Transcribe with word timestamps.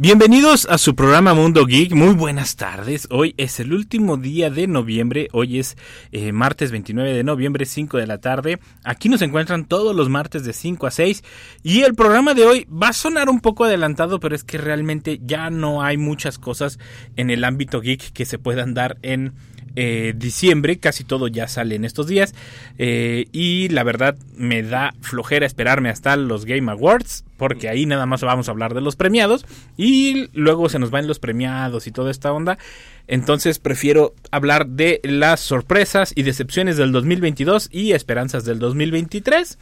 Bienvenidos 0.00 0.64
a 0.70 0.78
su 0.78 0.94
programa 0.94 1.34
Mundo 1.34 1.66
Geek, 1.66 1.92
muy 1.92 2.14
buenas 2.14 2.54
tardes. 2.54 3.08
Hoy 3.10 3.34
es 3.36 3.58
el 3.58 3.72
último 3.72 4.16
día 4.16 4.48
de 4.48 4.68
noviembre, 4.68 5.26
hoy 5.32 5.58
es 5.58 5.76
eh, 6.12 6.30
martes 6.30 6.70
29 6.70 7.14
de 7.14 7.24
noviembre, 7.24 7.66
5 7.66 7.96
de 7.96 8.06
la 8.06 8.18
tarde. 8.18 8.60
Aquí 8.84 9.08
nos 9.08 9.22
encuentran 9.22 9.64
todos 9.64 9.96
los 9.96 10.08
martes 10.08 10.44
de 10.44 10.52
5 10.52 10.86
a 10.86 10.92
6 10.92 11.24
y 11.64 11.80
el 11.80 11.96
programa 11.96 12.34
de 12.34 12.46
hoy 12.46 12.64
va 12.70 12.90
a 12.90 12.92
sonar 12.92 13.28
un 13.28 13.40
poco 13.40 13.64
adelantado, 13.64 14.20
pero 14.20 14.36
es 14.36 14.44
que 14.44 14.56
realmente 14.56 15.18
ya 15.20 15.50
no 15.50 15.82
hay 15.82 15.96
muchas 15.96 16.38
cosas 16.38 16.78
en 17.16 17.30
el 17.30 17.42
ámbito 17.42 17.80
geek 17.80 18.12
que 18.12 18.24
se 18.24 18.38
puedan 18.38 18.74
dar 18.74 18.98
en 19.02 19.34
eh, 19.80 20.12
diciembre, 20.16 20.78
casi 20.78 21.04
todo 21.04 21.28
ya 21.28 21.46
sale 21.46 21.76
en 21.76 21.84
estos 21.84 22.08
días 22.08 22.34
eh, 22.78 23.26
y 23.30 23.68
la 23.68 23.84
verdad 23.84 24.18
me 24.36 24.64
da 24.64 24.92
flojera 25.02 25.46
esperarme 25.46 25.88
hasta 25.88 26.16
los 26.16 26.46
Game 26.46 26.68
Awards 26.68 27.22
porque 27.36 27.68
ahí 27.68 27.86
nada 27.86 28.04
más 28.04 28.22
vamos 28.22 28.48
a 28.48 28.50
hablar 28.50 28.74
de 28.74 28.80
los 28.80 28.96
premiados 28.96 29.46
y 29.76 30.30
luego 30.32 30.68
se 30.68 30.80
nos 30.80 30.90
van 30.90 31.06
los 31.06 31.20
premiados 31.20 31.86
y 31.86 31.92
toda 31.92 32.10
esta 32.10 32.32
onda. 32.32 32.58
Entonces 33.06 33.60
prefiero 33.60 34.14
hablar 34.32 34.66
de 34.66 35.00
las 35.04 35.38
sorpresas 35.38 36.12
y 36.16 36.24
decepciones 36.24 36.76
del 36.76 36.90
2022 36.90 37.68
y 37.70 37.92
esperanzas 37.92 38.44
del 38.44 38.58
2023 38.58 39.58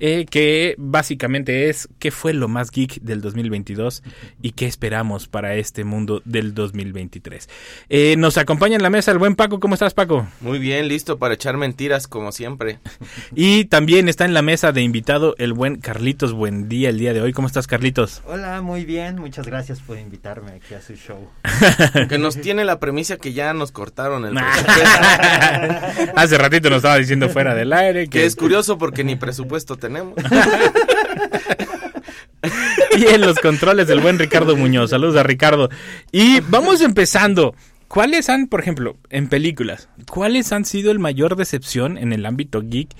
eh, 0.00 0.24
que 0.28 0.74
básicamente 0.78 1.68
es 1.68 1.86
qué 1.98 2.10
fue 2.10 2.32
lo 2.32 2.48
más 2.48 2.70
geek 2.70 3.02
del 3.02 3.20
2022 3.20 4.02
y 4.40 4.52
qué 4.52 4.64
esperamos 4.64 5.28
para 5.28 5.54
este 5.56 5.84
mundo 5.84 6.22
del 6.24 6.54
2023. 6.54 7.48
Eh, 7.90 8.14
nos 8.16 8.38
acompaña 8.38 8.76
en 8.76 8.82
la 8.82 8.88
mesa 8.88 9.12
el 9.12 9.18
buen 9.18 9.36
Paco. 9.36 9.60
¿Cómo 9.60 9.74
estás, 9.74 9.92
Paco? 9.92 10.26
Muy 10.40 10.58
bien, 10.58 10.88
listo 10.88 11.18
para 11.18 11.34
echar 11.34 11.58
mentiras 11.58 12.08
como 12.08 12.32
siempre. 12.32 12.78
Y 13.34 13.66
también 13.66 14.08
está 14.08 14.24
en 14.24 14.34
la 14.34 14.42
mesa 14.42 14.72
de 14.72 14.82
invitado 14.82 15.34
el 15.38 15.52
buen 15.52 15.76
Carlitos. 15.76 16.32
Buen 16.32 16.68
día 16.68 16.88
el 16.88 16.98
día 16.98 17.12
de 17.12 17.20
hoy. 17.20 17.32
¿Cómo 17.32 17.46
estás, 17.46 17.66
Carlitos? 17.66 18.22
Hola, 18.26 18.60
muy 18.60 18.84
bien. 18.84 19.18
Muchas 19.20 19.46
gracias 19.46 19.80
por 19.80 19.98
invitarme 19.98 20.52
aquí 20.52 20.74
a 20.74 20.80
su 20.80 20.94
show. 20.94 21.28
que 22.08 22.18
nos 22.18 22.40
tiene 22.40 22.64
la 22.64 22.80
premisa 22.80 23.18
que 23.18 23.32
ya 23.32 23.52
nos 23.52 23.72
cortaron 23.72 24.24
el 24.24 24.36
Hace 26.16 26.38
ratito 26.38 26.70
nos 26.70 26.78
estaba 26.78 26.96
diciendo 26.96 27.28
fuera 27.28 27.54
del 27.54 27.72
aire. 27.72 28.04
Que, 28.04 28.20
que 28.20 28.24
es 28.26 28.36
curioso 28.36 28.78
porque 28.78 29.04
ni 29.04 29.16
presupuesto 29.16 29.76
tenemos. 29.76 29.89
y 32.96 33.06
en 33.06 33.20
los 33.20 33.38
controles 33.38 33.88
del 33.88 34.00
buen 34.00 34.18
Ricardo 34.18 34.56
Muñoz. 34.56 34.90
Saludos 34.90 35.16
a 35.16 35.22
Ricardo. 35.22 35.68
Y 36.12 36.40
vamos 36.40 36.80
empezando. 36.80 37.54
¿Cuáles 37.88 38.28
han, 38.28 38.46
por 38.46 38.60
ejemplo, 38.60 38.96
en 39.10 39.28
películas, 39.28 39.88
cuáles 40.08 40.52
han 40.52 40.64
sido 40.64 40.92
el 40.92 41.00
mayor 41.00 41.34
decepción 41.34 41.98
en 41.98 42.12
el 42.12 42.24
ámbito 42.24 42.62
geek 42.62 42.94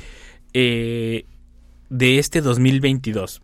eh, 0.52 1.26
de 1.90 2.18
este 2.18 2.40
2022? 2.40 3.40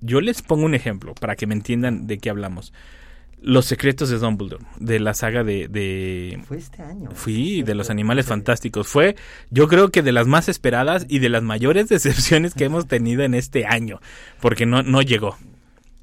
Yo 0.00 0.22
les 0.22 0.40
pongo 0.40 0.64
un 0.64 0.74
ejemplo 0.74 1.14
para 1.14 1.36
que 1.36 1.46
me 1.46 1.54
entiendan 1.54 2.06
de 2.06 2.16
qué 2.16 2.30
hablamos. 2.30 2.72
Los 3.40 3.66
secretos 3.66 4.08
de 4.08 4.18
Dumbledore, 4.18 4.64
de 4.78 4.98
la 4.98 5.14
saga 5.14 5.44
de... 5.44 5.68
de 5.68 6.40
Fue 6.46 6.58
este 6.58 6.82
año. 6.82 7.10
Fui, 7.12 7.62
de 7.62 7.74
los 7.74 7.88
animales 7.88 8.26
fantásticos. 8.26 8.88
Fue, 8.88 9.16
yo 9.50 9.68
creo 9.68 9.90
que 9.90 10.02
de 10.02 10.12
las 10.12 10.26
más 10.26 10.48
esperadas 10.48 11.06
y 11.08 11.20
de 11.20 11.28
las 11.28 11.42
mayores 11.42 11.88
decepciones 11.88 12.54
que 12.54 12.64
hemos 12.64 12.86
tenido 12.88 13.22
en 13.22 13.34
este 13.34 13.66
año, 13.66 14.00
porque 14.40 14.66
no, 14.66 14.82
no 14.82 15.02
llegó. 15.02 15.36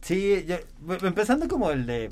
Sí, 0.02 0.46
yo, 0.48 0.58
empezando 1.02 1.48
como 1.48 1.72
el 1.72 1.86
de 1.86 2.12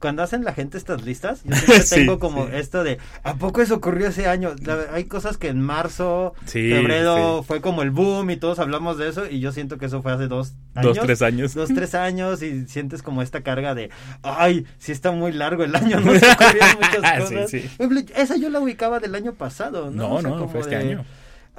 cuando 0.00 0.22
hacen 0.22 0.44
la 0.44 0.54
gente 0.54 0.78
estas 0.78 1.02
listas, 1.02 1.42
yo 1.44 1.54
siempre 1.56 1.82
sí, 1.82 1.94
tengo 1.94 2.18
como 2.18 2.46
sí. 2.46 2.52
esto 2.54 2.82
de, 2.82 2.98
¿a 3.22 3.34
poco 3.34 3.60
eso 3.60 3.76
ocurrió 3.76 4.08
ese 4.08 4.26
año? 4.26 4.54
La, 4.64 4.86
hay 4.92 5.04
cosas 5.04 5.36
que 5.36 5.48
en 5.48 5.60
marzo, 5.60 6.34
sí, 6.46 6.70
febrero 6.70 7.44
fue 7.46 7.60
como 7.60 7.82
el 7.82 7.90
boom 7.90 8.30
y 8.30 8.36
todos 8.36 8.58
hablamos 8.58 8.98
de 8.98 9.08
eso 9.08 9.26
y 9.26 9.40
yo 9.40 9.52
siento 9.52 9.78
que 9.78 9.86
eso 9.86 10.02
fue 10.02 10.12
hace 10.12 10.26
dos 10.26 10.54
años. 10.74 10.96
Dos, 10.96 11.06
tres 11.06 11.22
años. 11.22 11.54
Dos, 11.54 11.68
tres 11.68 11.94
años 11.94 12.42
y 12.42 12.66
sientes 12.66 13.02
como 13.02 13.22
esta 13.22 13.42
carga 13.42 13.74
de, 13.74 13.90
ay, 14.22 14.66
sí 14.78 14.90
está 14.90 15.12
muy 15.12 15.32
largo 15.32 15.64
el 15.64 15.76
año, 15.76 16.00
no 16.00 16.18
se 16.18 16.30
ocurrieron 16.30 16.76
muchas 16.80 17.22
cosas. 17.22 17.54
Esa 18.16 18.36
yo 18.36 18.48
la 18.48 18.60
ubicaba 18.60 19.00
del 19.00 19.14
año 19.14 19.34
pasado, 19.34 19.90
¿no? 19.90 20.08
No, 20.08 20.14
o 20.14 20.20
sea, 20.22 20.30
no, 20.30 20.48
fue 20.48 20.60
este 20.60 20.76
año. 20.76 21.04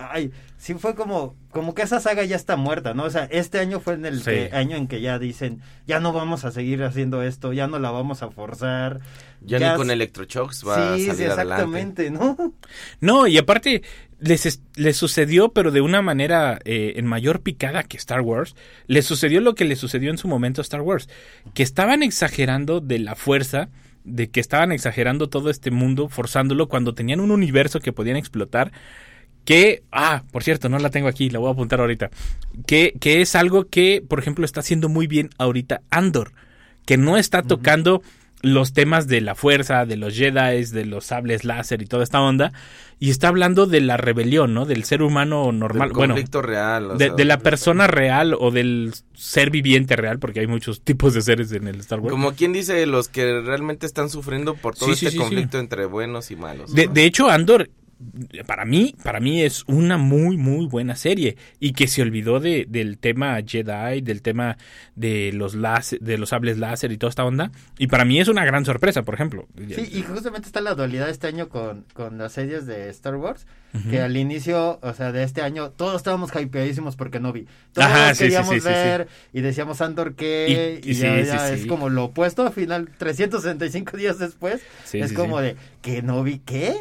Ay, 0.09 0.31
sí 0.57 0.73
fue 0.75 0.95
como, 0.95 1.35
como 1.49 1.73
que 1.73 1.81
esa 1.81 1.99
saga 1.99 2.23
ya 2.23 2.35
está 2.35 2.55
muerta, 2.55 2.93
¿no? 2.93 3.03
O 3.03 3.09
sea, 3.09 3.25
este 3.31 3.59
año 3.59 3.79
fue 3.79 3.93
en 3.93 4.05
el 4.05 4.19
sí. 4.19 4.25
que, 4.25 4.49
año 4.53 4.77
en 4.77 4.87
que 4.87 5.01
ya 5.01 5.19
dicen, 5.19 5.61
ya 5.87 5.99
no 5.99 6.13
vamos 6.13 6.45
a 6.45 6.51
seguir 6.51 6.83
haciendo 6.83 7.21
esto, 7.23 7.53
ya 7.53 7.67
no 7.67 7.79
la 7.79 7.91
vamos 7.91 8.23
a 8.23 8.29
forzar. 8.31 9.01
Ya, 9.41 9.57
ya 9.59 9.71
ni 9.71 9.77
con 9.77 9.91
electroshocks 9.91 10.65
va 10.67 10.75
sí, 10.75 10.81
a 10.81 10.85
salir 10.85 11.15
sí, 11.15 11.23
exactamente, 11.23 12.07
adelante. 12.07 12.37
¿no? 12.37 12.53
No, 12.99 13.27
y 13.27 13.37
aparte 13.37 13.81
les, 14.19 14.61
les 14.75 14.97
sucedió, 14.97 15.49
pero 15.49 15.71
de 15.71 15.81
una 15.81 16.01
manera 16.01 16.59
eh, 16.63 16.93
en 16.95 17.05
mayor 17.05 17.41
picada 17.41 17.83
que 17.83 17.97
Star 17.97 18.21
Wars. 18.21 18.55
Les 18.87 19.05
sucedió 19.05 19.41
lo 19.41 19.55
que 19.55 19.65
le 19.65 19.75
sucedió 19.75 20.11
en 20.11 20.17
su 20.17 20.27
momento 20.27 20.61
a 20.61 20.63
Star 20.63 20.81
Wars, 20.81 21.09
que 21.53 21.63
estaban 21.63 22.03
exagerando 22.03 22.79
de 22.79 22.99
la 22.99 23.15
fuerza 23.15 23.69
de 24.03 24.29
que 24.29 24.39
estaban 24.39 24.71
exagerando 24.71 25.29
todo 25.29 25.49
este 25.49 25.71
mundo, 25.71 26.07
forzándolo 26.09 26.67
cuando 26.67 26.93
tenían 26.93 27.19
un 27.19 27.31
universo 27.31 27.79
que 27.79 27.93
podían 27.93 28.17
explotar 28.17 28.71
que, 29.45 29.83
ah, 29.91 30.23
por 30.31 30.43
cierto, 30.43 30.69
no 30.69 30.79
la 30.79 30.89
tengo 30.89 31.07
aquí, 31.07 31.29
la 31.29 31.39
voy 31.39 31.49
a 31.49 31.53
apuntar 31.53 31.79
ahorita, 31.79 32.09
que, 32.65 32.93
que 32.99 33.21
es 33.21 33.35
algo 33.35 33.67
que, 33.67 34.03
por 34.07 34.19
ejemplo, 34.19 34.45
está 34.45 34.59
haciendo 34.59 34.89
muy 34.89 35.07
bien 35.07 35.29
ahorita 35.37 35.81
Andor, 35.89 36.31
que 36.85 36.97
no 36.97 37.17
está 37.17 37.41
tocando 37.41 37.95
uh 37.95 37.99
-huh. 37.99 38.03
los 38.41 38.73
temas 38.73 39.07
de 39.07 39.21
la 39.21 39.35
fuerza, 39.35 39.85
de 39.85 39.97
los 39.97 40.15
Jedi, 40.15 40.63
de 40.65 40.85
los 40.85 41.05
sables 41.05 41.43
láser 41.43 41.81
y 41.81 41.85
toda 41.85 42.03
esta 42.03 42.21
onda, 42.21 42.53
y 42.99 43.09
está 43.09 43.29
hablando 43.29 43.65
de 43.65 43.81
la 43.81 43.97
rebelión, 43.97 44.53
¿no? 44.53 44.65
Del 44.65 44.83
ser 44.83 45.01
humano 45.01 45.51
normal, 45.51 45.87
del 45.89 45.97
bueno, 45.97 46.13
conflicto 46.13 46.43
real, 46.43 46.91
o 46.91 46.97
de, 46.97 47.07
sea, 47.07 47.15
de, 47.15 47.25
la 47.25 47.39
persona 47.39 47.87
real 47.87 48.35
o 48.39 48.51
del 48.51 48.93
ser 49.15 49.49
viviente 49.49 49.95
real, 49.95 50.19
porque 50.19 50.41
hay 50.41 50.47
muchos 50.47 50.81
tipos 50.83 51.15
de 51.15 51.23
seres 51.23 51.51
en 51.51 51.67
el 51.67 51.79
Star 51.79 51.99
Wars. 51.99 52.11
Como 52.11 52.33
quien 52.33 52.53
dice, 52.53 52.85
los 52.85 53.09
que 53.09 53.41
realmente 53.41 53.87
están 53.87 54.11
sufriendo 54.11 54.53
por 54.53 54.75
todo 54.75 54.93
sí, 54.93 55.07
este 55.07 55.11
sí, 55.11 55.17
conflicto 55.17 55.57
entre 55.57 55.85
buenos 55.85 56.29
y 56.29 56.35
malos. 56.35 56.75
De, 56.75 56.87
de 56.87 57.05
hecho, 57.05 57.27
Andor 57.27 57.71
para 58.45 58.65
mí, 58.65 58.95
para 59.03 59.19
mí 59.19 59.41
es 59.41 59.63
una 59.67 59.97
muy, 59.97 60.37
muy 60.37 60.65
buena 60.65 60.95
serie 60.95 61.37
y 61.59 61.73
que 61.73 61.87
se 61.87 62.01
olvidó 62.01 62.39
de, 62.39 62.65
del 62.67 62.97
tema 62.97 63.37
Jedi, 63.45 64.01
del 64.01 64.21
tema 64.21 64.57
de 64.95 65.31
los 65.33 65.55
láser, 65.55 65.99
de 65.99 66.17
los 66.17 66.29
sables 66.29 66.57
láser 66.57 66.91
y 66.91 66.97
toda 66.97 67.09
esta 67.09 67.25
onda. 67.25 67.51
Y 67.77 67.87
para 67.87 68.05
mí 68.05 68.19
es 68.19 68.27
una 68.27 68.45
gran 68.45 68.65
sorpresa, 68.65 69.03
por 69.03 69.15
ejemplo. 69.15 69.47
Sí, 69.57 69.89
y 69.91 70.01
justamente 70.03 70.47
está 70.47 70.61
la 70.61 70.75
dualidad 70.75 71.09
este 71.09 71.27
año 71.27 71.49
con, 71.49 71.85
con 71.93 72.17
las 72.17 72.33
series 72.33 72.65
de 72.65 72.89
Star 72.89 73.15
Wars, 73.15 73.45
uh 73.73 73.77
-huh. 73.77 73.89
que 73.89 74.01
al 74.01 74.15
inicio, 74.17 74.79
o 74.81 74.93
sea, 74.93 75.11
de 75.11 75.23
este 75.23 75.41
año, 75.41 75.71
todos 75.71 75.95
estábamos 75.97 76.31
hypeadísimos 76.35 76.95
porque 76.95 77.19
no 77.19 77.31
vi. 77.31 77.47
Todos 77.73 77.87
Ajá, 77.87 78.13
queríamos 78.13 78.53
sí, 78.53 78.61
sí, 78.61 78.67
ver 78.67 79.07
y 79.33 79.41
decíamos 79.41 79.81
Andor 79.81 80.15
qué, 80.15 80.81
y, 80.83 80.91
y, 80.91 80.93
ya, 80.93 81.21
ya 81.21 81.49
es 81.51 81.65
como 81.65 81.89
lo 81.89 82.05
opuesto, 82.05 82.45
al 82.45 82.53
final, 82.53 82.89
365 82.97 83.97
días 83.97 84.19
después, 84.19 84.61
es 84.91 85.13
como 85.13 85.39
de, 85.39 85.55
que 85.81 86.01
no 86.01 86.23
vi 86.23 86.39
qué. 86.39 86.75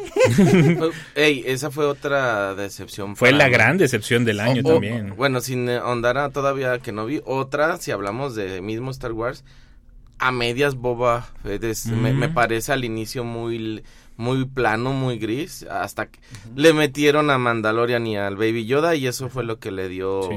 Ey, 1.15 1.43
esa 1.47 1.71
fue 1.71 1.85
otra 1.85 2.55
decepción. 2.55 3.15
Fue 3.15 3.31
la 3.31 3.47
mí. 3.47 3.51
gran 3.51 3.77
decepción 3.77 4.25
del 4.25 4.39
año 4.39 4.61
o, 4.63 4.73
también. 4.73 5.11
O, 5.11 5.15
bueno, 5.15 5.41
sin 5.41 5.69
ahondar 5.69 6.17
a 6.17 6.29
todavía 6.29 6.79
que 6.79 6.91
no 6.91 7.05
vi. 7.05 7.21
Otra, 7.25 7.77
si 7.77 7.91
hablamos 7.91 8.35
de 8.35 8.61
mismo 8.61 8.91
Star 8.91 9.11
Wars, 9.11 9.43
a 10.19 10.31
medias 10.31 10.75
Boba 10.75 11.27
Fett 11.43 11.63
es, 11.63 11.87
mm. 11.87 11.95
me, 11.95 12.13
me, 12.13 12.29
parece 12.29 12.71
al 12.71 12.85
inicio 12.85 13.23
muy 13.23 13.83
muy 14.17 14.45
plano, 14.45 14.93
muy 14.93 15.17
gris, 15.17 15.65
hasta 15.69 16.07
que 16.07 16.19
uh 16.19 16.21
-huh. 16.21 16.57
le 16.57 16.73
metieron 16.73 17.29
a 17.29 17.37
Mandalorian 17.37 18.05
y 18.07 18.17
al 18.17 18.35
Baby 18.35 18.65
Yoda 18.65 18.95
y 18.95 19.07
eso 19.07 19.29
fue 19.29 19.43
lo 19.43 19.59
que 19.59 19.71
le 19.71 19.89
dio... 19.89 20.23
Sí 20.29 20.35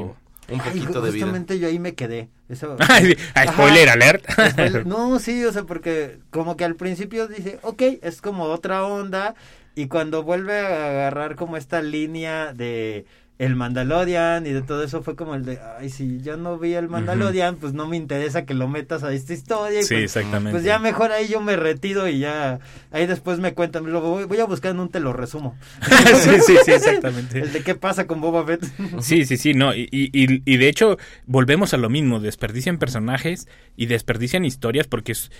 un 0.48 0.58
poquito 0.58 0.98
Ay, 0.98 1.04
de 1.06 1.10
vida. 1.10 1.26
Justamente 1.26 1.58
yo 1.58 1.68
ahí 1.68 1.78
me 1.78 1.94
quedé. 1.94 2.28
Eso. 2.48 2.76
Ay, 2.88 3.16
spoiler 3.48 3.88
alert. 3.88 4.24
no, 4.86 5.18
sí, 5.18 5.44
o 5.44 5.52
sea, 5.52 5.64
porque 5.64 6.18
como 6.30 6.56
que 6.56 6.64
al 6.64 6.76
principio 6.76 7.28
dice, 7.28 7.58
ok, 7.62 7.82
es 8.02 8.20
como 8.20 8.44
otra 8.44 8.84
onda. 8.84 9.34
Y 9.74 9.88
cuando 9.88 10.22
vuelve 10.22 10.60
a 10.60 10.90
agarrar 10.90 11.34
como 11.34 11.56
esta 11.56 11.82
línea 11.82 12.52
de 12.52 13.06
el 13.36 13.56
Mandalorian 13.56 14.46
y 14.46 14.52
de 14.52 14.62
todo 14.62 14.84
eso 14.84 15.02
fue 15.02 15.16
como 15.16 15.34
el 15.34 15.44
de, 15.44 15.58
ay, 15.78 15.90
si 15.90 16.20
yo 16.20 16.36
no 16.36 16.56
vi 16.56 16.74
el 16.74 16.88
Mandalorian, 16.88 17.54
uh 17.54 17.56
-huh. 17.56 17.60
pues 17.60 17.72
no 17.72 17.88
me 17.88 17.96
interesa 17.96 18.44
que 18.44 18.54
lo 18.54 18.68
metas 18.68 19.02
a 19.02 19.12
esta 19.12 19.32
historia. 19.32 19.82
sí, 19.82 19.94
pues, 19.94 20.04
exactamente. 20.04 20.52
Pues 20.52 20.62
ya 20.62 20.78
mejor 20.78 21.10
ahí 21.10 21.26
yo 21.26 21.40
me 21.40 21.56
retiro 21.56 22.08
y 22.08 22.20
ya, 22.20 22.60
ahí 22.92 23.06
después 23.06 23.40
me 23.40 23.52
cuentan, 23.54 23.90
lo 23.90 24.00
voy, 24.00 24.24
voy 24.24 24.38
a 24.38 24.44
buscar 24.44 24.70
en 24.70 24.80
un 24.80 24.88
te 24.88 25.00
lo 25.00 25.12
resumo. 25.12 25.56
sí, 26.14 26.30
sí, 26.46 26.56
sí, 26.64 26.70
exactamente. 26.70 27.40
el 27.40 27.52
de 27.52 27.62
qué 27.62 27.74
pasa 27.74 28.06
con 28.06 28.20
Boba 28.20 28.44
Fett. 28.46 28.64
sí, 29.00 29.24
sí, 29.24 29.36
sí, 29.36 29.52
no, 29.52 29.74
y, 29.74 29.88
y, 29.90 30.10
y 30.12 30.56
de 30.56 30.68
hecho 30.68 30.96
volvemos 31.26 31.74
a 31.74 31.76
lo 31.76 31.90
mismo, 31.90 32.20
desperdician 32.20 32.78
personajes 32.78 33.48
y 33.76 33.86
desperdician 33.86 34.44
historias 34.44 34.86
porque 34.86 35.10
es, 35.12 35.32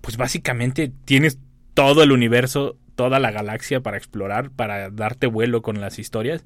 pues 0.00 0.16
básicamente 0.16 0.90
tienes 1.04 1.38
todo 1.74 2.02
el 2.02 2.10
universo 2.10 2.76
toda 2.96 3.20
la 3.20 3.30
galaxia 3.30 3.80
para 3.80 3.98
explorar, 3.98 4.50
para 4.50 4.90
darte 4.90 5.26
vuelo 5.28 5.62
con 5.62 5.80
las 5.80 5.98
historias. 6.00 6.42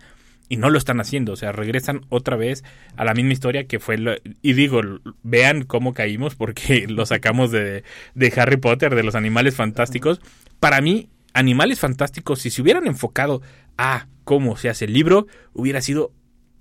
Y 0.51 0.57
no 0.59 0.69
lo 0.69 0.77
están 0.79 1.01
haciendo, 1.01 1.33
o 1.33 1.37
sea, 1.37 1.53
regresan 1.53 2.03
otra 2.11 2.37
vez 2.37 2.65
a 2.97 3.05
la 3.05 3.15
misma 3.15 3.33
historia 3.33 3.65
que 3.69 3.79
fue... 3.79 3.97
lo- 3.97 4.17
y 4.43 4.53
digo, 4.53 4.83
vean 5.23 5.63
cómo 5.63 5.95
caímos 5.95 6.35
porque 6.35 6.87
lo 6.89 7.07
sacamos 7.07 7.53
de, 7.53 7.85
de 8.15 8.33
Harry 8.37 8.57
Potter, 8.59 8.95
de 8.95 9.05
los 9.05 9.15
animales 9.15 9.55
fantásticos. 9.55 10.21
Para 10.59 10.81
mí, 10.83 11.09
Animales 11.33 11.79
Fantásticos, 11.79 12.41
si 12.41 12.51
se 12.51 12.61
hubieran 12.61 12.87
enfocado 12.89 13.41
a 13.79 14.09
cómo 14.25 14.57
se 14.57 14.69
hace 14.69 14.87
el 14.87 14.93
libro, 14.93 15.29
hubiera 15.53 15.81
sido, 15.81 16.13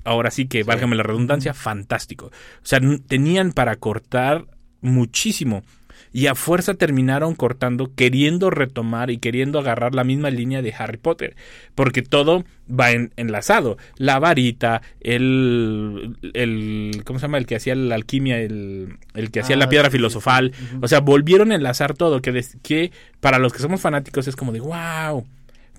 ahora 0.03 0.29
sí 0.29 0.45
que, 0.47 0.61
válgame 0.63 0.95
la 0.95 1.01
redundancia, 1.03 1.55
fantástico. 1.55 2.27
O 2.27 2.65
sea, 2.65 2.79
tenían 3.07 3.51
para 3.51 3.75
cortar 3.77 4.45
muchísimo. 4.81 5.63
Y 6.11 6.27
a 6.27 6.35
fuerza 6.35 6.73
terminaron 6.73 7.35
cortando, 7.35 7.91
queriendo 7.95 8.49
retomar 8.49 9.11
y 9.11 9.17
queriendo 9.19 9.59
agarrar 9.59 9.93
la 9.93 10.03
misma 10.03 10.29
línea 10.31 10.61
de 10.61 10.73
Harry 10.77 10.97
Potter. 10.97 11.35
Porque 11.75 12.01
todo 12.01 12.43
va 12.69 12.91
en- 12.91 13.11
enlazado. 13.15 13.77
La 13.97 14.17
varita, 14.19 14.81
el, 15.01 16.15
el. 16.33 17.01
¿Cómo 17.05 17.19
se 17.19 17.23
llama? 17.25 17.37
El 17.37 17.45
que 17.45 17.55
hacía 17.55 17.75
la 17.75 17.95
alquimia, 17.95 18.39
el, 18.39 18.97
el 19.13 19.31
que 19.31 19.41
hacía 19.41 19.55
Ah, 19.55 19.59
la 19.59 19.69
piedra 19.69 19.85
sí, 19.85 19.91
sí, 19.91 19.91
sí. 19.91 19.97
filosofal. 19.99 20.51
O 20.81 20.87
sea, 20.87 20.99
volvieron 20.99 21.51
a 21.51 21.55
enlazar 21.55 21.93
todo. 21.93 22.21
Que, 22.21 22.31
des- 22.31 22.57
que 22.63 22.91
para 23.19 23.37
los 23.39 23.53
que 23.53 23.59
somos 23.59 23.81
fanáticos 23.81 24.27
es 24.27 24.35
como 24.35 24.51
de 24.51 24.59
wow. 24.61 25.25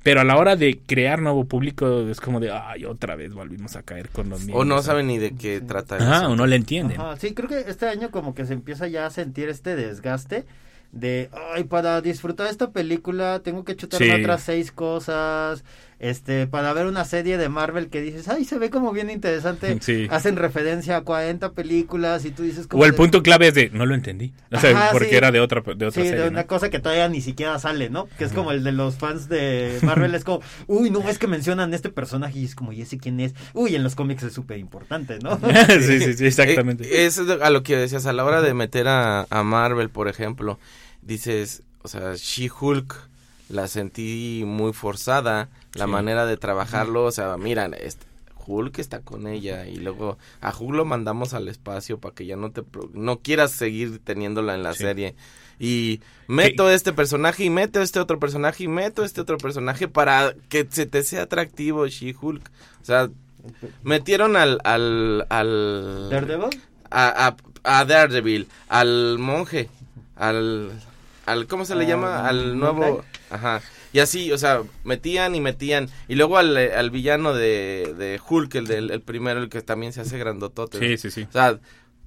Pero 0.03 0.21
a 0.23 0.25
la 0.25 0.37
hora 0.39 0.57
de 0.57 0.81
crear 0.87 1.21
nuevo 1.21 1.45
público 1.45 2.09
es 2.09 2.21
como 2.21 2.41
de 2.41 2.51
ay, 2.51 2.85
otra 2.87 3.17
vez 3.17 3.35
volvimos 3.35 3.77
a 3.77 3.83
caer 3.83 4.09
con 4.09 4.31
los 4.31 4.41
mismos. 4.41 4.63
O 4.63 4.65
no 4.65 4.81
saben 4.83 5.07
ni 5.09 5.19
de 5.19 5.33
qué 5.37 5.61
trata 5.61 5.97
Ajá, 5.97 6.19
eso. 6.23 6.31
o 6.31 6.37
no 6.37 6.47
le 6.47 6.57
entienden. 6.57 6.99
Ajá, 7.01 7.17
sí, 7.17 7.35
creo 7.35 7.49
que 7.49 7.61
este 7.71 7.87
año 7.87 8.11
como 8.11 8.35
que 8.35 8.47
se 8.47 8.55
empieza 8.55 8.89
ya 8.89 9.05
a 9.07 9.11
sentir 9.11 9.49
este 9.51 9.77
desgaste 9.77 10.47
de, 10.93 11.29
ay, 11.55 11.65
para 11.65 12.01
disfrutar 12.01 12.47
esta 12.49 12.71
película 12.71 13.41
tengo 13.45 13.65
que 13.65 13.77
chutarme 13.77 14.07
Sí. 14.07 14.23
otras 14.23 14.43
seis 14.43 14.73
cosas, 14.73 15.65
este, 16.01 16.47
para 16.47 16.73
ver 16.73 16.87
una 16.87 17.05
serie 17.05 17.37
de 17.39 17.49
Marvel 17.51 17.89
que 17.91 18.01
dices, 18.01 18.27
ay, 18.29 18.45
se 18.47 18.59
ve 18.59 18.71
como 18.71 18.91
bien 18.93 19.11
interesante, 19.11 19.77
Sí. 19.83 20.09
hacen 20.11 20.37
referencia 20.37 20.97
a 20.97 21.03
40 21.03 21.53
películas 21.53 22.25
y 22.25 22.31
tú 22.31 22.43
dices 22.43 22.67
como 22.67 22.83
O 22.83 22.87
el 22.87 22.93
de- 22.93 22.97
punto 22.97 23.23
clave 23.23 23.49
es 23.49 23.55
de 23.55 23.69
no 23.71 23.85
lo 23.87 23.95
entendí. 23.95 24.33
O 24.51 24.59
sea, 24.59 24.71
Ajá, 24.71 24.89
porque 24.93 25.11
sí. 25.11 25.15
era 25.17 25.31
de 25.31 25.41
otra, 25.41 25.61
de 25.61 25.73
otra 25.87 25.91
Sí, 26.03 26.09
serie. 26.09 26.13
de 26.13 26.25
¿no? 26.25 26.31
una 26.33 26.45
cosa 26.47 26.71
que 26.71 26.79
todavía 26.81 27.09
ni 27.11 27.21
siquiera 27.21 27.59
sale, 27.59 27.91
¿no? 27.91 28.09
Que 28.19 28.25
es 28.25 28.33
como 28.33 28.51
el 28.51 28.65
de 28.65 28.73
los 28.73 28.97
fans 28.97 29.29
de 29.29 29.79
Marvel, 29.83 30.15
es 30.15 30.25
como, 30.25 30.41
uy, 30.67 30.91
no, 30.91 31.07
es 31.09 31.19
que 31.19 31.27
mencionan 31.27 31.75
este 31.75 31.91
personaje 31.91 32.39
y 32.39 32.45
es 32.47 32.55
como, 32.55 32.73
¿y 32.73 32.81
ese 32.83 32.97
quién 32.99 33.21
es? 33.21 33.35
Uy, 33.53 33.75
en 33.77 33.83
los 33.83 33.95
cómics 33.95 34.23
es 34.23 34.33
súper 34.33 34.59
importante, 34.59 35.19
¿no? 35.23 35.39
sí, 35.69 36.01
sí, 36.01 36.15
sí, 36.15 36.27
exactamente. 36.27 36.85
Eh, 36.85 37.07
es 37.07 37.19
a 37.19 37.51
lo 37.51 37.63
que 37.63 37.77
decías, 37.77 38.07
a 38.07 38.13
la 38.15 38.25
hora 38.25 38.41
de 38.41 38.55
meter 38.55 38.89
a, 38.89 39.27
a 39.29 39.43
Marvel, 39.43 39.91
por 39.91 40.09
ejemplo, 40.09 40.59
dices, 41.03 41.63
o 41.83 41.89
sea, 41.89 42.15
She-Hulk 42.17 42.95
la 43.49 43.69
sentí 43.69 44.45
muy 44.47 44.73
forzada, 44.73 45.49
la 45.75 45.85
Sí. 45.87 45.91
manera 45.91 46.27
de 46.27 46.37
trabajarlo, 46.37 47.05
o 47.05 47.13
sea, 47.13 47.37
miran, 47.37 47.75
este, 47.79 48.07
Hulk 48.47 48.79
está 48.79 49.01
con 49.01 49.27
ella 49.29 49.67
y 49.69 49.77
luego 49.77 50.19
a 50.41 50.53
Hulk 50.57 50.75
lo 50.75 50.85
mandamos 50.85 51.35
al 51.35 51.47
espacio 51.49 51.99
para 51.99 52.15
que 52.15 52.27
ya 52.27 52.37
no 52.37 52.51
te 52.51 52.63
no 52.95 53.19
quieras 53.21 53.53
seguir 53.53 54.01
teniéndola 54.03 54.55
en 54.55 54.63
la 54.63 54.73
Sí. 54.73 54.79
serie 54.81 55.15
y 55.61 56.01
meto 56.27 56.69
este 56.71 56.93
personaje 56.93 57.45
y 57.45 57.51
meto 57.51 57.81
este 57.83 58.01
otro 58.01 58.19
personaje 58.19 58.65
y 58.65 58.69
meto 58.69 59.05
este 59.05 59.21
otro 59.21 59.37
personaje 59.39 59.87
para 59.89 60.35
que 60.49 60.67
se 60.71 60.87
te 60.87 61.03
sea 61.05 61.23
atractivo 61.23 61.87
She-Hulk, 61.87 62.51
o 62.83 62.85
sea, 62.85 63.11
metieron 63.83 64.37
al 64.37 64.59
al 64.65 65.27
al 65.29 66.09
¿Daredevil? 66.11 66.61
a, 66.91 67.37
a, 67.65 67.79
a 67.81 67.85
Daredevil, 67.85 68.49
al 68.69 69.19
monje, 69.19 69.69
al, 70.17 70.73
al 71.27 71.47
¿cómo 71.47 71.65
se 71.65 71.75
le 71.77 71.87
llama? 71.87 72.27
Al 72.27 72.59
nuevo, 72.59 73.05
ajá, 73.31 73.61
y 73.93 73.99
así, 74.01 74.31
o 74.33 74.39
sea, 74.39 74.63
metían 74.85 75.35
y 75.35 75.41
metían, 75.41 75.89
y 76.09 76.15
luego 76.15 76.39
al, 76.39 76.57
al 76.57 76.91
villano 76.91 77.35
de, 77.35 77.95
de 77.99 78.21
Hulk, 78.29 78.55
el 78.57 78.67
del 78.67 78.91
el 78.91 79.01
primero, 79.01 79.41
el 79.43 79.49
que 79.49 79.63
también 79.63 79.93
se 79.93 80.01
hace 80.01 80.19
grandotote, 80.19 80.79
Sí, 80.79 80.97
sí, 80.97 81.11
sí. 81.11 81.27
o 81.29 81.33
sea, 81.33 81.59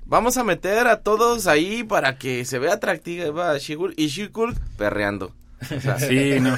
vamos 0.06 0.38
a 0.38 0.44
meter 0.44 0.88
a 0.88 1.02
todos 1.02 1.48
ahí 1.48 1.84
para 1.84 2.18
que 2.18 2.46
se 2.46 2.60
vea 2.60 2.74
atractiva 2.74 3.58
She-Hulk, 3.58 3.94
y 3.98 4.08
She-Hulk 4.08 4.58
perreando, 4.78 5.34
o 5.76 5.80
sea, 5.82 6.00
Sí, 6.00 6.40
no. 6.40 6.58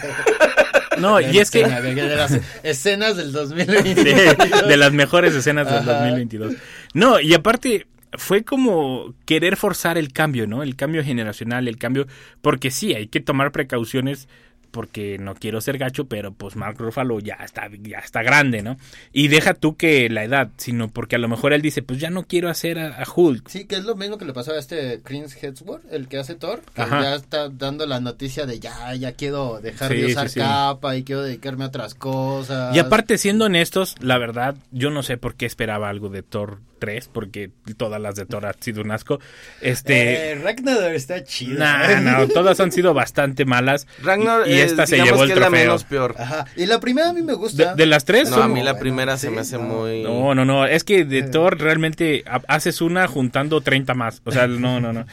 No, 0.97 1.19
y 1.19 1.39
es 1.39 1.51
que 1.51 1.65
De 1.67 2.15
las 2.15 2.39
escenas 2.63 3.17
del 3.17 3.33
2020. 3.33 4.03
de, 4.03 4.35
de 4.67 4.77
las 4.77 4.93
mejores 4.93 5.35
escenas 5.35 5.67
del 5.67 5.79
Ajá. 5.79 5.93
2022. 6.05 6.53
No, 6.93 7.19
y 7.19 7.33
aparte 7.33 7.87
fue 8.17 8.43
como 8.45 9.13
querer 9.25 9.57
forzar 9.57 9.97
el 9.97 10.13
cambio, 10.13 10.47
¿no? 10.47 10.63
El 10.63 10.77
cambio 10.77 11.03
generacional, 11.03 11.67
el 11.67 11.77
cambio, 11.77 12.07
porque 12.41 12.71
sí, 12.71 12.93
hay 12.93 13.07
que 13.07 13.19
tomar 13.19 13.51
precauciones 13.51 14.29
porque 14.75 15.17
no 15.17 15.35
quiero 15.35 15.61
ser 15.61 15.77
gacho, 15.77 16.03
pero 16.09 16.33
pues 16.33 16.57
Mark 16.57 16.75
Ruffalo 16.77 17.17
ya 17.21 17.35
está, 17.35 17.69
ya 17.81 17.99
está 17.99 18.23
grande, 18.23 18.61
¿no? 18.61 18.75
Y 19.13 19.29
deja 19.29 19.53
tú 19.53 19.77
que 19.77 20.09
la 20.09 20.25
edad, 20.25 20.49
sino 20.57 20.89
porque 20.89 21.15
a 21.15 21.19
lo 21.19 21.29
mejor 21.29 21.53
él 21.53 21.61
dice, 21.61 21.81
pues 21.81 21.97
ya 21.97 22.09
no 22.09 22.23
quiero 22.25 22.49
hacer 22.49 22.77
a, 22.77 23.01
a 23.01 23.05
Hulk. 23.09 23.47
Sí, 23.47 23.63
que 23.63 23.77
es 23.77 23.85
lo 23.85 23.95
mismo 23.95 24.17
que 24.17 24.25
le 24.25 24.33
pasó 24.33 24.51
a 24.51 24.59
este 24.59 24.99
Chris 25.01 25.41
Hemsworth, 25.41 25.85
el 25.93 26.09
que 26.09 26.17
hace 26.17 26.35
Thor, 26.35 26.61
que 26.75 26.81
Ajá. 26.81 27.01
ya 27.03 27.15
está 27.15 27.47
dando 27.47 27.85
la 27.85 28.01
noticia 28.01 28.45
de 28.45 28.59
ya, 28.59 28.93
ya 28.95 29.13
quiero 29.13 29.61
dejar 29.61 29.93
Sí, 29.93 29.97
de 30.01 30.05
usar 30.07 30.27
sí, 30.27 30.33
sí. 30.33 30.39
capa 30.41 30.97
y 30.97 31.03
quiero 31.05 31.21
dedicarme 31.23 31.63
a 31.63 31.67
otras 31.67 31.95
cosas. 31.95 32.75
Y 32.75 32.79
aparte, 32.79 33.17
siendo 33.17 33.45
honestos, 33.45 33.95
la 34.01 34.17
verdad, 34.17 34.55
yo 34.71 34.89
no 34.89 35.03
sé 35.03 35.15
por 35.15 35.35
qué 35.35 35.45
esperaba 35.45 35.87
algo 35.87 36.09
de 36.09 36.21
Thor 36.21 36.59
3, 36.77 37.09
porque 37.11 37.51
todas 37.77 37.99
las 38.01 38.15
de 38.15 38.25
Thor 38.25 38.45
han 38.45 38.61
sido 38.61 38.81
un 38.81 38.91
asco. 38.91 39.19
Este... 39.61 40.31
Eh, 40.31 40.35
Ragnarok 40.35 40.93
está 40.93 41.23
chido. 41.23 41.59
Nah, 41.59 41.99
no, 42.01 42.27
todas 42.27 42.59
han 42.59 42.71
sido 42.71 42.93
bastante 42.93 43.45
malas. 43.45 43.87
Ragnar, 44.03 44.47
y, 44.47 44.51
y 44.51 44.53
eh, 44.55 44.63
esta 44.63 44.85
se 44.85 44.97
llevó 44.97 45.23
el 45.23 45.29
la 45.29 45.35
trofeo. 45.35 45.51
menos 45.51 45.83
peor. 45.83 46.15
Ajá. 46.17 46.45
Y 46.55 46.65
la 46.65 46.79
primera 46.79 47.09
a 47.09 47.13
mí 47.13 47.21
me 47.21 47.33
gusta. 47.33 47.75
de 47.75 47.85
las 47.85 48.05
tres, 48.05 48.29
No, 48.29 48.37
a 48.37 48.47
mí 48.47 48.61
la 48.61 48.71
bueno, 48.73 48.79
primera 48.79 49.17
se 49.17 49.27
sí, 49.29 49.33
me 49.33 49.41
hace 49.41 49.57
no. 49.57 49.63
muy... 49.63 50.03
No, 50.03 50.35
no, 50.35 50.45
no, 50.45 50.65
es 50.65 50.83
que 50.83 51.05
de 51.05 51.23
Thor 51.23 51.59
realmente 51.59 52.23
ha- 52.27 52.41
haces 52.47 52.81
una 52.81 53.07
juntando 53.07 53.61
30 53.61 53.93
más. 53.93 54.21
O 54.25 54.31
sea, 54.31 54.47
no, 54.47 54.79
no, 54.79 54.93
no. 54.93 55.05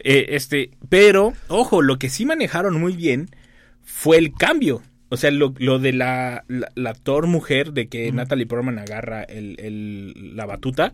Eh, 0.00 0.26
este, 0.30 0.70
pero, 0.88 1.32
ojo, 1.48 1.82
lo 1.82 1.98
que 1.98 2.08
sí 2.10 2.26
manejaron 2.26 2.80
muy 2.80 2.94
bien 2.96 3.30
fue 3.82 4.18
el 4.18 4.32
cambio. 4.34 4.82
O 5.14 5.16
sea, 5.16 5.30
lo, 5.30 5.54
lo 5.58 5.78
de 5.78 5.92
la, 5.92 6.44
la, 6.48 6.68
la 6.74 6.94
Thor 6.94 7.26
mujer, 7.26 7.72
de 7.72 7.88
que 7.88 8.12
Natalie 8.12 8.46
Portman 8.46 8.78
agarra 8.78 9.22
el, 9.22 9.56
el- 9.58 10.36
la 10.36 10.44
batuta, 10.46 10.92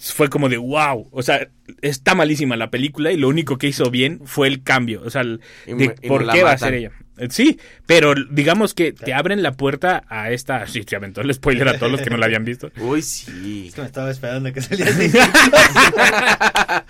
fue 0.00 0.28
como 0.28 0.48
de 0.48 0.56
wow. 0.56 1.08
O 1.12 1.22
sea, 1.22 1.48
está 1.82 2.14
malísima 2.14 2.56
la 2.56 2.70
película 2.70 3.12
y 3.12 3.16
lo 3.16 3.28
único 3.28 3.56
que 3.58 3.68
hizo 3.68 3.90
bien 3.90 4.20
fue 4.24 4.48
el 4.48 4.62
cambio. 4.62 5.02
O 5.04 5.10
sea, 5.10 5.20
el- 5.22 5.40
Y 5.66 5.74
de 5.74 5.94
y 6.02 6.08
por 6.08 6.28
qué 6.30 6.42
va 6.42 6.52
a 6.52 6.58
ser 6.58 6.74
ella. 6.74 6.90
Eh, 7.18 7.28
Sí, 7.30 7.58
pero 7.86 8.12
digamos 8.30 8.74
que 8.74 8.92
te 8.92 9.14
abren 9.14 9.42
la 9.42 9.52
puerta 9.52 10.04
a 10.08 10.30
esta. 10.32 10.66
Sí, 10.66 10.82
se 10.86 10.96
aventó 10.96 11.22
el 11.22 11.32
spoiler 11.32 11.66
a 11.68 11.78
todos 11.78 11.90
los 11.90 12.02
que 12.02 12.10
no 12.10 12.18
la 12.18 12.26
habían 12.26 12.44
visto. 12.44 12.70
Uy, 12.80 13.00
sí. 13.00 13.66
Es 13.68 13.74
que 13.74 13.80
me 13.80 13.86
estaba 13.86 14.10
esperando 14.10 14.52
que 14.52 14.60
saliera 14.60 14.92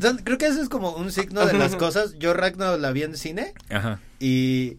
son- 0.00 0.18
creo 0.24 0.38
que 0.38 0.46
eso 0.46 0.60
es 0.62 0.68
como 0.68 0.90
un 0.96 1.10
signo 1.12 1.46
de 1.46 1.54
las 1.54 1.76
cosas. 1.76 2.16
Yo 2.18 2.34
Ragnarok 2.34 2.80
la 2.80 2.92
vi 2.92 3.02
en 3.04 3.16
cine 3.16 3.52
Ajá. 3.70 3.98
y, 4.20 4.76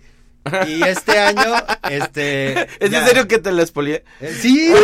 y 0.68 0.84
este 0.84 1.18
año, 1.20 1.54
este... 1.90 2.68
¿Es 2.80 2.92
ya- 2.92 3.02
en 3.02 3.08
serio 3.08 3.28
que 3.28 3.40
te 3.40 3.52
la 3.52 3.62
expolié? 3.62 4.04
Eh, 4.22 4.38
Sí, 4.42 4.70
lo 4.70 4.78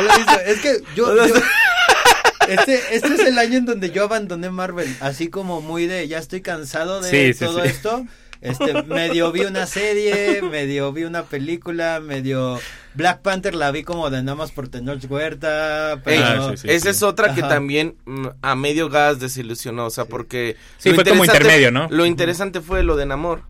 he 0.00 0.16
visto. 0.16 0.40
es 0.46 0.60
que 0.60 0.80
yo, 0.94 1.14
yo- 1.26 1.34
este, 2.48 2.80
este 2.96 3.14
es 3.14 3.20
el 3.20 3.38
año 3.38 3.58
en 3.58 3.66
donde 3.66 3.90
yo 3.90 4.04
abandoné 4.04 4.50
Marvel, 4.50 4.94
así 5.00 5.28
como 5.28 5.60
muy 5.60 5.86
de 5.86 6.06
ya 6.08 6.18
estoy 6.18 6.40
cansado 6.42 7.00
de 7.00 7.10
Sí, 7.10 7.38
sí, 7.38 7.44
todo 7.44 7.62
sí. 7.62 7.68
esto. 7.68 8.06
Este, 8.42 8.82
medio 8.82 9.32
vi 9.32 9.40
una 9.40 9.66
serie, 9.66 10.42
medio 10.42 10.92
vi 10.92 11.04
una 11.04 11.22
película, 11.24 12.00
medio 12.00 12.60
Black 12.94 13.22
Panther 13.22 13.54
la 13.54 13.70
vi 13.70 13.82
como 13.82 14.10
de 14.10 14.22
nada 14.22 14.36
más 14.36 14.52
por 14.52 14.68
Tenoch 14.68 15.02
Huerta, 15.10 16.00
pero 16.04 16.22
Ah, 16.22 16.50
sí, 16.50 16.58
sí. 16.58 16.68
esa 16.70 16.90
es 16.90 17.02
otra 17.02 17.34
que 17.34 17.40
Ajá. 17.40 17.48
también 17.48 17.96
mm, 18.04 18.26
a 18.42 18.54
medio 18.54 18.90
gas 18.90 19.18
desilusionó, 19.20 19.86
o 19.86 19.90
sea, 19.90 20.04
porque... 20.04 20.56
Sí, 20.76 20.90
lo 20.90 20.96
fue 20.96 21.04
como 21.04 21.24
interesante- 21.24 21.44
intermedio, 21.46 21.70
¿no? 21.72 21.88
Lo 21.90 22.04
interesante 22.04 22.60
fue 22.60 22.82
lo 22.82 22.96
de 22.96 23.06
Namor. 23.06 23.42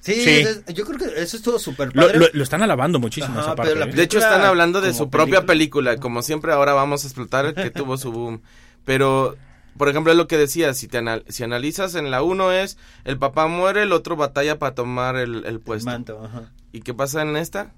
Sí, 0.00 0.42
yo 0.74 0.84
creo 0.86 0.98
que 0.98 1.20
eso 1.22 1.36
estuvo 1.36 1.58
súper 1.58 1.94
Lo, 1.94 2.02
padre. 2.02 2.18
lo- 2.18 2.28
lo 2.32 2.42
están 2.42 2.62
alabando 2.62 2.98
muchísimo 2.98 3.34
Ajá, 3.34 3.42
esa 3.48 3.54
parte. 3.56 3.72
pero 3.74 3.84
¿eh? 3.86 3.92
De 3.94 4.02
hecho, 4.02 4.18
están 4.18 4.42
hablando 4.42 4.80
de 4.80 4.92
su 4.94 5.10
propia 5.10 5.44
película. 5.46 5.90
película. 5.92 5.96
Como 5.98 6.22
siempre, 6.22 6.52
ahora 6.52 6.72
vamos 6.72 7.04
a 7.04 7.06
explotar 7.06 7.54
que 7.54 7.70
tuvo 7.70 7.96
su 7.96 8.10
boom. 8.12 8.42
Pero, 8.84 9.36
por 9.76 9.88
ejemplo, 9.88 10.10
es 10.12 10.16
lo 10.18 10.26
que 10.26 10.38
decía, 10.38 10.72
si, 10.74 10.88
te 10.88 10.98
anal- 10.98 11.24
si 11.28 11.42
analizas 11.44 11.94
en 11.94 12.10
la 12.10 12.22
uno 12.22 12.50
es, 12.52 12.78
el 13.04 13.18
papá 13.18 13.46
muere, 13.46 13.82
el 13.82 13.92
otro 13.92 14.16
batalla 14.16 14.58
para 14.58 14.74
tomar 14.74 15.16
el, 15.16 15.44
el 15.44 15.60
puesto. 15.60 15.90
Manto, 15.90 16.24
ajá. 16.24 16.50
¿Y 16.72 16.80
qué 16.80 16.94
pasa 16.94 17.22
en 17.22 17.36
esta? 17.36 17.72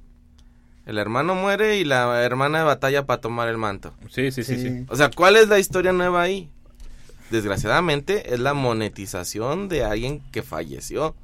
El 0.87 0.99
hermano 0.99 1.35
muere 1.37 1.76
y 1.79 1.85
la 1.85 2.23
hermana 2.25 2.64
batalla 2.64 3.07
para 3.07 3.21
tomar 3.21 3.49
el 3.49 3.57
manto. 3.57 3.95
Sí, 4.11 4.33
sí, 4.33 4.43
sí, 4.43 4.59
sí. 4.59 4.85
O 4.88 4.97
sea, 4.97 5.11
¿cuál 5.11 5.37
es 5.37 5.49
la 5.49 5.59
historia 5.61 5.93
nueva 5.93 6.23
ahí? 6.23 6.50
Desgraciadamente 7.31 8.35
es 8.35 8.41
la 8.41 8.52
monetización 8.52 9.69
de 9.69 9.85
alguien 9.85 10.21
que 10.33 10.43
falleció. 10.43 11.14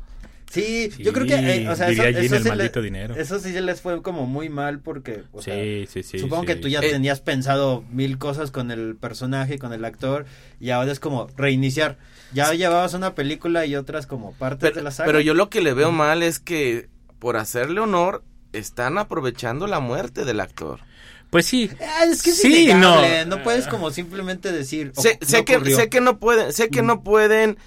Sí, 0.51 0.91
yo 0.99 1.13
creo 1.13 1.27
que, 1.27 1.35
eh, 1.35 1.69
o 1.69 1.77
sea, 1.77 1.91
eso, 1.91 2.03
el 2.05 2.29
sí 2.43 2.49
maldito 2.49 2.81
le- 2.81 2.85
dinero. 2.87 3.15
eso 3.17 3.39
sí 3.39 3.53
se 3.53 3.61
les 3.61 3.83
fue 3.83 4.01
como 4.03 4.25
muy 4.27 4.49
mal 4.49 4.81
porque, 4.81 5.25
o 5.33 5.43
sea, 5.43 5.55
Sí, 5.55 5.87
sí, 5.93 6.03
sí. 6.03 6.19
supongo 6.19 6.45
que 6.45 6.57
tú 6.57 6.69
ya 6.69 6.81
Eh, 6.81 6.89
tenías 6.91 7.21
pensado 7.21 7.85
mil 7.91 8.17
cosas 8.19 8.51
con 8.51 8.71
el 8.71 8.97
personaje, 8.97 9.59
con 9.59 9.75
el 9.75 9.85
actor, 9.85 10.25
y 10.59 10.71
ahora 10.71 10.91
es 10.91 11.01
como 11.01 11.27
reiniciar. 11.37 11.99
Ya 12.33 12.53
llevabas 12.55 12.95
una 12.95 13.15
película 13.15 13.67
y 13.67 13.77
otras 13.77 14.07
como 14.07 14.33
partes 14.33 14.75
de 14.75 14.83
la 14.83 14.91
saga. 14.91 15.07
pero 15.07 15.21
yo 15.21 15.35
lo 15.35 15.51
que 15.51 15.61
le 15.61 15.75
veo 15.75 15.93
mal 15.93 16.23
es 16.23 16.39
que 16.39 16.89
por 17.19 17.37
hacerle 17.37 17.81
honor 17.81 18.23
están 18.55 18.97
aprovechando 18.97 19.67
la 19.67 19.81
muerte 19.81 20.25
del 20.25 20.41
actor. 20.41 20.81
Pues 21.29 21.45
sí. 21.45 21.71
Ah, 21.79 22.05
es 22.11 22.23
que 22.23 22.31
es 22.31 22.41
Sí, 22.41 22.63
innegable, 22.71 23.27
no. 23.27 23.37
no. 23.37 23.43
puedes 23.43 23.67
como 23.67 23.91
simplemente 23.91 24.51
decir. 24.51 24.93
sé, 24.97 25.19
sé 25.21 25.39
no 25.41 25.45
que 25.45 25.75
sé 25.75 25.91
que 25.91 26.01
no 26.01 26.19
pueden 26.19 26.55
sé 26.55 26.71
que 26.71 26.81
no 26.81 27.03
pueden 27.03 27.59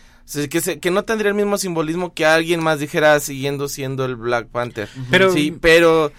que 0.80 0.92
no 0.92 1.04
tendría 1.04 1.30
el 1.30 1.36
mismo 1.36 1.58
simbolismo 1.58 2.14
que 2.14 2.26
alguien 2.26 2.64
más 2.64 2.80
dijera 2.80 3.20
siguiendo 3.20 3.68
siendo 3.68 4.06
el 4.06 4.16
Black 4.16 4.48
Panther 4.48 4.88
Pero- 5.10 5.32
sí 5.34 5.56
pero 5.60 6.12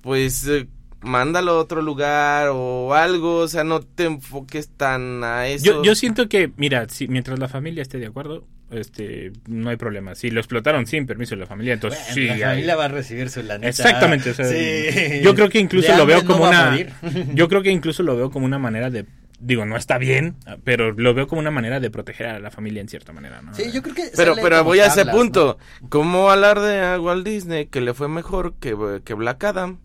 pues 0.00 0.46
eh, 0.48 0.66
mándalo 1.02 1.52
a 1.52 1.58
otro 1.58 1.82
lugar 1.82 2.48
o 2.52 2.94
algo 2.94 3.38
o 3.38 3.48
sea 3.48 3.64
no 3.64 3.80
te 3.80 4.04
enfoques 4.04 4.68
tan 4.76 5.22
a 5.24 5.46
eso 5.48 5.64
Yo, 5.64 5.82
yo 5.82 5.94
siento 5.94 6.28
que, 6.28 6.50
mira, 6.56 6.88
si, 6.88 7.06
mientras 7.08 7.38
la 7.38 7.48
familia 7.48 7.82
esté 7.82 7.98
de 7.98 8.06
acuerdo, 8.06 8.44
este, 8.68 9.30
no 9.46 9.70
hay 9.70 9.76
problema. 9.76 10.16
Si 10.16 10.28
lo 10.30 10.40
explotaron 10.40 10.86
sin 10.88 11.06
permiso 11.06 11.36
de 11.36 11.42
la 11.42 11.46
familia, 11.46 11.74
entonces 11.74 12.00
Bueno, 12.00 12.14
sí. 12.14 12.26
la 12.26 12.32
hay- 12.34 12.40
familia 12.54 12.74
va 12.76 12.84
a 12.86 12.88
recibir 12.88 13.30
su 13.30 13.40
lanita. 13.44 13.68
Exactamente. 13.68 14.30
o 14.30 14.34
sea, 14.34 14.44
Sí. 14.46 15.20
Yo 15.22 15.36
creo 15.36 15.48
que 15.48 15.60
incluso 15.60 15.92
De 15.92 15.98
lo 15.98 16.04
veo 16.06 16.22
no 16.22 16.26
como 16.26 16.44
una. 16.48 16.76
Yo 17.34 17.48
creo 17.48 17.62
que 17.62 17.70
incluso 17.70 18.02
lo 18.02 18.16
veo 18.16 18.30
como 18.32 18.44
una 18.44 18.58
manera 18.58 18.90
de. 18.90 19.06
Digo, 19.38 19.66
no 19.66 19.76
está 19.76 19.98
bien, 19.98 20.34
pero 20.64 20.92
lo 20.92 21.12
veo 21.12 21.26
como 21.28 21.40
una 21.40 21.50
manera 21.50 21.78
de 21.78 21.90
proteger 21.90 22.26
a 22.26 22.38
la 22.38 22.50
familia 22.50 22.80
en 22.80 22.88
cierta 22.88 23.12
manera, 23.12 23.42
¿no? 23.42 23.54
Sí, 23.54 23.70
yo 23.70 23.82
creo 23.82 23.94
que. 23.94 24.10
pero 24.16 24.34
pero 24.34 24.64
voy 24.64 24.80
a 24.80 24.86
ese 24.86 25.04
punto 25.06 25.58
cómo 25.90 26.30
hablar 26.30 26.60
de 26.60 26.80
a 26.80 26.98
Walt 27.00 27.26
Disney 27.26 27.66
que 27.66 27.80
le 27.82 27.92
fue 27.92 28.08
mejor 28.08 28.54
que, 28.54 28.74
que 29.04 29.12
Black 29.14 29.44
Adam 29.44 29.76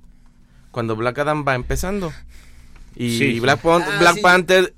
cuando 0.72 0.96
Black 0.96 1.20
Adam 1.20 1.44
va 1.46 1.56
empezando 1.56 2.14
y 2.96 3.18
Sí. 3.18 3.40
Black, 3.42 3.60
Pan- 3.62 3.84
Ah, 3.86 3.98
Black 4.00 4.16
sí. 4.16 4.22
Panther 4.22 4.74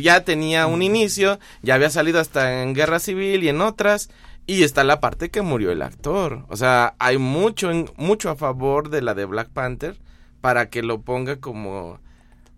ya 0.00 0.24
tenía 0.24 0.66
un 0.66 0.82
inicio, 0.82 1.38
ya 1.62 1.74
había 1.74 1.90
salido 1.90 2.18
hasta 2.20 2.62
en 2.62 2.74
Guerra 2.74 2.98
Civil 3.00 3.42
y 3.42 3.48
en 3.48 3.60
otras, 3.60 4.08
y 4.46 4.62
está 4.62 4.84
la 4.84 5.00
parte 5.00 5.30
que 5.30 5.40
murió 5.42 5.70
el 5.72 5.80
actor. 5.82 6.44
O 6.48 6.56
sea, 6.56 6.94
hay 6.98 7.16
mucho, 7.18 7.70
en- 7.70 7.90
mucho 7.96 8.28
a 8.30 8.36
favor 8.36 8.90
de 8.90 9.00
la 9.02 9.14
de 9.14 9.24
Black 9.26 9.48
Panther 9.48 9.96
para 10.42 10.68
que 10.70 10.82
lo 10.82 11.00
ponga 11.00 11.36
como 11.36 12.00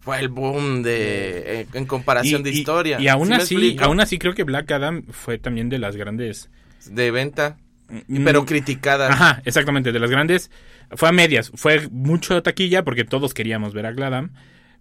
fue 0.06 0.18
el 0.18 0.28
boom 0.30 0.82
de 0.82 1.60
en, 1.60 1.68
en 1.74 1.84
comparación 1.84 2.42
de 2.42 2.50
historia. 2.50 2.98
Y 2.98 3.08
aún 3.08 3.26
¿Sí 3.26 3.30
me 3.30 3.36
así, 3.36 3.76
aún 3.80 4.00
así 4.00 4.18
creo 4.18 4.34
que 4.34 4.44
Black 4.44 4.70
Adam 4.70 5.02
fue 5.10 5.36
también 5.36 5.68
de 5.68 5.78
las 5.78 5.96
grandes. 5.96 6.48
de 6.86 7.10
venta, 7.10 7.58
Mm, 7.88 8.24
pero 8.24 8.44
criticada. 8.44 9.08
Ajá, 9.08 9.42
exactamente, 9.44 9.92
de 9.92 10.00
las 10.00 10.10
grandes. 10.10 10.50
Fue 10.92 11.08
a 11.08 11.12
medias, 11.12 11.50
fue 11.54 11.88
mucho 11.90 12.42
taquilla 12.42 12.84
porque 12.84 13.04
todos 13.04 13.34
queríamos 13.34 13.74
ver 13.74 13.86
a 13.86 13.92
Black 13.92 14.06
Adam, 14.06 14.30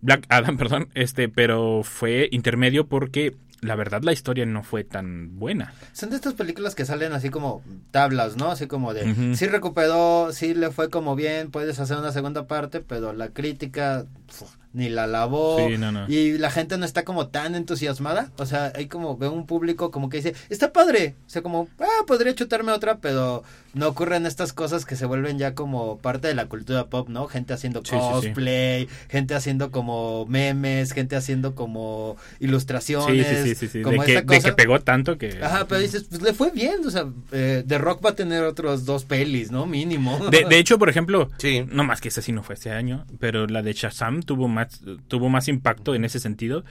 Black 0.02 0.26
Adam, 0.30 0.58
perdón, 0.58 0.90
este, 0.94 1.30
pero 1.30 1.82
fue 1.84 2.30
intermedio 2.32 2.88
porque 2.88 3.36
la 3.62 3.76
verdad 3.76 4.04
la 4.04 4.12
historia 4.12 4.46
no 4.46 4.64
fue 4.64 4.84
tan 4.84 5.40
buena. 5.40 5.74
Son 5.94 6.10
de 6.10 6.18
estas 6.18 6.34
películas 6.34 6.76
que 6.76 6.86
salen 6.86 7.14
así 7.14 7.30
como 7.30 7.64
tablas, 7.92 8.38
¿no? 8.38 8.52
Así 8.52 8.68
como 8.68 8.94
de, 8.94 9.36
sí 9.36 9.48
recuperó, 9.48 10.30
sí 10.32 10.54
le 10.54 10.70
fue 10.70 10.90
como 10.90 11.16
bien, 11.16 11.50
puedes 11.50 11.80
hacer 11.80 11.98
una 11.98 12.12
segunda 12.12 12.46
parte, 12.48 12.82
pero 12.82 13.14
la 13.14 13.30
crítica 13.30 14.06
pf, 14.26 14.46
ni 14.74 14.90
la 14.90 15.08
lavó. 15.08 15.58
Sí, 15.68 15.78
no, 15.78 15.92
no. 15.92 16.06
Y 16.10 16.38
la 16.38 16.52
gente 16.52 16.78
no 16.78 16.86
está 16.86 17.06
como 17.06 17.28
tan 17.28 17.56
entusiasmada. 17.56 18.32
O 18.38 18.46
sea, 18.46 18.74
hay 18.76 18.88
como, 18.88 19.18
veo 19.18 19.32
un 19.32 19.46
público 19.46 19.90
como 19.92 20.10
que 20.10 20.18
dice, 20.18 20.36
está 20.50 20.74
padre. 20.74 21.16
O 21.26 21.30
sea, 21.30 21.42
como, 21.42 21.70
ah, 21.80 22.04
podría 22.06 22.36
chutarme 22.36 22.72
otra, 22.74 22.98
pero 22.98 23.44
no 23.74 23.88
ocurren 23.88 24.26
estas 24.26 24.52
cosas 24.54 24.86
que 24.86 24.96
se 24.98 25.06
vuelven 25.06 25.38
ya 25.38 25.54
como 25.56 25.98
parte 26.00 26.28
de 26.28 26.36
la 26.36 26.48
cultura 26.48 26.88
pop, 26.88 27.08
¿no? 27.10 27.28
Gente 27.28 27.54
haciendo 27.54 27.82
Sí, 27.86 27.92
sí, 27.92 27.96
sí. 27.98 28.12
cosplay, 28.28 28.90
gente 29.10 29.34
haciendo 29.36 29.72
como 29.72 30.26
memes, 30.28 30.92
gente 30.92 31.16
haciendo 31.16 31.56
como 31.56 32.18
ilustraciones. 32.40 33.28
sí, 33.28 33.36
sí, 33.44 33.56
sí, 33.56 33.68
sí. 33.68 33.82
como 33.82 34.02
De, 34.04 34.26
que, 34.26 34.40
de 34.40 34.54
pegó 34.54 34.80
tanto 34.80 35.18
que... 35.18 35.40
Ajá, 35.42 35.66
pero 35.68 35.82
dices, 35.82 36.06
pues 36.10 36.22
le 36.22 36.34
fue 36.34 36.52
bien, 36.52 36.86
o 36.86 36.90
sea, 36.92 37.06
eh, 37.32 37.64
The 37.68 37.78
Rock 37.78 38.06
va 38.06 38.12
a 38.12 38.16
tener 38.16 38.44
otros 38.44 38.86
dos 38.86 39.04
pelis, 39.06 39.52
¿no? 39.52 39.66
Mínimo. 39.66 40.20
De, 40.30 40.46
de 40.50 40.58
hecho, 40.58 40.78
por 40.80 40.90
ejemplo, 40.90 41.30
Sí. 41.38 41.66
no 41.70 41.84
más 41.84 42.02
que 42.02 42.10
esa 42.10 42.22
sí 42.22 42.32
no 42.32 42.44
fue 42.44 42.56
este 42.56 42.72
año, 42.72 43.06
pero 43.20 43.48
la 43.48 43.62
de 43.62 43.74
Shazam 43.74 44.15
tuvo 44.24 44.48
más, 44.48 44.82
tuvo 45.08 45.30
más 45.30 45.48
impacto 45.48 45.96
en 45.96 46.06
ese 46.06 46.20
sentido 46.20 46.64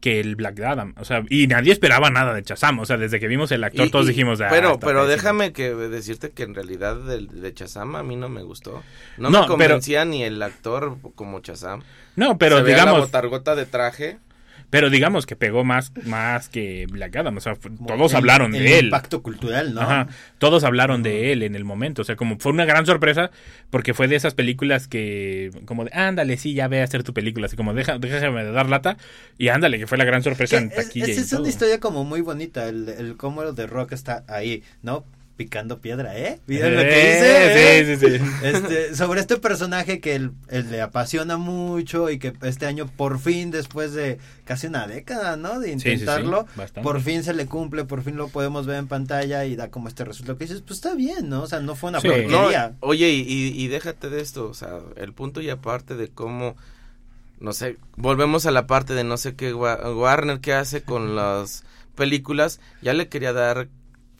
que 0.00 0.18
el 0.18 0.34
Black 0.34 0.58
Adam. 0.60 0.94
O 0.98 1.04
sea, 1.04 1.22
y 1.30 1.46
nadie 1.46 1.70
esperaba 1.72 2.10
nada 2.10 2.34
de 2.34 2.42
Shazam. 2.42 2.80
O 2.80 2.84
sea, 2.86 2.96
desde 2.96 3.20
que 3.20 3.28
vimos 3.28 3.52
el 3.52 3.62
actor, 3.62 3.86
Y- 3.86 3.90
todos 3.90 4.06
y- 4.06 4.08
dijimos, 4.08 4.40
ah, 4.40 4.48
pero 4.50 4.80
pero 4.80 5.00
pésimo". 5.00 5.04
déjame 5.06 5.52
que 5.52 5.74
decirte 5.74 6.30
que 6.30 6.42
en 6.42 6.54
realidad 6.56 6.96
de 6.96 7.54
Chazam 7.54 7.94
a 7.94 8.02
mí 8.02 8.16
no 8.16 8.28
me 8.28 8.42
gustó. 8.42 8.82
No, 9.16 9.30
No, 9.30 9.42
me 9.42 9.46
pero- 9.46 9.46
convencía 9.74 10.04
ni 10.04 10.24
el 10.24 10.42
actor 10.42 10.96
como 11.14 11.38
Chazam. 11.40 11.82
No, 12.16 12.36
pero 12.36 12.56
Se 12.58 12.62
veía 12.64 12.78
la 12.78 12.82
digamos, 12.84 13.06
botargota 13.06 13.54
de 13.54 13.66
traje. 13.66 14.18
Pero 14.72 14.88
digamos 14.88 15.26
que 15.26 15.36
pegó 15.36 15.64
más, 15.64 15.92
más 16.06 16.48
que 16.48 16.86
Black 16.90 17.14
Adam. 17.16 17.36
O 17.36 17.40
sea, 17.40 17.56
Como 17.56 17.86
todos 17.86 18.12
el- 18.12 18.16
hablaron 18.16 18.54
el 18.54 18.62
de 18.64 18.78
él. 18.78 18.84
impacto 18.86 19.22
cultural, 19.22 19.74
¿no? 19.74 19.82
Ajá, 19.82 20.08
todos 20.38 20.64
hablaron 20.64 21.02
de 21.02 21.30
él 21.30 21.42
en 21.42 21.54
el 21.56 21.64
momento, 21.64 22.00
o 22.00 22.04
sea, 22.06 22.16
como 22.16 22.38
fue 22.38 22.52
una 22.52 22.64
gran 22.64 22.86
sorpresa, 22.86 23.30
porque 23.68 23.92
fue 23.92 24.08
de 24.08 24.16
esas 24.16 24.32
películas 24.32 24.88
que, 24.88 25.50
como 25.66 25.84
de, 25.84 25.90
ándale, 25.92 26.38
sí, 26.38 26.54
ya 26.54 26.68
ve 26.68 26.80
a 26.80 26.84
hacer 26.84 27.02
tu 27.02 27.12
película, 27.12 27.46
así 27.46 27.54
como, 27.56 27.74
deja, 27.74 27.98
déjame 27.98 28.44
de 28.44 28.50
dar 28.52 28.70
lata, 28.70 28.96
y 29.36 29.48
ándale, 29.48 29.78
que 29.78 29.86
fue 29.86 29.98
la 29.98 30.06
gran 30.06 30.22
sorpresa 30.22 30.56
Que 30.56 30.62
en 30.64 30.70
es, 30.70 30.76
taquilla. 30.86 31.06
es- 31.06 31.32
una 31.34 31.48
historia 31.50 31.78
como 31.78 32.04
muy 32.04 32.22
bonita, 32.22 32.66
el, 32.66 32.88
el 32.88 33.16
cómo 33.18 33.54
The 33.54 33.66
Rock 33.66 33.92
está 33.92 34.24
ahí, 34.26 34.62
¿no? 34.82 35.04
Picando 35.36 35.80
piedra, 35.80 36.16
¿eh? 36.18 36.40
¿Vieron 36.46 36.76
lo 36.76 36.82
que 36.82 36.88
Eh, 36.92 37.84
dice? 37.84 37.96
sí, 37.98 38.06
sí, 38.08 38.18
sí. 38.18 38.24
Este, 38.42 38.94
sobre 38.94 39.20
este 39.20 39.38
personaje 39.38 39.98
que 39.98 40.14
él, 40.14 40.32
él 40.48 40.70
le 40.70 40.82
apasiona 40.82 41.38
mucho 41.38 42.10
y 42.10 42.18
que 42.18 42.34
este 42.42 42.66
año 42.66 42.86
por 42.86 43.18
fin, 43.18 43.50
después 43.50 43.94
de 43.94 44.18
casi 44.44 44.66
una 44.66 44.86
década, 44.86 45.36
¿no? 45.38 45.58
De 45.58 45.68
Sí, 45.68 45.72
sí, 45.72 45.84
sí, 45.84 45.90
intentarlo, 45.92 46.46
por 46.82 47.00
fin 47.00 47.24
se 47.24 47.32
le 47.32 47.46
cumple, 47.46 47.84
por 47.84 48.02
fin 48.02 48.16
lo 48.16 48.28
podemos 48.28 48.66
ver 48.66 48.76
en 48.76 48.88
pantalla 48.88 49.44
y 49.46 49.56
da 49.56 49.70
como 49.70 49.88
este 49.88 50.04
resultado 50.04 50.36
que 50.36 50.44
dices, 50.44 50.60
pues 50.60 50.78
está 50.78 50.94
bien, 50.94 51.30
¿no? 51.30 51.42
O 51.42 51.46
sea, 51.46 51.60
no 51.60 51.74
fue 51.76 51.88
una 51.90 52.00
Sí. 52.00 52.08
No, 52.08 52.12
porquería. 52.12 52.76
oye, 52.80 53.08
y, 53.10 53.20
y- 53.22 53.62
y 53.64 53.68
déjate 53.68 54.10
de 54.10 54.20
esto, 54.20 54.46
o 54.48 54.54
sea, 54.54 54.80
el 54.96 55.14
punto 55.14 55.40
y 55.40 55.48
aparte 55.48 55.96
de 55.96 56.08
cómo, 56.08 56.56
no 57.40 57.54
sé, 57.54 57.78
volvemos 57.96 58.44
a 58.44 58.50
la 58.50 58.66
parte 58.66 58.92
de 58.94 59.02
no 59.02 59.16
sé 59.16 59.34
qué 59.34 59.54
Wa- 59.54 59.92
Warner 59.94 60.40
que 60.40 60.52
hace 60.52 60.82
con 60.82 61.16
las 61.16 61.64
películas, 61.96 62.60
ya 62.82 62.92
le 62.92 63.08
quería 63.08 63.32
dar 63.32 63.68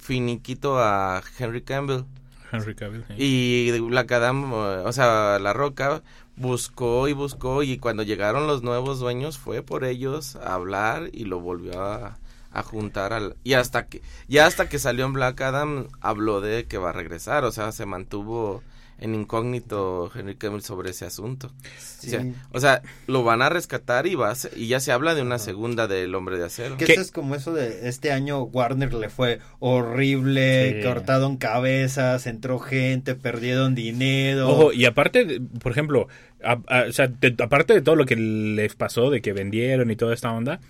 finiquito 0.02 0.78
a 0.78 1.22
Henry 1.38 1.62
Campbell. 1.62 2.04
Henry 2.50 2.74
Cavill, 2.74 3.04
sí. 3.08 3.14
Y 3.16 3.80
Black 3.80 4.12
Adam, 4.12 4.52
o 4.52 4.92
sea, 4.92 5.38
La 5.38 5.54
Roca 5.54 6.02
buscó 6.36 7.08
y 7.08 7.14
buscó 7.14 7.62
y 7.62 7.78
cuando 7.78 8.02
llegaron 8.02 8.46
los 8.46 8.62
nuevos 8.62 8.98
dueños 9.00 9.38
fue 9.38 9.62
por 9.62 9.84
ellos 9.84 10.36
a 10.36 10.54
hablar 10.54 11.08
y 11.12 11.24
lo 11.24 11.40
volvió 11.40 11.80
a, 11.80 12.18
a 12.50 12.62
juntar 12.62 13.12
al 13.12 13.36
y 13.44 13.54
hasta 13.54 13.86
que 13.86 14.02
ya 14.28 14.46
hasta 14.46 14.68
que 14.68 14.78
salió 14.78 15.04
en 15.06 15.12
Black 15.12 15.40
Adam 15.40 15.88
habló 16.00 16.40
de 16.40 16.64
que 16.64 16.78
va 16.78 16.90
a 16.90 16.92
regresar, 16.92 17.44
o 17.44 17.52
sea, 17.52 17.72
se 17.72 17.86
mantuvo 17.86 18.62
en 19.02 19.14
incógnito 19.14 20.10
Henry 20.14 20.36
Cavill 20.36 20.62
sobre 20.62 20.90
ese 20.90 21.04
asunto. 21.04 21.48
O, 21.48 22.08
sea, 22.08 22.24
o 22.52 22.60
sea, 22.60 22.82
lo 23.06 23.22
van 23.24 23.42
a 23.42 23.48
rescatar 23.48 24.06
y 24.06 24.14
va 24.14 24.30
a 24.30 24.34
ser- 24.34 24.52
y 24.56 24.68
ya 24.68 24.80
se 24.80 24.92
habla 24.92 25.14
de 25.14 25.22
una 25.22 25.38
segunda 25.38 25.86
del 25.88 26.14
Hombre 26.14 26.38
de 26.38 26.44
Acero. 26.46 26.76
Que 26.76 26.84
es 26.92 27.10
como 27.10 27.34
eso 27.34 27.52
de 27.52 27.88
este 27.88 28.12
año 28.12 28.42
Warner 28.42 28.94
le 28.94 29.08
fue 29.08 29.40
horrible, 29.58 30.80
Sí. 30.80 30.86
cortaron 30.86 31.36
cabezas, 31.36 32.26
entró 32.26 32.58
gente, 32.58 33.14
perdieron 33.14 33.74
dinero. 33.74 34.48
Ojo, 34.48 34.72
y 34.72 34.84
aparte, 34.84 35.40
por 35.60 35.72
ejemplo, 35.72 36.08
a- 36.44 36.58
a- 36.68 36.84
o 36.88 36.92
sea, 36.92 37.08
de- 37.08 37.34
aparte 37.42 37.74
de 37.74 37.82
todo 37.82 37.96
lo 37.96 38.06
que 38.06 38.16
les 38.16 38.74
pasó, 38.74 39.10
de 39.10 39.20
que 39.20 39.32
vendieron 39.32 39.90
y 39.90 39.96
toda 39.96 40.14
esta 40.14 40.32
onda, 40.32 40.60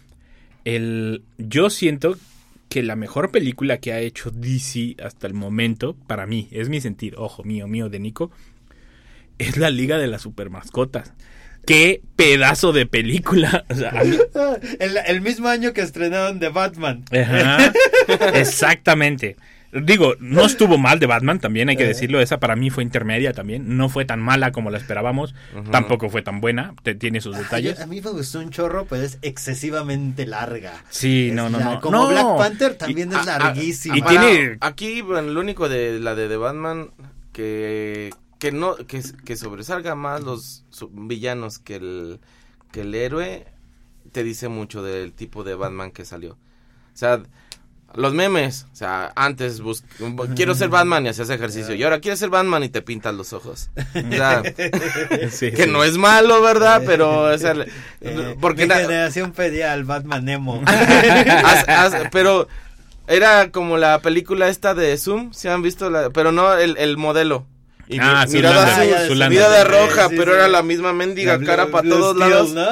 el, 0.64 1.22
yo 1.38 1.70
siento 1.70 2.16
que 2.72 2.82
la 2.82 2.96
mejor 2.96 3.30
película 3.30 3.76
que 3.80 3.92
ha 3.92 3.98
hecho 4.00 4.30
DC 4.30 4.96
hasta 5.04 5.26
el 5.26 5.34
momento, 5.34 5.94
para 6.06 6.26
mí, 6.26 6.48
es 6.52 6.70
mi 6.70 6.80
sentir, 6.80 7.14
ojo 7.18 7.44
mío, 7.44 7.68
mío 7.68 7.90
de 7.90 8.00
Nico, 8.00 8.30
es 9.38 9.58
la 9.58 9.68
Liga 9.68 9.98
de 9.98 10.06
las 10.06 10.22
Supermascotas. 10.22 11.12
¡Qué 11.66 12.00
pedazo 12.16 12.72
de 12.72 12.86
película! 12.86 13.66
O 13.70 13.74
sea, 13.74 13.90
a 13.90 14.04
mí- 14.04 14.16
el, 14.80 14.96
el 15.06 15.20
mismo 15.20 15.48
año 15.48 15.74
que 15.74 15.82
estrenaron 15.82 16.40
The 16.40 16.48
Batman. 16.48 17.04
Ajá, 17.12 17.72
exactamente. 18.34 19.36
Digo, 19.72 20.14
no 20.20 20.42
estuvo 20.44 20.76
mal 20.76 20.98
de 20.98 21.06
Batman, 21.06 21.40
también 21.40 21.70
hay 21.70 21.76
que 21.78 21.86
decirlo. 21.86 22.20
Esa 22.20 22.38
para 22.38 22.56
mí 22.56 22.68
fue 22.68 22.82
intermedia 22.82 23.32
también. 23.32 23.76
No 23.78 23.88
fue 23.88 24.04
tan 24.04 24.20
mala 24.20 24.52
como 24.52 24.70
la 24.70 24.76
esperábamos. 24.78 25.34
Tampoco 25.70 26.10
fue 26.10 26.20
tan 26.22 26.40
buena. 26.42 26.74
te- 26.82 26.94
tiene 26.94 27.20
sus 27.22 27.34
Ay, 27.36 27.42
detalles. 27.44 27.80
a 27.80 27.86
mí 27.86 28.00
me 28.02 28.10
gustó 28.10 28.40
un 28.40 28.50
chorro, 28.50 28.84
pero 28.86 29.02
es 29.02 29.18
excesivamente 29.22 30.26
larga. 30.26 30.72
Sí, 30.90 31.28
Es 31.28 31.34
no, 31.34 31.48
no, 31.48 31.58
la- 31.58 31.64
no. 31.64 31.80
Como 31.80 31.96
No. 31.96 32.08
Black 32.08 32.36
Panther 32.36 32.74
también 32.74 33.12
es 33.12 33.24
larguísima. 33.24 33.96
y 33.96 34.02
tiene- 34.02 34.58
aquí 34.60 35.00
bueno, 35.00 35.28
lo 35.30 35.40
único 35.40 35.68
de 35.70 35.98
la 36.00 36.14
de, 36.14 36.28
The 36.28 36.36
Batman 36.36 36.90
que 37.32 38.10
que 38.38 38.52
no 38.52 38.76
que, 38.76 39.02
que 39.24 39.36
sobresalga 39.36 39.94
más 39.94 40.22
los 40.22 40.64
villanos 40.92 41.58
que 41.58 41.76
el 41.76 42.20
que 42.72 42.82
el 42.82 42.94
héroe 42.94 43.46
te 44.12 44.22
dice 44.24 44.48
mucho 44.48 44.82
del 44.82 45.12
tipo 45.12 45.44
de 45.44 45.54
Batman 45.54 45.90
que 45.92 46.04
salió. 46.04 46.32
O 46.32 46.38
sea, 46.96 47.22
los 47.94 48.14
memes, 48.14 48.66
o 48.72 48.76
sea, 48.76 49.12
antes 49.16 49.60
bus- 49.60 49.84
quiero 50.36 50.54
ser 50.54 50.68
Batman 50.68 51.04
y 51.06 51.08
hacías 51.10 51.30
ejercicio, 51.30 51.74
y 51.74 51.82
ahora 51.82 52.00
quieres 52.00 52.18
ser 52.20 52.30
Batman 52.30 52.62
y 52.64 52.68
te 52.68 52.82
pintas 52.82 53.14
los 53.14 53.32
ojos. 53.32 53.70
O 53.76 54.12
sea, 54.14 54.42
Sí, 55.30 55.50
que 55.52 55.64
sí. 55.64 55.70
no 55.70 55.84
es 55.84 55.98
malo, 55.98 56.40
¿verdad? 56.42 56.82
Pero, 56.86 57.22
o 57.32 57.38
sea, 57.38 57.54
Eh, 58.04 58.36
porque 58.40 58.66
mi 58.66 58.74
generación 58.74 59.30
pedía 59.32 59.72
al 59.72 59.84
Batman 59.84 60.24
Nemo. 60.24 60.60
pero 62.10 62.48
era 63.06 63.50
como 63.50 63.76
la 63.76 64.00
película 64.00 64.48
esta 64.48 64.74
de 64.74 64.96
Zoom, 64.98 65.32
¿se 65.32 65.48
han 65.50 65.62
visto? 65.62 65.90
La, 65.90 66.10
pero 66.10 66.32
no 66.32 66.54
el, 66.54 66.76
el 66.78 66.96
modelo. 66.96 67.46
Y 67.88 67.98
Ah, 68.00 68.24
mi- 68.26 68.34
mirada 68.34 68.66
Zoolander. 69.06 69.28
mirada 69.30 69.64
roja, 69.64 70.08
sí, 70.08 70.14
pero 70.16 70.32
sí. 70.32 70.38
era 70.38 70.48
la 70.48 70.62
misma 70.62 70.92
mendiga 70.92 71.36
La 71.36 71.44
cara 71.44 71.66
para 71.66 71.88
todos 71.88 72.16
lados. 72.16 72.52
¿no? 72.54 72.66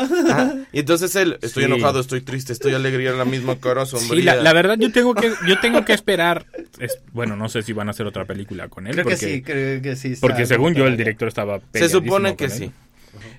Y 0.72 0.78
entonces 0.80 1.14
él, 1.16 1.36
estoy 1.42 1.64
Sí. 1.64 1.70
enojado, 1.72 2.00
estoy 2.00 2.20
triste, 2.20 2.52
estoy 2.52 2.74
alegría 2.74 3.10
en 3.10 3.18
la 3.18 3.24
misma 3.24 3.56
cara 3.56 3.84
sombría. 3.86 4.20
Sí, 4.20 4.22
la, 4.22 4.36
la 4.36 4.52
verdad 4.52 4.76
yo 4.78 4.90
tengo 4.92 5.14
que 5.14 5.32
yo 5.46 5.58
tengo 5.60 5.84
que 5.84 5.92
esperar. 5.92 6.46
es- 6.78 6.98
bueno, 7.12 7.34
no 7.36 7.48
sé 7.48 7.62
si 7.62 7.72
van 7.72 7.88
a 7.88 7.90
hacer 7.90 8.06
otra 8.06 8.24
película 8.24 8.68
con 8.68 8.86
él. 8.86 8.92
Creo 8.92 9.04
porque, 9.04 9.18
que 9.18 9.26
sí, 9.34 9.42
creo 9.42 9.82
que 9.82 9.96
sí. 9.96 10.14
Porque 10.20 10.46
según 10.46 10.74
yo 10.74 10.86
el 10.86 10.96
director 10.96 11.28
estaba. 11.28 11.60
Se 11.74 11.88
supone 11.88 12.36
que 12.36 12.48
sí. 12.48 12.70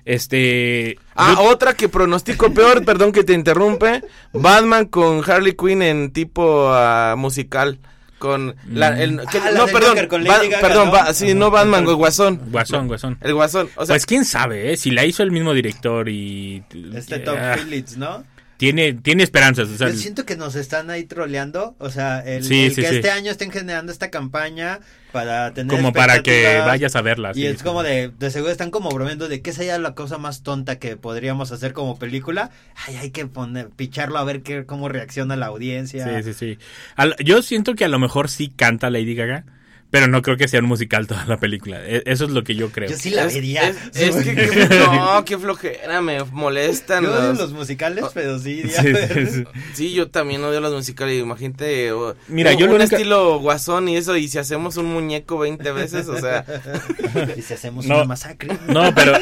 Este. 0.04 0.98
Ah, 1.14 1.34
yo- 1.36 1.44
otra 1.50 1.74
que 1.74 1.88
pronostico 1.88 2.52
peor, 2.52 2.84
perdón 2.84 3.12
que 3.12 3.24
te 3.24 3.32
interrumpe. 3.32 4.02
Batman 4.32 4.86
con 4.86 5.22
Harley 5.28 5.54
Quinn 5.54 5.82
en 5.82 6.12
tipo 6.12 6.68
ah, 6.72 7.14
musical. 7.16 7.78
Con 8.22 8.54
la, 8.70 9.02
el, 9.02 9.20
que- 9.32 9.38
Ah, 9.38 9.50
la 9.50 9.58
no, 9.58 9.66
perdón, 9.66 9.88
Joker 9.90 10.06
con 10.06 10.22
Lady 10.22 10.48
Gaga, 10.48 10.68
perdón, 10.68 10.86
¿no? 10.86 10.92
ba- 10.92 11.12
sí, 11.12 11.34
no 11.34 11.50
Batman, 11.50 11.84
el 11.88 11.94
Guasón. 11.96 12.40
Guasón, 12.52 12.86
Guasón. 12.86 13.18
El 13.20 13.34
Guasón, 13.34 13.68
o 13.74 13.84
sea, 13.84 13.94
pues 13.94 14.06
quién 14.06 14.24
sabe, 14.24 14.72
¿eh? 14.72 14.76
Si 14.76 14.92
la 14.92 15.04
hizo 15.04 15.24
el 15.24 15.32
mismo 15.32 15.52
director 15.52 16.08
y. 16.08 16.62
Este 16.94 17.18
Tom 17.18 17.36
Ah, 17.36 17.56
Phillips, 17.58 17.96
¿no? 17.96 18.22
Tiene, 18.62 18.92
tiene 18.92 19.24
esperanzas. 19.24 19.68
o 19.68 19.76
sea, 19.76 19.88
Yo 19.90 19.96
siento 19.96 20.24
que 20.24 20.36
nos 20.36 20.54
están 20.54 20.88
ahí 20.88 21.02
troleando, 21.02 21.74
o 21.80 21.90
sea, 21.90 22.20
el, 22.20 22.44
Sí, 22.44 22.66
el 22.66 22.74
sí, 22.76 22.80
que 22.82 22.88
sí. 22.90 22.94
este 22.94 23.10
año 23.10 23.32
estén 23.32 23.50
generando 23.50 23.90
esta 23.90 24.08
campaña 24.08 24.78
para 25.10 25.52
tener 25.52 25.74
como 25.76 25.92
para 25.92 26.22
que 26.22 26.58
vayas 26.64 26.94
a 26.94 27.02
verla. 27.02 27.32
Y 27.34 27.46
es 27.46 27.64
como 27.64 27.82
de, 27.82 28.12
de 28.16 28.30
seguro 28.30 28.52
están 28.52 28.70
como 28.70 28.88
bromeando 28.90 29.26
de 29.26 29.42
qué 29.42 29.52
sería 29.52 29.76
la 29.80 29.96
cosa 29.96 30.16
más 30.16 30.44
tonta 30.44 30.78
que 30.78 30.96
podríamos 30.96 31.50
hacer 31.50 31.72
como 31.72 31.98
película. 31.98 32.50
Ay, 32.86 32.94
hay 32.98 33.10
que 33.10 33.26
poner, 33.26 33.70
picharlo 33.70 34.18
a 34.18 34.24
ver 34.24 34.42
qué, 34.42 34.64
cómo 34.64 34.88
reacciona 34.88 35.34
la 35.34 35.46
audiencia. 35.46 36.22
Sí, 36.22 36.32
sí, 36.32 36.34
sí. 36.34 36.58
Al- 36.94 37.16
yo 37.24 37.42
siento 37.42 37.74
que 37.74 37.84
a 37.84 37.88
lo 37.88 37.98
mejor 37.98 38.30
sí 38.30 38.48
canta 38.54 38.90
Lady 38.90 39.16
Gaga, 39.16 39.44
pero 39.92 40.08
no 40.08 40.22
creo 40.22 40.36
que 40.36 40.48
sea 40.48 40.58
un 40.60 40.66
musical 40.66 41.06
toda 41.06 41.24
la 41.26 41.36
película. 41.36 41.78
E- 41.86 42.02
Eso 42.06 42.24
es 42.24 42.30
lo 42.30 42.42
que 42.42 42.54
yo 42.56 42.70
creo. 42.70 42.88
Yo 42.90 42.96
sí 42.96 43.10
la 43.10 43.26
es, 43.26 43.34
vería. 43.34 43.68
es- 43.68 43.76
es 43.94 44.16
que, 44.16 44.34
que- 44.34 44.68
no, 44.96 45.24
qué 45.24 45.38
flojera, 45.38 46.00
me 46.00 46.24
molestan. 46.24 47.04
Yo 47.04 47.12
odio 47.12 47.28
los- 47.28 47.38
los 47.38 47.52
musicales, 47.52 48.04
pero 48.14 48.38
sí. 48.38 48.62
Sí, 48.62 48.70
sí, 48.72 49.26
sí. 49.30 49.44
Sí, 49.74 49.92
yo 49.92 50.08
también 50.10 50.42
odio 50.42 50.60
los 50.60 50.72
musicales. 50.72 51.20
Imagínate. 51.22 51.92
Mira, 52.26 52.52
un, 52.52 52.56
yo 52.58 52.66
lo 52.66 52.74
un 52.76 52.80
estilo 52.80 53.38
guasón 53.38 53.88
y 53.88 53.96
eso, 53.98 54.16
y 54.16 54.28
si 54.28 54.38
hacemos 54.38 54.76
un 54.78 54.86
muñeco 54.86 55.38
20 55.38 55.70
veces, 55.72 56.08
o 56.08 56.18
sea. 56.18 56.44
y 57.36 57.42
si 57.42 57.54
hacemos 57.54 57.86
No. 57.86 57.96
una 57.96 58.04
masacre. 58.04 58.56
No, 58.68 58.94
pero, 58.94 59.12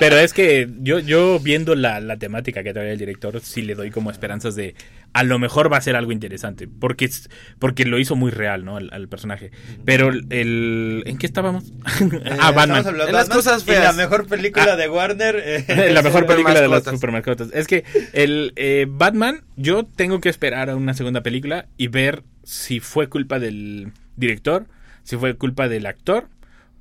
pero 0.00 0.16
es 0.18 0.32
que 0.32 0.68
yo, 0.80 0.98
yo 0.98 1.38
viendo 1.40 1.74
la, 1.74 2.00
la 2.00 2.16
temática 2.16 2.62
que 2.62 2.72
trae 2.72 2.92
el 2.92 2.98
director, 2.98 3.40
sí 3.40 3.62
le 3.62 3.74
doy 3.74 3.90
como 3.90 4.10
esperanzas 4.10 4.54
de 4.54 4.74
a 5.14 5.24
lo 5.24 5.38
mejor 5.38 5.72
va 5.72 5.78
a 5.78 5.80
ser 5.80 5.96
algo 5.96 6.12
interesante, 6.12 6.68
porque 6.68 7.06
es- 7.06 7.30
porque 7.58 7.84
lo 7.86 7.98
hizo 7.98 8.14
muy 8.14 8.30
real, 8.30 8.64
¿no? 8.64 8.76
Al, 8.76 8.90
al 8.92 9.08
personaje. 9.08 9.50
Pero 9.84 10.10
el, 10.10 11.02
¿en 11.06 11.16
qué 11.18 11.26
estábamos? 11.26 11.64
Eh, 11.64 12.20
ah, 12.40 12.52
Batman. 12.52 12.78
estamos 12.78 12.86
hablando 12.86 13.04
de 13.04 13.08
En 13.08 13.12
las 13.12 13.28
Batman 13.28 13.36
cosas 13.38 13.62
y 13.66 13.70
la 13.70 13.76
feas. 13.80 13.96
mejor 13.96 14.26
película 14.26 14.72
Ah. 14.72 14.76
de 14.76 14.88
Warner. 14.88 15.42
eh, 15.44 15.90
la 15.94 16.02
mejor 16.02 16.26
película 16.26 16.54
de 16.54 16.60
las 16.62 16.70
mascotas. 16.70 16.94
supermascotas. 16.94 17.48
Es 17.54 17.66
que 17.66 17.84
el 18.12 18.52
eh, 18.56 18.86
Batman, 18.88 19.42
yo 19.56 19.84
tengo 19.84 20.20
que 20.20 20.28
esperar 20.28 20.68
a 20.70 20.76
una 20.76 20.92
segunda 20.94 21.22
película 21.22 21.66
y 21.78 21.88
ver 21.88 22.22
si 22.44 22.80
fue 22.80 23.08
culpa 23.08 23.38
del 23.38 23.92
director, 24.16 24.66
si 25.04 25.16
fue 25.16 25.34
culpa 25.36 25.68
del 25.68 25.86
actor 25.86 26.28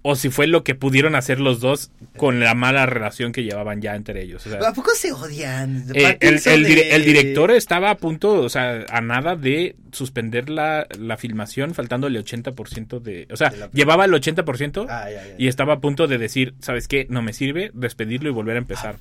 o 0.03 0.15
si 0.15 0.29
fue 0.29 0.47
lo 0.47 0.63
que 0.63 0.73
pudieron 0.75 1.15
hacer 1.15 1.39
los 1.39 1.59
dos 1.59 1.91
con 2.15 2.39
la 2.39 2.53
mala 2.53 2.85
relación 2.85 3.31
que 3.33 3.43
llevaban 3.43 3.81
ya 3.81 3.95
entre 3.95 4.21
ellos. 4.23 4.45
O 4.45 4.49
sea, 4.49 4.59
¿A 4.69 4.73
poco 4.73 4.91
se 4.95 5.11
odian? 5.11 5.85
eh, 5.93 6.17
el, 6.19 6.35
Pattinson 6.35 6.53
el 6.53 6.65
dire- 6.65 6.75
de- 6.75 6.95
el 6.95 7.03
director 7.05 7.51
estaba 7.51 7.89
a 7.89 7.97
punto, 7.97 8.33
o 8.41 8.49
sea, 8.49 8.85
a 8.89 9.01
nada 9.01 9.35
de 9.35 9.75
suspender 9.91 10.49
la, 10.49 10.87
la 10.99 11.17
filmación, 11.17 11.73
faltándole 11.73 12.19
80% 12.23 12.99
de... 13.01 13.27
O 13.31 13.35
sea, 13.37 13.49
De 13.49 13.57
la- 13.57 13.69
llevaba 13.71 14.05
el 14.05 14.11
80% 14.13 14.85
Ay, 14.89 15.13
ay, 15.15 15.15
ay. 15.23 15.35
y 15.39 15.47
estaba 15.47 15.73
a 15.73 15.79
punto 15.79 16.07
de 16.07 16.17
decir, 16.17 16.53
¿sabes 16.61 16.87
qué? 16.87 17.07
No 17.09 17.21
me 17.21 17.33
sirve, 17.33 17.71
despedirlo 17.73 18.29
y 18.29 18.31
volver 18.33 18.55
a 18.55 18.59
empezar. 18.59 18.95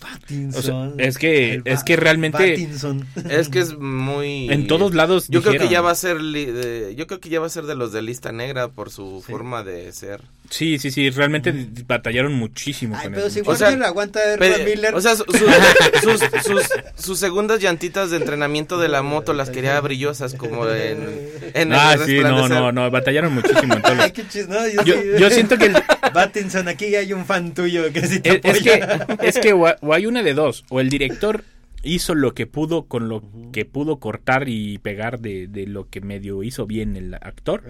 O 0.56 0.62
sea, 0.62 0.90
es 0.98 1.18
que- 1.18 1.61
es 1.64 1.85
que 1.85 1.96
realmente- 1.96 2.38
Pattinson. 2.52 3.06
Es 3.30 3.48
que 3.48 3.61
es 3.61 3.76
muy. 3.78 4.50
En 4.50 4.66
todos 4.66 4.94
lados 4.94 5.28
Yo 5.28 5.42
creo 5.42 5.61
que 5.61 5.68
ya 5.68 5.80
va 5.82 5.90
a 5.90 5.94
ser. 5.94 6.20
li- 6.20 6.94
yo 6.96 7.06
creo 7.06 7.20
que 7.20 7.28
ya 7.28 7.40
va 7.40 7.46
a 7.46 7.50
ser 7.50 7.64
de 7.64 7.74
los 7.74 7.92
de 7.92 8.02
lista 8.02 8.32
negra 8.32 8.68
por 8.68 8.90
su 8.90 9.22
Sí. 9.24 9.30
forma 9.32 9.62
de 9.62 9.92
ser. 9.92 10.22
Sí, 10.50 10.78
sí, 10.78 10.90
sí, 10.90 11.11
realmente 11.11 11.52
batallaron 11.87 12.35
muchísimo 12.35 12.94
Ay, 12.96 13.04
con 13.04 13.12
pero 13.14 13.26
eso. 13.26 13.35
si 13.35 13.40
O 13.48 13.54
sea, 13.56 13.68
Warner 13.68 13.87
aguanta 13.87 14.20
a 14.35 14.37
Miller. 14.64 14.94
o 14.94 15.00
sea, 15.00 15.16
su- 15.16 15.24
su- 15.24 15.46
sus, 16.02 16.20
sus, 16.44 16.62
sus 17.04 17.18
segundas 17.18 17.61
llantitas 17.61 18.11
de 18.11 18.16
entrenamiento 18.18 18.78
de 18.78 18.88
la 18.88 19.02
moto 19.02 19.32
las 19.35 19.50
quería 19.50 19.80
brillosas 19.80 20.35
como 20.35 20.68
en, 20.68 21.09
en 21.54 21.72
Ah, 21.72 21.94
el 21.94 22.00
sí, 22.04 22.18
no, 22.20 22.48
no, 22.48 22.72
no, 22.72 22.90
batallaron 22.90 23.35
muchísimo 23.35 23.74
en 23.74 23.82
todo. 23.82 23.96
Ay, 24.00 24.11
qué 24.12 24.26
chis, 24.28 24.48
no, 24.48 24.66
yo, 24.68 24.82
Yo, 24.85 24.94
sí- 24.94 25.09
yo 25.18 25.30
siento 25.30 25.59
que 25.59 25.66
el- 25.66 25.76
Pattinson, 26.12 26.68
aquí 26.68 26.94
hay 26.94 27.12
un 27.12 27.24
fan 27.26 27.52
tuyo 27.54 27.92
que 27.92 28.06
sí 28.06 28.20
te 28.20 28.40
es, 28.42 28.56
es 28.56 28.62
que 28.62 28.85
es 29.22 29.38
que 29.38 29.52
o 29.52 29.66
o 29.80 29.92
hay 29.94 30.06
una 30.06 30.22
de 30.22 30.35
dos, 30.35 30.64
o 30.68 30.80
el 30.80 30.88
director 30.88 31.44
hizo 31.82 32.14
lo 32.14 32.35
que 32.35 32.46
pudo 32.46 32.85
con 32.87 33.09
lo 33.09 33.22
que 33.52 33.64
pudo 33.64 33.98
cortar 34.00 34.48
y 34.48 34.78
pegar 34.78 35.20
de, 35.20 35.46
de 35.46 35.66
lo 35.66 35.88
que 35.88 36.00
medio 36.00 36.42
hizo 36.42 36.66
bien 36.66 36.96
el 36.96 37.14
actor, 37.14 37.62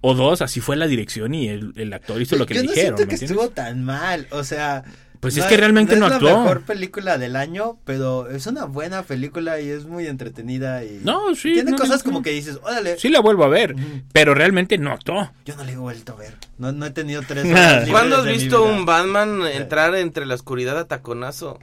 o 0.00 0.14
dos, 0.14 0.42
así 0.42 0.60
fue 0.60 0.76
la 0.76 0.86
dirección 0.86 1.34
y 1.34 1.48
el, 1.48 1.72
el 1.76 1.92
actor 1.92 2.20
hizo 2.20 2.36
lo 2.36 2.46
que 2.46 2.54
yo 2.54 2.60
le 2.62 2.66
no 2.66 2.72
dijeron. 2.72 2.96
siento 2.96 3.12
¿me 3.12 3.18
que 3.18 3.24
estuvo 3.24 3.48
tan 3.50 3.84
mal, 3.84 4.26
o 4.30 4.44
sea... 4.44 4.84
Pues 5.20 5.36
es 5.36 5.44
que 5.44 5.56
realmente 5.58 5.96
no 5.96 6.06
es 6.06 6.12
actuó. 6.14 6.30
la 6.30 6.38
mejor 6.38 6.62
película 6.62 7.18
del 7.18 7.36
año, 7.36 7.78
pero 7.84 8.30
es 8.30 8.46
una 8.46 8.64
buena 8.64 9.02
película 9.02 9.60
y 9.60 9.68
es 9.68 9.84
muy 9.84 10.06
entretenida 10.06 10.82
y... 10.82 11.00
No, 11.04 11.34
sí, 11.34 11.52
Tiene 11.52 11.72
no, 11.72 11.76
cosas 11.76 11.98
no, 11.98 12.04
como 12.04 12.18
no. 12.20 12.22
que 12.22 12.30
dices, 12.30 12.58
órale, 12.62 12.98
Sí 12.98 13.10
la 13.10 13.20
vuelvo 13.20 13.44
a 13.44 13.48
ver, 13.48 13.74
pero 14.12 14.34
realmente 14.34 14.78
no 14.78 14.92
actuó. 14.92 15.30
yo 15.44 15.56
no 15.56 15.64
le 15.64 15.72
he 15.72 15.76
vuelto 15.76 16.14
a 16.14 16.16
ver. 16.16 16.34
No, 16.56 16.72
no 16.72 16.86
he 16.86 16.90
tenido 16.90 17.22
tres 17.26 17.44
horas 17.50 17.88
¿Cuándo 17.88 18.16
has 18.16 18.26
visto 18.26 18.62
un 18.64 18.84
Batman 18.86 19.42
entrar 19.52 19.94
entre 19.94 20.24
la 20.26 20.34
oscuridad 20.34 20.78
a 20.78 20.86
taconazo? 20.86 21.58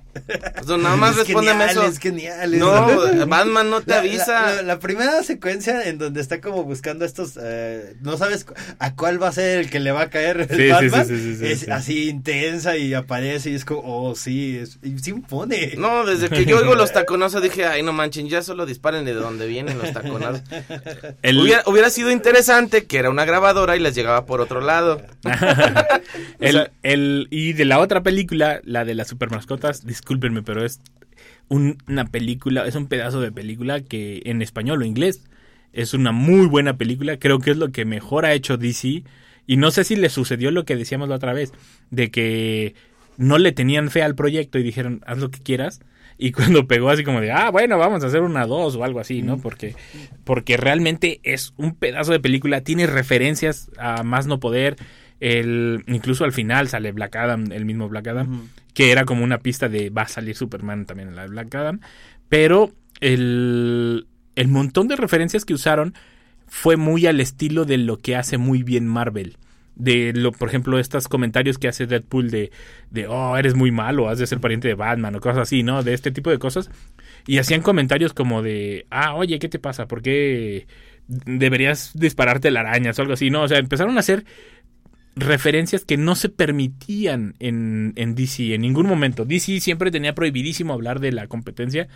O 0.62 0.64
sea, 0.64 0.78
nada 0.78 0.96
más 0.96 1.12
es 1.12 1.18
respóndeme 1.26 1.68
genial, 1.68 1.70
eso. 1.72 1.86
Es 1.88 2.00
genial, 2.00 2.54
es- 2.54 2.60
No, 2.60 3.26
Batman 3.28 3.70
no 3.72 3.82
te 3.82 3.92
La- 3.92 4.00
avisa. 4.00 4.42
La, 4.42 4.56
la- 4.58 4.62
la 4.64 4.80
primera 4.80 5.24
secuencia 5.24 5.84
en 5.88 5.98
donde 5.98 6.22
está 6.22 6.42
como 6.42 6.64
buscando 6.64 7.06
estos, 7.06 7.40
eh, 7.42 7.96
no 8.02 8.18
sabes 8.18 8.46
a 8.80 8.94
cuál 8.96 9.22
va 9.22 9.30
a 9.30 9.32
ser 9.32 9.60
el 9.60 9.70
que 9.72 9.80
le 9.80 9.92
va 9.92 10.02
a 10.04 10.10
caer 10.12 10.42
el 10.42 10.50
Sí, 10.50 10.56
sí, 10.56 10.70
Batman, 10.70 11.08
sí, 11.08 11.18
sí, 11.18 11.36
sí, 11.38 11.46
es 11.48 11.60
sí. 11.62 11.72
así 11.72 12.10
intensa 12.10 12.76
y 12.78 12.94
aparece 12.94 13.47
y 13.50 13.56
es 13.56 13.66
como, 13.66 13.82
oh 13.86 14.16
sí, 14.16 14.58
es, 14.58 14.80
sí 15.02 15.10
impone. 15.12 15.74
No, 15.78 16.06
desde 16.06 16.30
que 16.30 16.46
yo 16.46 16.58
oigo 16.60 16.76
los 16.76 16.92
taconazos 16.94 17.42
dije, 17.42 17.66
ay, 17.66 17.84
no 17.84 17.94
manchen, 17.94 18.28
ya 18.30 18.42
solo 18.42 18.66
disparen 18.66 19.06
de 19.06 19.14
donde 19.14 19.48
vienen 19.48 19.78
los 19.78 19.92
taconazos. 19.94 20.42
El- 21.22 21.40
Hubiera, 21.40 21.64
hubiera 21.66 21.90
sido 21.90 22.12
interesante 22.12 22.86
que 22.86 22.98
era 22.98 23.10
una 23.10 23.26
grabadora 23.26 23.76
y 23.76 23.80
les 23.80 23.96
llegaba 23.96 24.26
por 24.26 24.42
otro 24.42 24.62
lado. 24.62 25.02
el, 26.40 26.56
O 26.56 26.60
sea- 26.60 26.72
el- 26.84 27.28
y 27.32 27.54
de 27.54 27.66
la 27.66 27.80
otra 27.80 28.04
película, 28.04 28.62
la 28.64 28.86
de 28.86 28.96
las 28.96 29.08
super 29.08 29.30
mascotas, 29.32 29.86
discúlpenme, 29.86 30.44
pero 30.44 30.66
es 30.66 30.80
un- 31.50 31.78
una 31.88 32.06
película, 32.06 32.66
es 32.68 32.76
un 32.76 32.88
pedazo 32.88 33.22
de 33.22 33.32
película 33.32 33.82
que 33.82 34.22
en 34.26 34.42
español 34.42 34.82
o 34.82 34.86
inglés 34.86 35.22
es 35.74 35.94
una 35.94 36.12
muy 36.12 36.48
buena 36.48 36.78
película. 36.78 37.18
Creo 37.20 37.40
que 37.40 37.52
es 37.52 37.58
lo 37.58 37.72
que 37.72 37.86
mejor 37.86 38.26
ha 38.26 38.34
hecho 38.34 38.58
DC. 38.58 39.04
Y 39.50 39.56
no 39.56 39.72
sé 39.72 39.86
si 39.86 39.96
le 39.96 40.10
sucedió 40.10 40.52
lo 40.52 40.66
que 40.66 40.76
decíamos 40.76 41.08
la 41.08 41.16
otra 41.16 41.32
vez, 41.34 41.54
de 41.90 42.12
que 42.12 42.76
no 43.18 43.38
le 43.38 43.52
tenían 43.52 43.90
fe 43.90 44.04
al 44.04 44.16
proyecto 44.16 44.60
y 44.60 44.64
dijeron, 44.64 45.02
haz 45.06 45.18
lo 45.18 45.30
que 45.30 45.42
quieras. 45.42 45.82
Y 46.18 46.32
cuando 46.34 46.68
pegó 46.68 46.90
así 46.90 47.04
como 47.04 47.22
de, 47.22 47.32
ah, 47.32 47.50
bueno, 47.52 47.78
vamos 47.78 48.04
a 48.04 48.08
hacer 48.08 48.22
una 48.22 48.46
dos 48.46 48.76
o 48.76 48.84
algo 48.84 49.00
así, 49.00 49.22
¿no? 49.22 49.38
Porque, 49.38 49.76
porque 50.24 50.58
realmente 50.58 51.20
es 51.24 51.54
un 51.58 51.76
pedazo 51.76 52.12
de 52.12 52.20
película, 52.20 52.62
tiene 52.62 52.88
referencias 52.88 53.70
a 53.78 54.04
más 54.04 54.28
no 54.28 54.40
poder. 54.40 54.76
El, 55.20 55.84
incluso 55.88 56.24
al 56.26 56.32
final 56.32 56.68
sale 56.68 56.92
Black 56.92 57.16
Adam, 57.16 57.52
el 57.52 57.66
mismo 57.66 57.90
Black 57.90 58.08
Adam, 58.08 58.50
que 58.74 58.92
era 58.92 59.06
como 59.06 59.24
una 59.24 59.40
pista 59.40 59.68
de 59.68 59.90
va 59.90 60.04
a 60.04 60.08
salir 60.08 60.36
Superman 60.36 60.86
también 60.86 61.10
en 61.10 61.16
la 61.16 61.24
de 61.24 61.30
Black 61.30 61.54
Adam. 61.56 61.80
Pero 62.30 62.72
el, 63.00 64.08
el 64.36 64.48
montón 64.48 64.88
de 64.88 64.96
referencias 64.96 65.46
que 65.46 65.56
usaron 65.56 65.94
fue 66.48 66.78
muy 66.78 67.06
al 67.08 67.20
estilo 67.20 67.66
de 67.66 67.78
lo 67.78 67.98
que 67.98 68.16
hace 68.16 68.38
muy 68.38 68.64
bien 68.64 68.88
Marvel. 68.88 69.38
De 69.80 70.12
lo, 70.12 70.32
por 70.32 70.50
ejemplo, 70.50 70.80
estos 70.80 71.08
comentarios 71.08 71.60
que 71.60 71.68
hace 71.68 71.86
Deadpool 71.86 72.32
de, 72.32 72.52
de 72.90 73.08
oh, 73.08 73.38
eres 73.38 73.54
muy 73.54 73.70
malo, 73.70 74.10
has 74.10 74.18
de 74.18 74.26
ser 74.26 74.40
pariente 74.40 74.68
de 74.68 74.74
Batman 74.74 75.16
o 75.16 75.20
cosas 75.20 75.44
así, 75.44 75.62
¿no? 75.62 75.84
De 75.84 75.94
este 75.94 76.12
tipo 76.12 76.32
de 76.32 76.40
cosas. 76.40 76.72
Y 77.28 77.38
hacían 77.38 77.62
comentarios 77.62 78.14
como 78.14 78.42
de, 78.42 78.88
ah, 78.90 79.14
oye, 79.14 79.38
¿qué 79.38 79.50
te 79.50 79.60
pasa? 79.60 79.88
¿Por 79.88 80.02
qué 80.02 80.66
deberías 81.08 81.92
dispararte 81.94 82.50
la 82.50 82.62
araña 82.62 82.92
o 82.98 83.02
algo 83.02 83.14
así? 83.14 83.30
No, 83.30 83.44
o 83.44 83.48
sea, 83.48 83.60
empezaron 83.60 83.98
a 83.98 84.00
hacer 84.00 84.26
referencias 85.16 85.86
que 85.86 85.98
no 85.98 86.16
se 86.16 86.30
permitían 86.30 87.36
en, 87.40 87.94
en 87.98 88.16
DC 88.16 88.56
en 88.56 88.62
ningún 88.62 88.88
momento. 88.88 89.26
DC 89.26 89.60
siempre 89.60 89.92
tenía 89.92 90.16
prohibidísimo 90.16 90.74
hablar 90.74 91.00
de 91.00 91.12
la 91.12 91.28
competencia. 91.28 91.88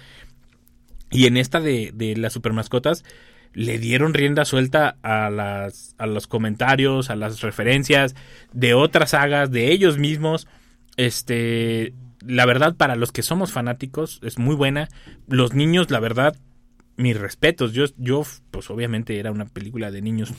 Y 1.09 1.25
en 1.25 1.37
esta 1.37 1.59
de, 1.59 1.91
de 1.93 2.15
las 2.15 2.33
supermascotas 2.33 3.03
le 3.53 3.79
dieron 3.79 4.13
rienda 4.13 4.45
suelta 4.45 4.97
a, 5.01 5.29
las, 5.29 5.95
a 5.97 6.07
los 6.07 6.27
comentarios, 6.27 7.09
a 7.09 7.15
las 7.15 7.41
referencias 7.41 8.15
de 8.53 8.73
otras 8.73 9.11
sagas, 9.11 9.51
de 9.51 9.71
ellos 9.71 9.97
mismos. 9.97 10.47
Este, 10.97 11.93
la 12.25 12.45
verdad, 12.45 12.75
para 12.75 12.95
los 12.95 13.11
que 13.11 13.23
somos 13.23 13.51
fanáticos, 13.51 14.19
es 14.23 14.37
muy 14.37 14.55
buena. 14.55 14.89
Los 15.27 15.53
niños, 15.53 15.91
la 15.91 15.99
verdad, 15.99 16.35
mis 16.97 17.19
respetos. 17.19 17.73
Yo, 17.73 17.85
yo, 17.97 18.23
pues 18.51 18.69
obviamente 18.69 19.19
era 19.19 19.31
una 19.31 19.45
película 19.45 19.91
de 19.91 20.01
niños, 20.01 20.33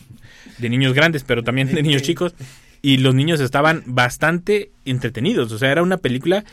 de 0.58 0.70
niños 0.70 0.94
grandes, 0.94 1.24
pero 1.24 1.42
también 1.42 1.72
de 1.74 1.82
niños 1.82 2.02
chicos. 2.02 2.34
Y 2.80 2.96
los 2.96 3.14
niños 3.14 3.40
estaban 3.40 3.82
bastante 3.86 4.72
entretenidos. 4.84 5.52
O 5.52 5.58
sea, 5.58 5.70
era 5.70 5.82
una 5.82 5.98
película 5.98 6.44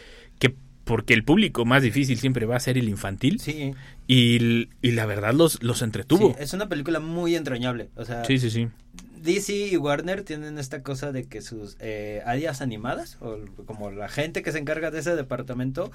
porque 0.90 1.14
el 1.14 1.24
público 1.24 1.66
más 1.66 1.84
difícil 1.84 2.18
siempre 2.18 2.48
va 2.48 2.56
a 2.56 2.60
ser 2.60 2.76
el 2.76 2.90
infantil. 2.90 3.40
Sí. 3.40 3.76
Y, 4.08 4.70
y 4.82 4.92
la 4.94 5.06
verdad 5.06 5.36
los, 5.36 5.62
los 5.62 5.84
entretuvo. 5.84 6.30
Sí, 6.30 6.36
es 6.40 6.54
una 6.54 6.68
película 6.68 7.00
muy 7.00 7.36
entrañable. 7.36 7.92
O 7.96 8.06
sea, 8.06 8.26
sí, 8.26 8.40
sí, 8.40 8.50
sí. 8.50 8.70
DC 9.22 9.54
y 9.72 9.78
Warner 9.78 10.24
tienen 10.24 10.58
esta 10.58 10.82
cosa 10.84 11.12
de 11.12 11.26
que 11.26 11.42
sus 11.42 11.76
eh, 11.80 12.22
áreas 12.26 12.62
animadas, 12.62 13.18
o 13.22 13.38
como 13.66 13.92
la 13.92 14.08
gente 14.10 14.42
que 14.42 14.52
se 14.52 14.58
encarga 14.60 14.92
de 14.92 15.00
ese 15.00 15.16
departamento, 15.16 15.92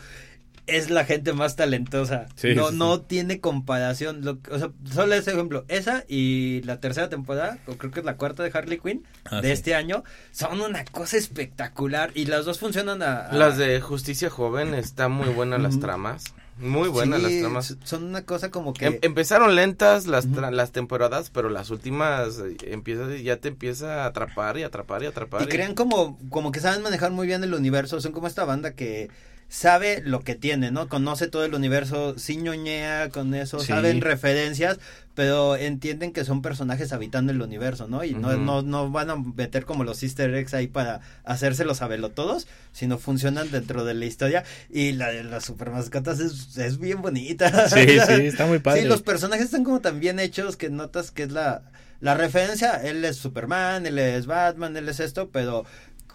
es 0.66 0.88
la 0.88 1.04
gente 1.04 1.34
más 1.34 1.56
talentosa. 1.56 2.26
Sí, 2.36 2.54
no, 2.54 2.70
sí, 2.70 2.76
no 2.76 3.00
tiene 3.02 3.38
comparación. 3.38 4.24
Lo- 4.24 4.38
o 4.50 4.58
sea, 4.58 4.70
solo 4.90 5.14
ese 5.14 5.32
ejemplo. 5.32 5.66
Esa 5.68 6.04
y 6.08 6.62
la 6.62 6.80
tercera 6.80 7.10
temporada, 7.10 7.58
o 7.66 7.74
creo 7.76 7.90
que 7.92 8.00
es 8.00 8.06
la 8.06 8.16
cuarta 8.16 8.42
de 8.42 8.50
Harley 8.54 8.78
Quinn 8.78 9.04
Ah, 9.26 9.42
de 9.42 9.48
sí. 9.48 9.52
este 9.52 9.74
año, 9.74 10.04
son 10.30 10.62
una 10.62 10.84
cosa 10.86 11.18
espectacular. 11.18 12.12
Y 12.14 12.24
las 12.26 12.46
dos 12.46 12.58
funcionan 12.60 13.02
a. 13.02 13.26
a- 13.26 13.34
Las 13.34 13.58
de 13.58 13.78
Justicia 13.82 14.30
Joven, 14.30 14.72
están 14.74 15.12
muy 15.12 15.28
buenas 15.28 15.60
las 15.60 15.78
tramas. 15.80 16.34
Muy 16.58 16.88
buenas 16.88 17.20
Sí, 17.20 17.24
las 17.24 17.40
tramas. 17.40 17.76
Son 17.84 18.04
una 18.04 18.24
cosa 18.24 18.50
como 18.50 18.72
que. 18.74 18.86
Em- 18.86 18.98
empezaron 19.02 19.54
lentas 19.56 20.06
las, 20.06 20.28
tra- 20.28 20.50
las 20.52 20.70
temporadas, 20.72 21.30
pero 21.30 21.48
las 21.50 21.70
últimas 21.70 22.38
eh, 22.38 22.56
empieza, 22.66 23.14
ya 23.16 23.38
te 23.38 23.48
empieza 23.48 24.04
a 24.04 24.06
atrapar 24.06 24.56
y 24.58 24.62
atrapar 24.62 25.02
y 25.02 25.06
atrapar. 25.06 25.42
Y 25.42 25.46
crean 25.46 25.74
como, 25.74 26.18
como 26.30 26.52
que 26.52 26.60
saben 26.60 26.82
manejar 26.82 27.10
muy 27.10 27.26
bien 27.26 27.42
el 27.42 27.54
universo. 27.54 28.00
Son 28.00 28.12
como 28.12 28.26
esta 28.28 28.44
banda 28.44 28.74
que 28.74 29.10
sabe 29.48 30.02
lo 30.04 30.20
que 30.20 30.34
tiene, 30.34 30.70
¿no? 30.70 30.88
Conoce 30.88 31.28
todo 31.28 31.44
el 31.44 31.54
universo, 31.54 32.18
sí 32.18 32.36
ñoñea 32.36 33.08
con 33.10 33.34
eso, 33.34 33.60
Sí. 33.60 33.68
saben 33.68 34.00
referencias, 34.00 34.78
pero 35.14 35.56
entienden 35.56 36.12
que 36.12 36.24
son 36.24 36.42
personajes 36.42 36.92
habitando 36.92 37.30
el 37.32 37.40
universo, 37.40 37.86
¿no? 37.86 38.02
Y 38.02 38.14
no, 38.14 38.36
no, 38.36 38.62
no 38.62 38.90
van 38.90 39.10
a 39.10 39.16
meter 39.16 39.64
como 39.64 39.84
los 39.84 40.02
easter 40.02 40.34
eggs 40.34 40.54
ahí 40.54 40.66
para 40.66 41.00
hacérselos 41.24 41.80
todos, 42.14 42.48
sino 42.72 42.98
funcionan 42.98 43.50
dentro 43.50 43.84
de 43.84 43.94
la 43.94 44.06
historia. 44.06 44.44
Y 44.70 44.92
la 44.92 45.10
de 45.12 45.22
las 45.24 45.44
super 45.44 45.70
mascotas 45.70 46.18
es, 46.20 46.56
es 46.56 46.78
bien 46.78 47.00
bonita. 47.02 47.68
Sí, 47.68 47.86
sí, 48.06 48.12
está 48.26 48.46
muy 48.46 48.58
padre. 48.58 48.82
Sí, 48.82 48.88
los 48.88 49.02
personajes 49.02 49.46
están 49.46 49.64
como 49.64 49.80
tan 49.80 50.00
bien 50.00 50.18
hechos 50.18 50.56
que 50.56 50.68
notas 50.70 51.10
que 51.12 51.22
es 51.24 51.30
la, 51.32 51.62
la 52.00 52.14
referencia. 52.14 52.72
Él 52.82 53.04
es 53.04 53.16
Superman, 53.16 53.86
él 53.86 53.98
es 53.98 54.26
Batman, 54.26 54.76
él 54.76 54.88
es 54.88 54.98
esto, 55.00 55.30
pero 55.30 55.64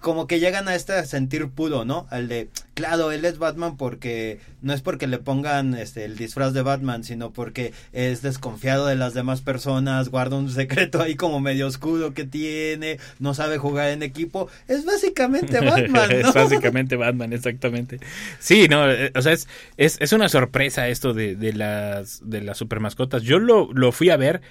como 0.02 0.28
que 0.28 0.40
llegan 0.40 0.68
a 0.68 0.76
este 0.76 1.06
sentir 1.06 1.50
puro, 1.50 1.86
¿no? 1.86 2.08
Al 2.10 2.28
de, 2.28 2.50
claro, 2.74 3.12
él 3.12 3.26
es 3.26 3.38
Batman 3.38 3.78
porque 3.78 4.40
no 4.62 4.74
es 4.74 4.82
porque 4.82 5.08
le 5.08 5.18
pongan 5.18 5.74
este 5.76 6.06
el 6.06 6.18
disfraz 6.18 6.54
de 6.54 6.62
Batman, 6.62 7.04
sino 7.04 7.32
porque 7.32 7.74
es 7.92 8.22
desconfiado 8.22 8.86
de 8.88 8.96
las 8.96 9.14
demás 9.14 9.42
personas, 9.42 10.10
guarda 10.10 10.38
un 10.38 10.50
secreto 10.50 11.02
ahí 11.02 11.16
como 11.16 11.40
medio 11.40 11.68
oscuro 11.68 12.14
que 12.14 12.26
tiene, 12.26 13.00
no 13.20 13.34
sabe 13.34 13.58
jugar 13.58 13.90
en 13.90 14.04
equipo. 14.04 14.50
Es 14.68 14.86
básicamente 14.86 15.60
Batman, 15.66 16.10
¿no? 16.10 16.16
es 16.16 16.34
básicamente 16.34 16.96
Batman, 16.96 17.34
exactamente. 17.34 18.00
Sí, 18.40 18.68
no, 18.70 18.90
eh, 18.90 19.12
o 19.16 19.22
sea, 19.22 19.34
es, 19.34 19.48
es, 19.78 19.98
es 20.00 20.14
una 20.14 20.30
sorpresa 20.30 20.88
esto 20.88 21.14
de, 21.14 21.36
de 21.36 21.54
las 21.54 22.30
de 22.30 22.42
las 22.42 22.58
super 22.58 22.80
mascotas. 22.80 23.24
Yo 23.24 23.40
lo, 23.40 23.72
lo 23.74 23.92
fui 23.92 24.10
a 24.10 24.18
ver, 24.18 24.42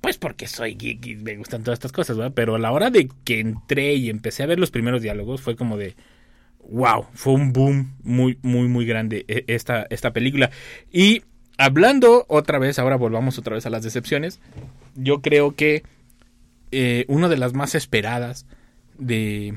pues 0.00 0.18
porque 0.18 0.46
soy 0.46 0.74
geek 0.74 1.06
y 1.06 1.16
me 1.16 1.36
gustan 1.36 1.62
todas 1.62 1.78
estas 1.78 1.92
cosas, 1.92 2.16
¿verdad? 2.16 2.32
Pero 2.34 2.54
a 2.54 2.58
la 2.58 2.72
hora 2.72 2.90
de 2.90 3.08
que 3.24 3.40
entré 3.40 3.94
y 3.94 4.10
empecé 4.10 4.42
a 4.42 4.46
ver 4.46 4.58
los 4.58 4.70
primeros 4.70 5.02
diálogos, 5.02 5.40
fue 5.40 5.56
como 5.56 5.76
de 5.76 5.96
wow, 6.68 7.06
fue 7.14 7.32
un 7.34 7.52
boom 7.52 7.96
muy, 8.02 8.38
muy, 8.42 8.68
muy 8.68 8.86
grande 8.86 9.24
eh, 9.28 9.44
esta, 9.48 9.86
esta 9.90 10.12
película. 10.12 10.50
Y 10.92 11.22
hablando 11.56 12.26
otra 12.28 12.58
vez, 12.58 12.78
ahora 12.78 12.96
volvamos 12.96 13.38
otra 13.38 13.54
vez 13.54 13.66
a 13.66 13.70
las 13.70 13.82
decepciones. 13.82 14.40
Yo 14.94 15.20
creo 15.20 15.54
que 15.54 15.82
eh, 16.70 17.04
una 17.08 17.28
de 17.28 17.38
las 17.38 17.54
más 17.54 17.74
esperadas 17.74 18.46
de, 18.98 19.54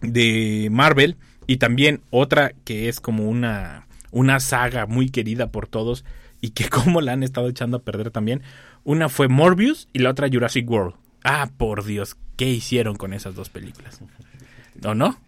de 0.00 0.68
Marvel 0.70 1.16
y 1.46 1.56
también 1.56 2.00
otra 2.10 2.52
que 2.64 2.88
es 2.88 3.00
como 3.00 3.28
una, 3.28 3.86
una 4.12 4.40
saga 4.40 4.86
muy 4.86 5.10
querida 5.10 5.50
por 5.50 5.66
todos 5.66 6.04
y 6.40 6.50
que 6.50 6.68
como 6.70 7.00
la 7.00 7.12
han 7.12 7.22
estado 7.22 7.48
echando 7.48 7.78
a 7.78 7.82
perder 7.82 8.10
también. 8.10 8.42
Una 8.84 9.08
fue 9.08 9.28
Morbius 9.28 9.88
y 9.92 10.00
la 10.00 10.10
otra 10.10 10.28
Jurassic 10.30 10.68
World. 10.68 10.94
Ah, 11.24 11.50
por 11.56 11.84
Dios, 11.84 12.16
¿qué 12.36 12.48
hicieron 12.48 12.96
con 12.96 13.12
esas 13.12 13.34
dos 13.34 13.50
películas? 13.50 14.00
¿O 14.84 14.94
no? 14.94 15.18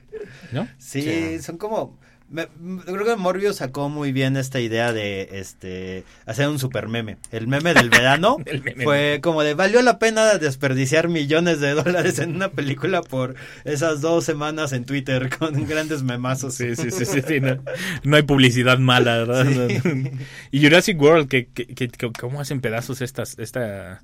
¿No? 0.53 0.69
Sí, 0.79 1.41
son 1.41 1.59
como... 1.59 1.99
me- 2.33 2.49
creo 2.85 3.05
que 3.05 3.17
Morbius 3.17 3.57
sacó 3.57 3.89
muy 3.89 4.11
bien 4.11 4.37
esta 4.37 4.59
idea 4.59 4.93
de 4.93 5.29
este 5.33 6.05
hacer 6.27 6.49
un 6.49 6.59
super 6.59 6.89
meme. 6.89 7.19
El 7.31 7.47
meme 7.47 7.75
del 7.75 7.91
verano 7.91 8.39
meme. 8.45 8.83
fue 8.85 9.21
como 9.23 9.43
de 9.43 9.55
valió 9.55 9.83
la 9.83 9.99
pena 9.99 10.39
desperdiciar 10.39 11.09
millones 11.09 11.61
de 11.61 11.73
dólares 11.75 12.19
en 12.19 12.35
una 12.35 12.49
película 12.51 13.03
por 13.03 13.35
esas 13.65 14.01
dos 14.01 14.25
semanas 14.25 14.73
en 14.73 14.85
Twitter 14.85 15.29
con 15.39 15.67
grandes 15.67 16.03
memazos. 16.03 16.55
Sí, 16.55 16.75
sí, 16.75 16.91
sí, 16.91 17.05
sí, 17.05 17.21
sí, 17.27 17.41
no, 17.41 17.63
no 18.03 18.17
hay 18.17 18.23
publicidad 18.23 18.79
mala, 18.79 19.19
¿verdad? 19.19 19.47
Sí. 19.47 20.11
Y 20.51 20.63
Jurassic 20.63 21.01
World, 21.01 21.29
que, 21.29 21.47
que, 21.47 21.67
que- 21.67 21.89
que- 21.89 22.11
¿cómo 22.19 22.41
hacen 22.41 22.61
pedazos 22.61 23.01
estas, 23.03 23.39
esta... 23.39 24.01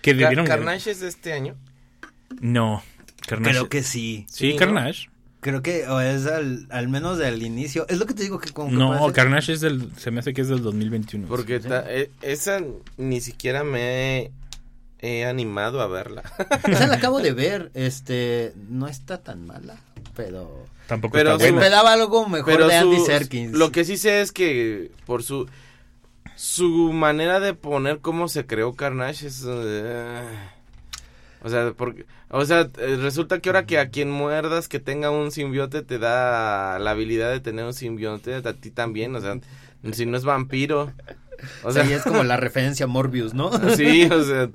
que 0.00 0.14
debieron... 0.14 0.46
Carnage 0.46 0.90
es 0.90 1.00
de 1.00 1.08
este 1.08 1.32
año. 1.32 1.56
No, 2.40 2.82
Carnage. 3.26 3.50
Creo 3.52 3.68
que 3.68 3.82
sí. 3.82 4.26
Sí, 4.28 4.48
Sí, 4.48 4.52
¿no? 4.54 4.58
Carnage. 4.58 5.08
Creo 5.42 5.60
que 5.60 5.86
o 5.88 6.00
es 6.00 6.24
al, 6.26 6.66
al 6.70 6.88
menos 6.88 7.18
del 7.18 7.42
inicio. 7.42 7.84
Es 7.88 7.98
lo 7.98 8.06
que 8.06 8.14
te 8.14 8.22
digo 8.22 8.38
que 8.38 8.50
como 8.52 8.70
que 8.70 8.76
No, 8.76 8.90
parece- 8.92 9.12
Carnage 9.12 9.52
es 9.52 9.60
del, 9.60 9.90
se 9.98 10.10
me 10.10 10.20
hace 10.20 10.32
que 10.32 10.40
es 10.40 10.48
del 10.48 10.62
2021. 10.62 11.26
Porque 11.28 11.58
ta- 11.60 11.84
eh, 11.88 12.10
esa 12.22 12.60
ni 12.96 13.20
siquiera 13.20 13.64
me 13.64 14.20
he, 14.20 14.30
he 15.00 15.24
animado 15.26 15.80
a 15.80 15.88
verla. 15.88 16.22
Esa 16.68 16.86
la 16.86 16.94
acabo 16.94 17.18
de 17.20 17.32
ver, 17.34 17.72
este, 17.74 18.52
no 18.70 18.86
está 18.86 19.18
tan 19.18 19.44
mala, 19.44 19.74
pero 20.14 20.64
Tampoco 20.86 21.12
pero 21.14 21.32
está 21.32 21.42
buena. 21.44 21.58
esperaba 21.58 21.92
algo 21.92 22.28
mejor 22.28 22.52
Pero 22.52 22.68
de 22.68 22.76
Andy 22.76 22.96
su- 22.98 23.06
Serkins. 23.06 23.52
lo 23.52 23.72
que 23.72 23.84
sí 23.84 23.96
sé 23.96 24.20
es 24.20 24.30
que 24.30 24.92
por 25.06 25.24
su 25.24 25.48
su 26.36 26.92
manera 26.92 27.40
de 27.40 27.54
poner 27.54 27.98
cómo 27.98 28.28
se 28.28 28.46
creó 28.46 28.74
Carnage 28.74 29.26
es 29.26 29.44
eh, 29.46 30.22
o 31.42 31.48
sea, 31.48 31.72
porque 31.76 32.06
o 32.32 32.44
sea, 32.46 32.70
eh, 32.78 32.96
resulta 33.00 33.40
que 33.40 33.50
ahora 33.50 33.66
que 33.66 33.78
a 33.78 33.90
quien 33.90 34.10
muerdas 34.10 34.66
que 34.68 34.80
tenga 34.80 35.10
un 35.10 35.30
simbionte 35.30 35.82
te 35.82 35.98
da 35.98 36.78
la 36.78 36.90
habilidad 36.92 37.30
de 37.30 37.40
tener 37.40 37.66
un 37.66 37.74
simbionte 37.74 38.34
a 38.34 38.52
ti 38.54 38.70
también, 38.70 39.14
o 39.14 39.20
sea, 39.20 39.38
si 39.92 40.06
no 40.06 40.16
es 40.16 40.24
vampiro. 40.24 40.92
O 41.62 41.72
sea, 41.72 41.84
y 41.84 41.92
es 41.92 42.02
como 42.02 42.22
la 42.24 42.36
referencia 42.36 42.84
a 42.84 42.86
Morbius, 42.86 43.34
¿no? 43.34 43.50
Sí, 43.76 44.04
o 44.04 44.24
sea, 44.24 44.48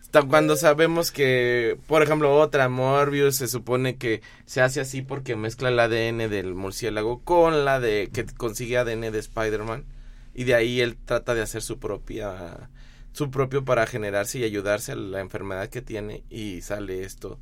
hasta 0.00 0.22
cuando 0.22 0.56
sabemos 0.56 1.10
que, 1.10 1.76
por 1.88 2.02
ejemplo, 2.02 2.36
otra 2.36 2.68
Morbius 2.68 3.36
se 3.36 3.48
supone 3.48 3.96
que 3.96 4.22
se 4.44 4.60
hace 4.60 4.80
así 4.80 5.02
porque 5.02 5.34
mezcla 5.36 5.70
el 5.70 5.80
ADN 5.80 6.30
del 6.30 6.54
murciélago 6.54 7.22
con 7.22 7.64
la 7.64 7.80
de 7.80 8.10
que 8.12 8.26
consigue 8.26 8.78
ADN 8.78 9.10
de 9.10 9.18
Spider-Man 9.18 9.86
y 10.34 10.44
de 10.44 10.54
ahí 10.54 10.80
él 10.80 10.96
trata 11.04 11.34
de 11.34 11.42
hacer 11.42 11.62
su 11.62 11.78
propia 11.78 12.68
su 13.12 13.30
propio 13.30 13.64
para 13.64 13.86
generarse 13.86 14.38
y 14.38 14.44
ayudarse 14.44 14.92
a 14.92 14.96
la 14.96 15.20
enfermedad 15.20 15.68
que 15.68 15.82
tiene 15.82 16.24
y 16.30 16.62
sale 16.62 17.04
esto. 17.04 17.38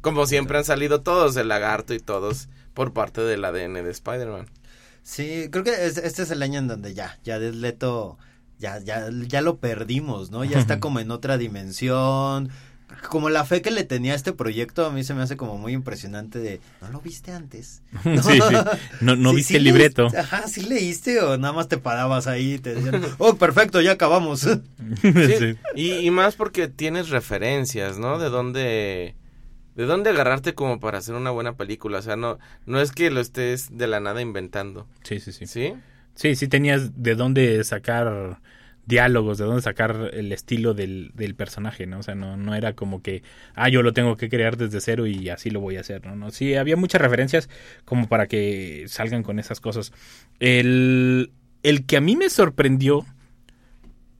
Como 0.00 0.26
siempre 0.26 0.58
han 0.58 0.64
salido 0.64 1.00
todos, 1.02 1.36
el 1.36 1.48
lagarto 1.48 1.94
y 1.94 1.98
todos 2.00 2.48
por 2.74 2.92
parte 2.92 3.20
del 3.22 3.44
ADN 3.44 3.82
de 3.82 3.90
Spider-Man. 3.90 4.46
Sí, 5.02 5.48
creo 5.50 5.64
que 5.64 5.86
es- 5.86 5.98
este 5.98 6.22
es 6.22 6.30
el 6.30 6.42
año 6.42 6.58
en 6.58 6.68
donde 6.68 6.94
ya, 6.94 7.18
ya 7.24 7.34
Jared 7.34 7.54
Leto, 7.54 8.18
ya, 8.58 8.78
ya, 8.80 9.08
ya 9.10 9.40
lo 9.42 9.58
perdimos, 9.58 10.30
¿no? 10.30 10.44
Ya 10.44 10.58
está 10.58 10.78
como 10.80 10.98
en 11.00 11.10
otra 11.10 11.38
dimensión. 11.38 12.50
Como 13.08 13.30
la 13.30 13.44
fe 13.44 13.62
que 13.62 13.70
le 13.70 13.84
tenía 13.84 14.12
a 14.12 14.16
este 14.16 14.32
proyecto, 14.32 14.86
a 14.86 14.90
mí 14.90 15.04
se 15.04 15.14
me 15.14 15.22
hace 15.22 15.36
como 15.36 15.58
muy 15.58 15.72
impresionante 15.72 16.38
de, 16.38 16.60
¿no 16.80 16.90
lo 16.90 17.00
viste 17.00 17.32
antes? 17.32 17.82
Sí, 18.04 18.40
sí. 18.40 18.56
No, 19.00 19.16
no 19.16 19.30
Sí, 19.30 19.36
viste 19.36 19.52
sí 19.52 19.56
el 19.56 19.64
libreto. 19.64 20.04
leíste- 20.04 20.18
ajá, 20.18 20.48
sí 20.48 20.62
leíste 20.62 21.20
o 21.20 21.36
nada 21.38 21.52
más 21.52 21.68
te 21.68 21.78
parabas 21.78 22.26
ahí 22.26 22.54
y 22.54 22.58
te 22.58 22.74
decían, 22.74 23.02
oh, 23.18 23.36
perfecto, 23.36 23.80
ya 23.80 23.92
acabamos. 23.92 24.40
Sí. 25.02 25.56
Y, 25.74 25.92
y 26.06 26.10
más 26.10 26.36
porque 26.36 26.68
tienes 26.68 27.08
referencias, 27.10 27.98
¿no? 27.98 28.18
De 28.18 28.28
dónde 28.30 29.14
de 29.76 29.86
dónde 29.86 30.10
agarrarte 30.10 30.54
como 30.54 30.78
para 30.78 30.98
hacer 30.98 31.16
una 31.16 31.30
buena 31.32 31.56
película, 31.56 31.98
o 31.98 32.02
sea, 32.02 32.14
no 32.16 32.38
no 32.64 32.80
es 32.80 32.92
que 32.92 33.10
lo 33.10 33.20
estés 33.20 33.76
de 33.76 33.86
la 33.88 33.98
nada 34.00 34.20
inventando, 34.22 34.86
Sí, 35.02 35.18
sí, 35.20 35.32
sí. 35.32 35.46
¿sí? 35.48 35.74
Sí, 36.14 36.36
sí 36.36 36.46
tenías 36.46 37.02
de 37.02 37.16
dónde 37.16 37.64
sacar 37.64 38.38
diálogos, 38.86 39.38
de 39.38 39.44
dónde 39.44 39.62
sacar 39.62 40.10
el 40.12 40.32
estilo 40.32 40.74
del, 40.74 41.10
del 41.14 41.34
personaje, 41.34 41.86
¿no? 41.86 41.98
O 41.98 42.02
sea, 42.02 42.14
no, 42.14 42.36
no 42.36 42.54
era 42.54 42.74
como 42.74 43.02
que, 43.02 43.22
ah, 43.54 43.68
yo 43.68 43.82
lo 43.82 43.92
tengo 43.92 44.16
que 44.16 44.28
crear 44.28 44.56
desde 44.56 44.80
cero 44.80 45.06
y 45.06 45.28
así 45.30 45.50
lo 45.50 45.60
voy 45.60 45.76
a 45.76 45.80
hacer, 45.80 46.04
¿no? 46.06 46.16
no 46.16 46.30
sí, 46.30 46.54
había 46.54 46.76
muchas 46.76 47.00
referencias 47.00 47.48
como 47.84 48.08
para 48.08 48.26
que 48.26 48.84
salgan 48.88 49.22
con 49.22 49.38
esas 49.38 49.60
cosas. 49.60 49.92
El, 50.38 51.32
el 51.62 51.86
que 51.86 51.96
a 51.96 52.00
mí 52.00 52.16
me 52.16 52.28
sorprendió 52.28 53.06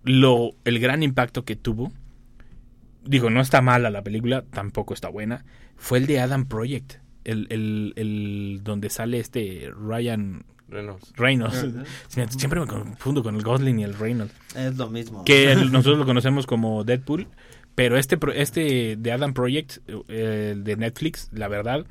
lo, 0.03 0.53
el 0.65 0.79
gran 0.79 1.03
impacto 1.03 1.45
que 1.45 1.57
tuvo, 1.57 1.93
digo, 3.05 3.31
no 3.31 3.41
está 3.41 3.61
mala 3.61 3.91
la 3.91 4.03
película, 4.03 4.45
tampoco 4.51 4.95
está 4.95 5.09
buena, 5.09 5.45
fue 5.77 5.99
el 5.99 6.07
de 6.07 6.21
Adam 6.21 6.47
Project, 6.47 6.95
el, 7.25 7.47
el, 7.51 7.93
el 7.97 8.61
donde 8.63 8.91
sale 8.91 9.19
este 9.19 9.71
Ryan 9.77 10.45
Reynolds. 10.75 11.13
Reynolds. 11.17 12.37
Siempre 12.37 12.61
me 12.61 12.67
confundo 12.67 13.23
con 13.23 13.37
el 13.37 13.43
Gosling 13.43 13.79
y 13.81 13.85
el 13.85 13.95
Reynolds. 13.95 14.35
Es 14.57 14.77
lo 14.77 14.91
mismo. 14.91 15.25
Que 15.25 15.53
el- 15.53 15.73
nosotros 15.73 15.99
lo 15.99 16.05
conocemos 16.07 16.47
como 16.47 16.85
Deadpool. 16.85 17.27
Pero 17.75 17.97
este, 17.97 18.17
pro- 18.19 18.33
este 18.33 18.97
de 18.97 19.13
Adam 19.13 19.35
Project, 19.35 19.79
eh, 20.09 20.55
de 20.57 20.77
Netflix, 20.77 21.29
la 21.33 21.49
verdad, 21.49 21.85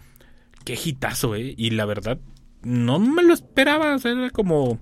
qué 0.64 0.80
hitazo, 0.82 1.36
¿eh? 1.36 1.54
Y 1.58 1.72
la 1.72 1.86
verdad, 1.86 2.20
no 2.62 3.00
me 3.00 3.22
lo 3.24 3.34
esperaba. 3.34 3.96
O 3.96 4.00
sea, 4.00 4.12
era 4.12 4.30
como, 4.30 4.80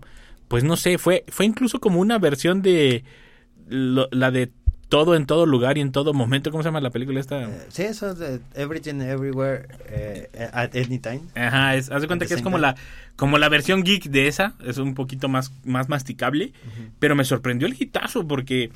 pues 0.48 0.64
no 0.64 0.76
sé, 0.78 0.98
fue, 1.00 1.24
fue 1.30 1.46
incluso 1.48 1.80
como 1.80 2.00
una 2.00 2.20
versión 2.20 2.62
de 2.62 3.04
lo- 3.68 4.10
la 4.12 4.30
de 4.30 4.52
todo 4.92 5.16
en 5.16 5.26
todo 5.26 5.46
lugar 5.46 5.78
y 5.78 5.82
en 5.82 5.94
todo 5.94 6.14
momento. 6.14 6.52
¿Cómo 6.52 6.64
se 6.64 6.68
llama 6.68 6.82
la 6.82 6.90
película 6.90 7.22
esta? 7.22 7.44
Eh, 7.44 7.66
sí, 7.70 7.84
eso 7.84 8.12
es 8.12 8.42
Everything 8.56 9.00
Everywhere 9.00 9.70
eh, 9.88 10.50
at 10.52 10.76
Any 10.76 11.00
Time. 11.00 11.22
Ajá, 11.34 11.78
es, 11.78 11.90
haz 11.90 12.02
de 12.02 12.08
cuenta 12.08 12.26
que 12.26 12.34
es 12.34 12.42
como 12.42 12.58
time. 12.58 12.68
la, 12.68 12.76
como 13.16 13.38
la 13.38 13.48
versión 13.48 13.84
geek 13.84 14.10
de 14.10 14.28
esa, 14.28 14.54
es 14.66 14.80
un 14.80 14.94
poquito 14.94 15.30
más, 15.30 15.54
más 15.64 15.88
masticable, 15.88 16.52
pero 17.00 17.16
me 17.16 17.24
sorprendió 17.24 17.70
el 17.70 17.82
hitazo 17.82 18.28
porque 18.28 18.70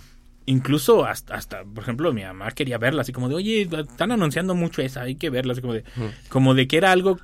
incluso 0.46 1.06
hasta, 1.06 1.36
hasta, 1.36 1.66
por 1.66 1.84
ejemplo, 1.84 2.14
mi 2.14 2.24
mamá 2.24 2.50
quería 2.52 2.78
verla, 2.78 3.02
así 3.02 3.12
como 3.12 3.28
de, 3.28 3.36
oye, 3.36 3.64
están 3.64 4.14
anunciando 4.14 4.56
mucho 4.56 4.82
esa, 4.82 5.02
hay 5.02 5.16
que 5.16 5.30
verla, 5.30 5.52
así 5.52 5.60
como 5.60 5.74
de, 5.74 5.84
como 6.30 6.54
de 6.54 6.66
que 6.70 6.78
era 6.78 6.94
algo 6.94 7.20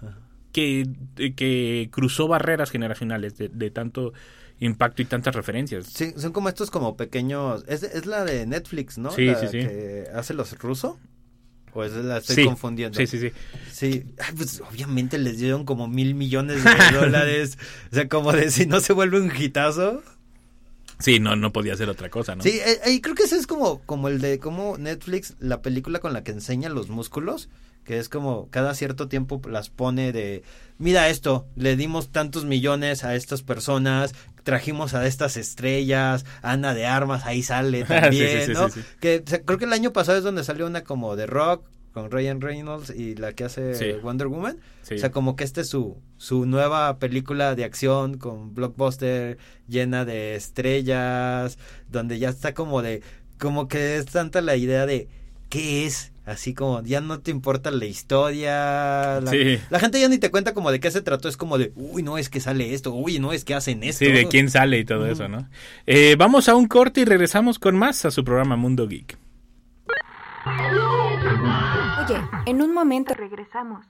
que, 0.52 0.86
que 1.16 1.88
cruzó 1.94 2.28
barreras 2.28 2.70
generacionales 2.70 3.38
de, 3.38 3.48
de 3.48 3.72
tanto 3.72 4.12
impacto 4.62 5.02
y 5.02 5.06
tantas 5.06 5.36
referencias. 5.36 5.88
Sí, 5.88 6.14
son 6.16 6.32
como 6.32 6.48
estos 6.48 6.72
como 6.72 6.96
pequeños... 6.96 7.66
Es, 7.68 7.84
es 7.84 8.06
la 8.06 8.24
de 8.24 8.46
Netflix, 8.46 8.98
¿no? 8.98 9.12
Sí, 9.12 9.26
La 9.26 9.36
sí, 9.40 9.48
sí. 9.52 9.58
Que 9.60 10.06
hace 10.16 10.34
los 10.34 10.58
rusos. 10.60 10.96
¿O 11.74 11.84
es 11.84 11.94
la 11.94 12.18
estoy 12.18 12.36
Sí, 12.38 12.46
confundiendo? 12.46 12.98
Sí, 12.98 13.08
sí, 13.08 13.20
sí. 13.20 13.32
Sí, 13.72 14.04
Ay, 14.20 14.34
pues 14.36 14.62
obviamente 14.70 15.18
les 15.18 15.38
dieron 15.38 15.64
como 15.66 15.88
mil 15.88 16.16
millones 16.16 16.64
de 16.64 16.70
dólares. 16.94 17.58
o 17.92 17.96
sea, 17.96 18.08
como 18.10 18.32
de 18.34 18.50
si 18.52 18.66
no 18.66 18.80
se 18.82 18.94
vuelve 18.94 19.20
un 19.20 19.32
hitazo. 19.36 20.04
Sí, 21.00 21.20
no, 21.20 21.36
no 21.36 21.52
podía 21.52 21.76
ser 21.76 21.90
otra 21.90 22.10
cosa, 22.10 22.36
¿no? 22.36 22.44
Sí, 22.44 22.60
eh, 22.64 22.80
eh, 22.86 23.02
creo 23.02 23.16
que 23.16 23.24
ese 23.24 23.38
es 23.38 23.48
como, 23.48 23.80
como 23.84 24.08
el 24.10 24.22
de 24.22 24.38
como 24.40 24.78
Netflix, 24.78 25.34
la 25.40 25.62
película 25.62 26.00
con 26.00 26.14
la 26.14 26.24
que 26.24 26.32
enseña 26.32 26.70
los 26.70 26.90
músculos, 26.90 27.50
que 27.86 27.98
es 27.98 28.08
como 28.10 28.50
cada 28.52 28.76
cierto 28.76 29.08
tiempo 29.08 29.42
las 29.50 29.70
pone 29.72 30.12
de, 30.12 30.44
mira 30.78 31.10
esto, 31.10 31.48
le 31.56 31.76
dimos 31.76 32.12
tantos 32.12 32.46
millones 32.46 33.04
a 33.04 33.16
estas 33.16 33.42
personas, 33.42 34.14
trajimos 34.44 34.94
a 34.94 35.06
estas 35.06 35.38
estrellas, 35.38 36.26
Ana 36.42 36.74
de 36.74 36.86
Armas, 36.86 37.26
ahí 37.26 37.44
sale 37.44 37.84
también, 37.86 38.42
Sí, 38.42 38.46
sí, 38.48 38.54
¿no? 38.54 38.70
sí. 38.70 38.82
Que 39.00 39.24
o 39.26 39.30
sea, 39.30 39.42
creo 39.44 39.58
que 39.58 39.66
el 39.66 39.74
año 39.74 39.94
pasado 39.94 40.18
es 40.18 40.24
donde 40.24 40.44
salió 40.44 40.68
una 40.68 40.84
como 40.84 41.16
de 41.16 41.26
Rock 41.26 41.64
con 41.94 42.10
Ryan 42.10 42.40
Reynolds 42.40 42.90
y 42.90 43.16
la 43.16 43.34
que 43.34 43.44
hace. 43.44 44.00
Wonder 44.02 44.28
Woman. 44.28 44.60
O 44.84 44.98
sea, 44.98 45.12
como 45.12 45.36
que 45.36 45.44
esta 45.44 45.62
es 45.62 45.70
su, 45.70 45.98
su 46.18 46.46
nueva 46.46 46.98
película 47.00 47.54
de 47.56 47.66
acción 47.66 48.18
con 48.18 48.54
blockbuster 48.54 49.38
llena 49.68 50.06
de 50.06 50.36
estrellas, 50.36 51.58
donde 51.90 52.18
ya 52.20 52.30
está 52.30 52.54
como 52.54 52.82
de, 52.82 53.02
como 53.40 53.68
que 53.68 53.98
es 53.98 54.06
tanta 54.06 54.42
la 54.42 54.56
idea 54.56 54.86
de 54.86 55.08
qué 55.50 55.86
es, 55.86 56.11
así 56.26 56.54
como 56.54 56.82
ya 56.84 57.02
no 57.02 57.20
te 57.20 57.32
importa 57.32 57.72
la 57.72 57.86
historia, 57.86 59.20
la, 59.22 59.32
Sí. 59.32 59.60
la 59.70 59.80
gente 59.80 60.00
ya 60.00 60.08
ni 60.08 60.18
te 60.18 60.32
cuenta 60.32 60.54
como 60.54 60.72
de 60.72 60.80
qué 60.80 60.92
se 60.92 61.02
trató, 61.02 61.28
es 61.30 61.38
como 61.38 61.58
de, 61.58 61.72
uy, 61.76 62.04
no 62.04 62.18
es 62.18 62.30
que 62.30 62.40
sale 62.40 62.74
esto, 62.74 62.94
uy, 62.94 63.20
no 63.20 63.34
es 63.34 63.44
que 63.46 63.54
hacen 63.56 63.84
esto. 63.84 64.06
Sí, 64.06 64.12
de 64.12 64.28
quién 64.28 64.50
sale 64.50 64.80
y 64.80 64.86
todo 64.86 65.08
eso, 65.08 65.28
¿no? 65.28 65.48
Eh, 65.88 66.16
vamos 66.18 66.48
a 66.50 66.56
un 66.56 66.68
corte 66.68 67.02
y 67.02 67.06
regresamos 67.06 67.60
con 67.60 67.76
más 67.78 68.06
a 68.06 68.12
su 68.12 68.24
programa 68.24 68.56
Mundo 68.56 68.88
Geek. 68.88 69.18
Oye, 72.06 72.22
en 72.46 72.62
un 72.62 72.74
momento 72.74 73.14
regresamos. 73.14 73.86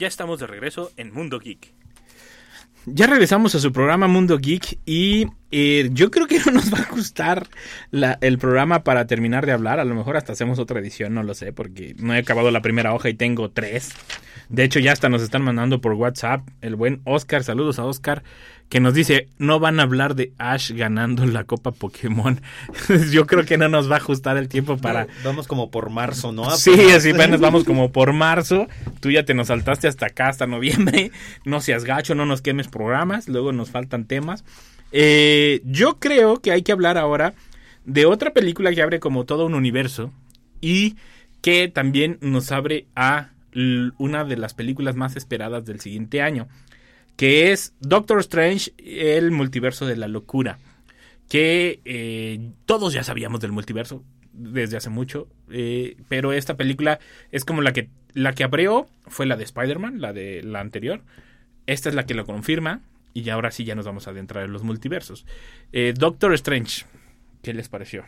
Ya 0.00 0.08
estamos 0.08 0.40
de 0.40 0.46
regreso 0.48 0.90
en 0.96 1.12
Mundo 1.12 1.38
Geek. 1.38 1.74
Ya 2.86 3.06
regresamos 3.06 3.54
a 3.54 3.60
su 3.60 3.72
programa 3.72 4.08
Mundo 4.08 4.38
Geek 4.38 4.78
y 4.86 5.26
eh, 5.52 5.88
yo 5.92 6.10
creo 6.10 6.26
que 6.26 6.38
no 6.46 6.52
nos 6.52 6.72
va 6.72 6.78
a 6.78 6.90
gustar 6.90 7.46
la- 7.90 8.18
el 8.20 8.38
programa 8.38 8.82
para 8.82 9.06
terminar 9.06 9.46
de 9.46 9.52
hablar. 9.52 9.78
A 9.78 9.84
lo 9.84 9.94
mejor 9.94 10.16
hasta 10.16 10.32
hacemos 10.32 10.58
otra 10.58 10.80
edición, 10.80 11.14
no 11.14 11.22
lo 11.22 11.34
sé, 11.34 11.52
porque 11.52 11.94
no 11.98 12.14
he 12.14 12.18
acabado 12.18 12.50
la 12.50 12.60
primera 12.62 12.92
hoja 12.92 13.08
y 13.08 13.14
tengo 13.14 13.50
tres. 13.50 13.92
De 14.48 14.64
hecho, 14.64 14.80
ya 14.80 14.92
hasta 14.92 15.08
nos 15.08 15.22
están 15.22 15.42
mandando 15.42 15.80
por 15.80 15.92
WhatsApp 15.94 16.46
el 16.60 16.74
buen 16.76 17.00
Oscar, 17.04 17.44
saludos 17.44 17.78
a 17.78 17.84
Oscar, 17.84 18.22
que 18.72 18.80
nos 18.80 18.94
dice, 18.94 19.28
no 19.36 19.60
van 19.60 19.80
a 19.80 19.82
hablar 19.82 20.14
de 20.14 20.32
Ash 20.38 20.72
ganando 20.72 21.26
la 21.26 21.44
Copa 21.44 21.72
Pokémon. 21.72 22.40
yo 23.10 23.26
creo 23.26 23.44
que 23.44 23.58
no 23.58 23.68
nos 23.68 23.90
va 23.90 23.96
a 23.96 23.98
ajustar 23.98 24.38
el 24.38 24.48
tiempo 24.48 24.78
para... 24.78 25.08
Vamos 25.22 25.46
como 25.46 25.70
por 25.70 25.90
marzo, 25.90 26.32
¿no? 26.32 26.50
Sí, 26.52 26.72
así 26.90 27.10
apenas 27.10 27.38
vamos 27.42 27.64
como 27.64 27.92
por 27.92 28.14
marzo. 28.14 28.68
Tú 29.00 29.10
ya 29.10 29.26
te 29.26 29.34
nos 29.34 29.48
saltaste 29.48 29.88
hasta 29.88 30.06
acá, 30.06 30.28
hasta 30.30 30.46
noviembre. 30.46 31.10
No 31.44 31.60
seas 31.60 31.84
gacho, 31.84 32.14
no 32.14 32.24
nos 32.24 32.40
quemes 32.40 32.68
programas. 32.68 33.28
Luego 33.28 33.52
nos 33.52 33.68
faltan 33.68 34.06
temas. 34.06 34.42
Eh, 34.90 35.60
yo 35.66 35.98
creo 35.98 36.40
que 36.40 36.52
hay 36.52 36.62
que 36.62 36.72
hablar 36.72 36.96
ahora 36.96 37.34
de 37.84 38.06
otra 38.06 38.32
película 38.32 38.72
que 38.72 38.80
abre 38.80 39.00
como 39.00 39.26
todo 39.26 39.44
un 39.44 39.54
universo 39.54 40.14
y 40.62 40.96
que 41.42 41.68
también 41.68 42.16
nos 42.22 42.50
abre 42.52 42.86
a 42.96 43.32
una 43.98 44.24
de 44.24 44.38
las 44.38 44.54
películas 44.54 44.96
más 44.96 45.14
esperadas 45.16 45.66
del 45.66 45.78
siguiente 45.78 46.22
año, 46.22 46.48
que 47.16 47.52
es 47.52 47.74
Doctor 47.80 48.18
Strange, 48.20 48.72
el 48.78 49.30
multiverso 49.30 49.86
de 49.86 49.96
la 49.96 50.08
locura 50.08 50.58
que 51.32 51.80
eh, 51.86 52.50
todos 52.66 52.92
ya 52.92 53.04
sabíamos 53.04 53.40
del 53.40 53.52
multiverso 53.52 54.04
desde 54.34 54.76
hace 54.76 54.90
mucho, 54.90 55.28
eh, 55.50 55.96
pero 56.10 56.34
esta 56.34 56.58
película 56.58 56.98
es 57.30 57.46
como 57.46 57.62
la 57.62 57.72
que 57.72 57.88
la 58.12 58.34
que 58.34 58.44
abrió 58.44 58.86
fue 59.06 59.24
la 59.24 59.38
de 59.38 59.44
Spider-Man, 59.44 60.02
la 60.02 60.12
de 60.12 60.42
la 60.42 60.60
anterior. 60.60 61.00
Esta 61.66 61.88
es 61.88 61.94
la 61.94 62.04
que 62.04 62.12
lo 62.12 62.26
confirma 62.26 62.82
y 63.14 63.30
ahora 63.30 63.50
sí 63.50 63.64
ya 63.64 63.74
nos 63.74 63.86
vamos 63.86 64.06
a 64.06 64.10
adentrar 64.10 64.44
en 64.44 64.52
los 64.52 64.62
multiversos. 64.62 65.24
Eh, 65.72 65.94
Doctor 65.96 66.34
Strange, 66.34 66.84
¿qué 67.42 67.54
les 67.54 67.70
pareció? 67.70 68.04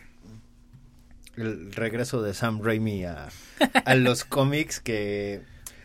el 1.36 1.72
regreso 1.72 2.22
de 2.22 2.34
Sam 2.34 2.60
Raimi 2.62 3.04
a, 3.04 3.28
a 3.86 3.94
los 3.94 4.24
cómics 4.26 4.80
que 4.80 5.40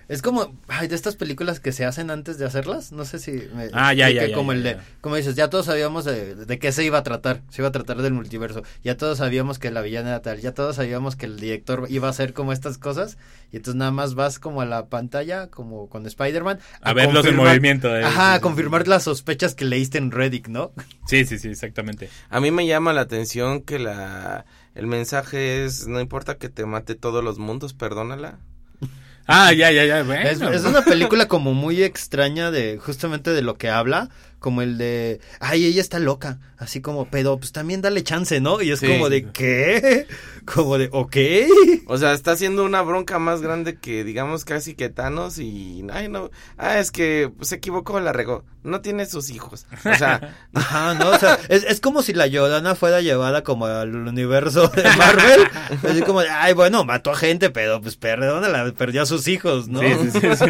es 0.09 0.21
como 0.21 0.53
ay, 0.67 0.87
de 0.89 0.95
estas 0.95 1.15
películas 1.15 1.59
que 1.61 1.71
se 1.71 1.85
hacen 1.85 2.11
antes 2.11 2.37
de 2.37 2.45
hacerlas 2.45 2.91
no 2.91 3.05
sé 3.05 3.19
si 3.19 3.31
me 3.55 3.69
Ah, 3.71 3.93
ya, 3.93 4.09
ya, 4.09 4.27
ya, 4.27 4.35
como 4.35 4.51
ya, 4.51 4.57
el 4.57 4.63
de 4.63 4.71
ya. 4.73 4.83
como 5.01 5.15
dices 5.15 5.35
ya 5.35 5.49
todos 5.49 5.67
sabíamos 5.67 6.03
de, 6.03 6.35
de 6.35 6.59
qué 6.59 6.71
se 6.73 6.83
iba 6.83 6.97
a 6.97 7.03
tratar 7.03 7.41
se 7.49 7.61
iba 7.61 7.69
a 7.69 7.71
tratar 7.71 8.01
del 8.01 8.13
multiverso 8.13 8.63
ya 8.83 8.97
todos 8.97 9.19
sabíamos 9.19 9.59
que 9.59 9.71
la 9.71 9.81
villana 9.81 10.09
era 10.09 10.21
tal 10.21 10.39
ya 10.41 10.53
todos 10.53 10.75
sabíamos 10.75 11.15
que 11.15 11.27
el 11.27 11.39
director 11.39 11.85
iba 11.89 12.07
a 12.07 12.11
hacer 12.11 12.33
como 12.33 12.51
estas 12.51 12.77
cosas 12.77 13.17
y 13.51 13.57
entonces 13.57 13.75
nada 13.77 13.91
más 13.91 14.15
vas 14.15 14.39
como 14.39 14.61
a 14.61 14.65
la 14.65 14.87
pantalla 14.87 15.47
como 15.47 15.87
con 15.89 16.05
Spider-Man 16.05 16.59
A 16.81 16.93
verlos 16.93 17.25
en 17.25 17.35
confirmar- 17.35 17.47
movimiento, 17.53 17.95
eh, 17.95 18.03
ajá 18.03 18.31
sí, 18.31 18.31
a 18.33 18.35
sí, 18.37 18.41
confirmar 18.41 18.87
las 18.87 19.03
sospechas 19.03 19.55
que 19.55 19.65
leíste 19.65 19.97
en 19.99 20.11
Reddit 20.11 20.47
no 20.47 20.71
Sí, 21.07 21.25
sí, 21.25 21.39
sí, 21.39 21.47
exactamente. 21.49 22.07
A 22.29 22.39
mí 22.39 22.51
me 22.51 22.67
llama 22.67 22.93
la 22.93 23.01
atención 23.01 23.61
que 23.61 23.79
la 23.79 24.45
el 24.75 24.85
mensaje 24.87 25.65
es 25.65 25.87
no 25.87 25.99
importa 25.99 26.37
que 26.37 26.49
te 26.49 26.65
mate 26.65 26.95
todos 26.95 27.23
los 27.23 27.37
mundos, 27.39 27.73
perdónala. 27.73 28.39
Ah, 29.31 29.53
ya, 29.53 29.69
ya, 29.69 29.85
ya, 29.85 30.01
bueno. 30.01 30.27
Es, 30.27 30.41
es 30.41 30.65
una 30.65 30.81
película 30.81 31.27
como 31.27 31.53
muy 31.53 31.83
extraña 31.83 32.49
de 32.49 32.79
justamente 32.79 33.29
de 33.29 33.43
lo 33.43 33.57
que 33.59 33.69
habla, 33.69 34.09
como 34.39 34.61
el 34.61 34.77
de, 34.77 35.19
ay, 35.39 35.65
ella 35.65 35.81
está 35.81 35.99
loca, 35.99 36.39
así 36.57 36.81
como, 36.81 37.05
pero 37.09 37.37
pues 37.37 37.51
también 37.51 37.81
dale 37.81 38.03
chance, 38.03 38.39
¿no? 38.41 38.61
Y 38.61 38.71
es 38.71 38.79
Sí. 38.79 38.87
como 38.87 39.09
de, 39.09 39.25
¿qué? 39.31 40.07
Como 40.45 40.79
de, 40.79 40.89
ok. 40.91 41.15
O 41.85 41.97
sea, 41.97 42.13
está 42.13 42.31
haciendo 42.31 42.63
una 42.65 42.81
bronca 42.81 43.19
más 43.19 43.41
grande 43.41 43.77
que 43.77 44.03
digamos 44.03 44.45
casi 44.45 44.73
que 44.73 44.89
Thanos 44.89 45.37
y 45.37 45.85
ay 45.93 46.07
no, 46.09 46.31
ah 46.57 46.79
es 46.79 46.89
que 46.91 47.29
se 47.41 47.55
equivocó, 47.55 47.99
la 47.99 48.13
regó. 48.13 48.45
No 48.63 48.81
tiene 48.81 49.05
sus 49.05 49.29
hijos. 49.29 49.67
O 49.85 49.95
sea, 49.95 50.35
Ajá, 50.53 50.95
¿no? 50.95 51.11
O 51.11 51.19
sea, 51.19 51.37
es, 51.49 51.63
es 51.65 51.79
como 51.79 52.01
si 52.01 52.13
la 52.13 52.25
Llorona 52.27 52.73
fuera 52.75 52.99
llevada 53.01 53.43
como 53.43 53.67
al 53.67 53.95
universo 53.95 54.67
de 54.69 54.83
Marvel. 54.97 55.41
Así 55.87 56.01
como 56.01 56.21
de, 56.21 56.29
ay, 56.29 56.53
bueno, 56.53 56.83
mató 56.83 57.11
a 57.11 57.15
gente, 57.15 57.51
pero 57.51 57.79
pues 57.79 57.95
perdónala, 57.95 58.71
perdió 58.73 59.03
a 59.03 59.05
sus 59.05 59.27
hijos, 59.27 59.67
¿no? 59.67 59.81
Sí, 59.81 59.87
sí, 60.11 60.19
sí, 60.19 60.27
sí. 60.35 60.45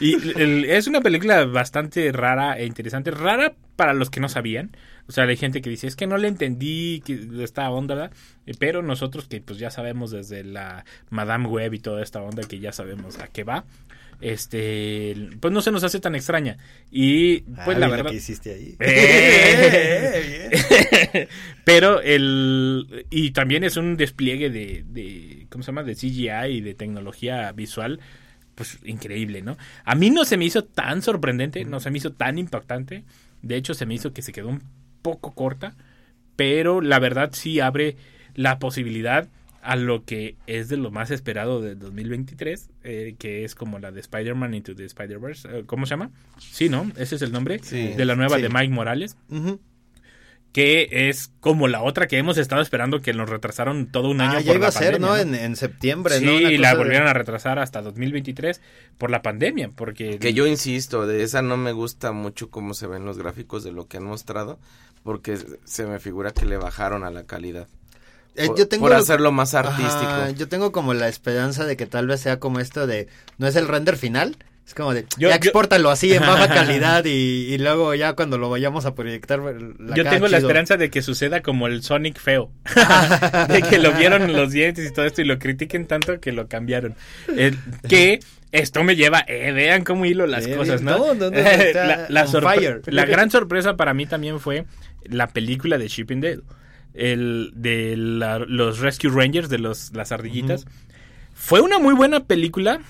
Y 0.00 0.14
el- 0.40 0.64
es 0.64 0.86
una 0.86 1.00
película 1.02 1.44
bastante 1.44 2.10
rara 2.10 2.58
e 2.58 2.64
interesante. 2.66 2.99
Rara 3.04 3.54
para 3.76 3.94
los 3.94 4.10
que 4.10 4.20
no 4.20 4.28
sabían. 4.28 4.76
O 5.08 5.12
sea, 5.12 5.24
hay 5.24 5.36
gente 5.36 5.62
que 5.62 5.70
dice, 5.70 5.86
es 5.86 5.96
que 5.96 6.06
no 6.06 6.18
le 6.18 6.28
entendí 6.28 7.02
que 7.04 7.18
esta 7.42 7.70
onda, 7.70 7.94
¿verdad? 7.94 8.12
Eh, 8.46 8.54
pero 8.58 8.82
nosotros 8.82 9.26
que 9.26 9.40
pues 9.40 9.58
ya 9.58 9.70
sabemos 9.70 10.10
desde 10.10 10.44
la 10.44 10.84
Madame 11.08 11.48
Web 11.48 11.74
y 11.74 11.78
toda 11.78 12.02
esta 12.02 12.20
onda 12.22 12.42
que 12.42 12.58
ya 12.60 12.72
sabemos 12.72 13.18
a 13.18 13.28
qué 13.28 13.42
va, 13.42 13.64
este, 14.20 15.30
pues 15.40 15.52
no 15.52 15.62
se 15.62 15.70
nos 15.72 15.82
hace 15.82 15.98
tan 16.00 16.14
extraña. 16.14 16.58
Y 16.90 17.40
pues 17.40 17.76
Ah, 17.76 17.80
la 17.80 17.88
verdad... 17.88 18.10
que 18.10 18.16
hiciste 18.16 18.52
ahí. 18.52 18.76
Eh. 18.80 20.50
Pero 21.64 22.00
el 22.02 23.06
y 23.10 23.30
también 23.30 23.64
es 23.64 23.76
un 23.76 23.96
despliegue 23.96 24.50
de, 24.50 24.84
de 24.86 25.46
¿cómo 25.48 25.62
se 25.62 25.68
llama? 25.68 25.82
de 25.84 25.94
CGI 25.94 26.50
y 26.50 26.60
de 26.60 26.74
tecnología 26.74 27.50
visual 27.52 28.00
pues 28.60 28.78
increíble, 28.84 29.40
¿no? 29.40 29.56
A 29.86 29.94
mí 29.94 30.10
no 30.10 30.26
se 30.26 30.36
me 30.36 30.44
hizo 30.44 30.64
tan 30.64 31.00
sorprendente, 31.00 31.64
no 31.64 31.80
se 31.80 31.90
me 31.90 31.96
hizo 31.96 32.12
tan 32.12 32.36
impactante 32.36 33.04
De 33.40 33.56
hecho, 33.56 33.72
se 33.72 33.86
me 33.86 33.94
hizo 33.94 34.12
que 34.12 34.20
se 34.20 34.32
quedó 34.32 34.48
un 34.48 34.60
poco 35.00 35.32
corta, 35.32 35.74
pero 36.36 36.82
la 36.82 36.98
verdad 36.98 37.30
sí 37.32 37.58
abre 37.58 37.96
la 38.34 38.58
posibilidad 38.58 39.28
a 39.62 39.76
lo 39.76 40.04
que 40.04 40.36
es 40.46 40.68
de 40.68 40.76
lo 40.76 40.90
más 40.90 41.10
esperado 41.10 41.62
del 41.62 41.78
2023, 41.78 42.68
eh, 42.84 43.14
que 43.18 43.44
es 43.46 43.54
como 43.54 43.78
la 43.78 43.92
de 43.92 44.00
Spider-Man 44.00 44.52
Into 44.52 44.74
the 44.74 44.84
Spider-Verse. 44.84 45.48
eh, 45.50 45.62
¿Cómo 45.64 45.86
se 45.86 45.90
llama? 45.90 46.10
Sí, 46.38 46.68
¿no? 46.68 46.90
Ese 46.98 47.14
es 47.16 47.22
el 47.22 47.32
nombre 47.32 47.60
Sí. 47.62 47.94
de 47.96 48.04
la 48.04 48.14
nueva 48.14 48.36
Sí. 48.36 48.42
de 48.42 48.48
Mike 48.50 48.74
Morales. 48.74 49.16
Que 50.52 51.08
es 51.08 51.30
como 51.40 51.68
la 51.68 51.80
otra 51.82 52.08
que 52.08 52.18
hemos 52.18 52.36
estado 52.36 52.60
esperando, 52.60 53.00
que 53.00 53.12
nos 53.14 53.28
retrasaron 53.30 53.86
todo 53.92 54.08
un 54.08 54.20
año 54.20 54.38
Ah, 54.38 54.40
ya 54.40 54.46
por 54.46 54.56
iba 54.56 54.62
la 54.64 54.68
a 54.68 54.72
ser, 54.72 54.92
pandemia, 54.94 55.06
¿no? 55.08 55.14
¿no? 55.14 55.20
En, 55.20 55.34
en 55.36 55.56
septiembre, 55.56 56.18
Sí, 56.18 56.24
y 56.26 56.58
la 56.58 56.72
de- 56.72 56.78
volvieron 56.78 57.06
a 57.06 57.12
retrasar 57.12 57.58
hasta 57.60 57.82
2023 57.82 58.60
por 58.98 59.10
la 59.10 59.22
pandemia, 59.22 59.70
porque... 59.74 60.18
Que 60.18 60.34
yo 60.34 60.46
insisto, 60.46 61.06
de 61.06 61.22
esa 61.22 61.40
no 61.42 61.56
me 61.56 61.70
gusta 61.72 62.10
mucho 62.12 62.50
cómo 62.50 62.74
se 62.74 62.88
ven 62.88 63.04
los 63.04 63.16
gráficos 63.16 63.62
de 63.62 63.70
lo 63.70 63.86
que 63.86 63.98
han 63.98 64.04
mostrado, 64.04 64.58
porque 65.04 65.38
se 65.64 65.86
me 65.86 66.00
figura 66.00 66.32
que 66.32 66.46
le 66.46 66.56
bajaron 66.56 67.04
a 67.04 67.10
la 67.10 67.24
calidad. 67.24 67.68
Eh, 68.34 68.46
por, 68.46 68.58
yo 68.58 68.68
tengo 68.68 68.86
por 68.86 68.92
hacerlo 68.94 69.32
más 69.32 69.54
artístico. 69.54 69.86
Ajá, 69.88 70.30
yo 70.30 70.48
tengo 70.48 70.72
como 70.72 70.94
la 70.94 71.08
esperanza 71.08 71.64
de 71.64 71.76
que 71.76 71.86
tal 71.86 72.06
vez 72.06 72.20
sea 72.20 72.38
como 72.40 72.58
esto 72.60 72.86
de 72.86 73.08
no 73.38 73.46
es 73.46 73.56
el 73.56 73.66
render 73.68 73.96
final, 73.96 74.36
es 74.70 74.74
como 74.74 74.94
de 74.94 75.02
Yo- 75.18 75.28
ya 75.28 75.30
yo- 75.30 75.34
expórtalo 75.36 75.90
así 75.90 76.12
en 76.12 76.20
baja 76.20 76.46
calidad 76.54 77.04
y, 77.04 77.10
y 77.10 77.58
luego 77.58 77.92
ya 77.96 78.12
cuando 78.14 78.38
lo 78.38 78.48
vayamos 78.50 78.86
a 78.86 78.94
proyectar 78.94 79.40
la 79.40 79.96
Yo 79.96 80.04
tengo 80.04 80.28
la 80.28 80.38
esperanza 80.38 80.76
de 80.76 80.90
que 80.90 81.02
suceda 81.02 81.42
como 81.42 81.66
el 81.66 81.82
Sonic 81.82 82.18
feo. 82.20 82.52
de 83.48 83.62
que 83.62 83.78
lo 83.78 83.92
vieron 83.92 84.32
los 84.32 84.52
dientes 84.52 84.88
y 84.88 84.92
todo 84.92 85.06
esto 85.06 85.22
y 85.22 85.24
lo 85.24 85.40
critiquen 85.40 85.86
tanto 85.86 86.20
que 86.20 86.30
lo 86.30 86.46
cambiaron. 86.46 86.94
El- 87.36 87.58
que 87.88 88.20
esto 88.52 88.84
me 88.84 88.94
lleva, 88.94 89.24
eh, 89.26 89.50
vean 89.52 89.82
cómo 89.82 90.04
hilo 90.06 90.26
las 90.28 90.46
Eh, 90.46 90.54
cosas, 90.56 90.82
¿no? 90.82 90.98
no, 90.98 91.14
no, 91.14 91.30
no, 91.30 91.36
la, 91.40 92.06
la 92.08 92.22
on 92.22 92.28
sorpre- 92.28 92.54
fire. 92.54 92.82
la 92.86 93.04
gran 93.06 93.28
sorpresa 93.30 93.76
para 93.76 93.92
mí 93.92 94.06
también 94.06 94.38
fue 94.38 94.66
la 95.04 95.26
película 95.28 95.78
de 95.78 95.88
Chip 95.88 96.12
and 96.12 96.22
Dale. 96.22 96.40
El 96.94 97.50
de 97.56 97.96
la- 97.96 98.38
los 98.38 98.78
Rescue 98.78 99.10
Rangers, 99.10 99.48
de 99.48 99.58
los, 99.58 99.92
las 99.94 100.12
ardillitas. 100.12 100.64
Fue 101.34 101.60
una 101.60 101.78
muy 101.80 101.94
buena 101.94 102.20
película 102.24 102.80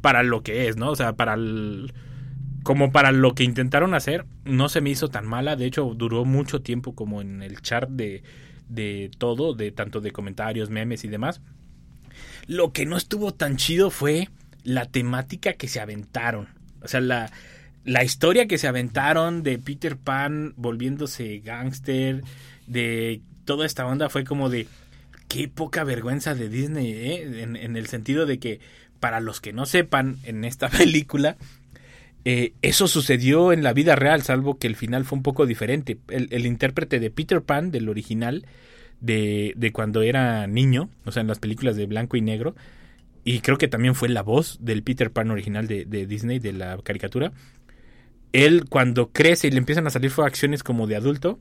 para 0.00 0.22
lo 0.22 0.42
que 0.42 0.68
es, 0.68 0.76
¿no? 0.76 0.90
O 0.90 0.96
sea, 0.96 1.14
para 1.14 1.34
el, 1.34 1.92
como 2.62 2.92
para 2.92 3.12
lo 3.12 3.34
que 3.34 3.44
intentaron 3.44 3.94
hacer, 3.94 4.26
no 4.44 4.68
se 4.68 4.80
me 4.80 4.90
hizo 4.90 5.08
tan 5.08 5.26
mala. 5.26 5.56
De 5.56 5.66
hecho, 5.66 5.84
duró 5.94 6.24
mucho 6.24 6.60
tiempo 6.60 6.94
como 6.94 7.20
en 7.20 7.42
el 7.42 7.60
chart 7.62 7.88
de, 7.90 8.22
de 8.68 9.10
todo, 9.18 9.54
de 9.54 9.70
tanto 9.72 10.00
de 10.00 10.12
comentarios, 10.12 10.70
memes 10.70 11.04
y 11.04 11.08
demás. 11.08 11.40
Lo 12.46 12.72
que 12.72 12.86
no 12.86 12.96
estuvo 12.96 13.32
tan 13.32 13.56
chido 13.56 13.90
fue 13.90 14.28
la 14.64 14.86
temática 14.86 15.54
que 15.54 15.68
se 15.68 15.80
aventaron. 15.80 16.48
O 16.82 16.88
sea, 16.88 17.00
la, 17.00 17.30
la 17.84 18.04
historia 18.04 18.46
que 18.46 18.58
se 18.58 18.68
aventaron 18.68 19.42
de 19.42 19.58
Peter 19.58 19.96
Pan 19.96 20.54
volviéndose 20.56 21.38
gángster, 21.38 22.22
de 22.66 23.22
toda 23.44 23.64
esta 23.64 23.86
onda 23.86 24.10
fue 24.10 24.24
como 24.24 24.50
de 24.50 24.66
qué 25.28 25.48
poca 25.48 25.84
vergüenza 25.84 26.34
de 26.34 26.48
Disney, 26.48 26.92
¿eh? 26.92 27.42
en, 27.42 27.56
en 27.56 27.76
el 27.76 27.86
sentido 27.86 28.26
de 28.26 28.38
que 28.38 28.60
para 29.00 29.20
los 29.20 29.40
que 29.40 29.52
no 29.52 29.66
sepan 29.66 30.18
en 30.24 30.44
esta 30.44 30.68
película, 30.68 31.36
eh, 32.24 32.52
eso 32.62 32.88
sucedió 32.88 33.52
en 33.52 33.62
la 33.62 33.72
vida 33.72 33.96
real, 33.96 34.22
salvo 34.22 34.58
que 34.58 34.66
el 34.66 34.76
final 34.76 35.04
fue 35.04 35.16
un 35.16 35.22
poco 35.22 35.46
diferente. 35.46 35.98
El, 36.08 36.46
intérprete 36.46 37.00
de 37.00 37.10
Peter 37.10 37.42
Pan, 37.42 37.70
del 37.70 37.88
original, 37.88 38.46
de, 39.00 39.54
de 39.56 39.72
cuando 39.72 40.02
era 40.02 40.46
niño, 40.46 40.90
o 41.04 41.12
sea, 41.12 41.22
en 41.22 41.28
las 41.28 41.38
películas 41.38 41.76
de 41.76 41.86
blanco 41.86 42.16
y 42.16 42.20
negro, 42.20 42.54
y 43.24 43.40
creo 43.40 43.58
que 43.58 43.68
también 43.68 43.94
fue 43.94 44.08
la 44.08 44.22
voz 44.22 44.58
del 44.60 44.82
Peter 44.82 45.10
Pan 45.10 45.30
original 45.30 45.66
de, 45.66 45.84
de 45.84 46.06
Disney, 46.06 46.38
de 46.38 46.52
la 46.52 46.78
caricatura. 46.82 47.32
Él 48.32 48.64
cuando 48.68 49.10
crece 49.10 49.48
y 49.48 49.50
le 49.50 49.58
empiezan 49.58 49.86
a 49.86 49.90
salir 49.90 50.12
acciones 50.18 50.62
como 50.62 50.86
de 50.86 50.96
adulto, 50.96 51.38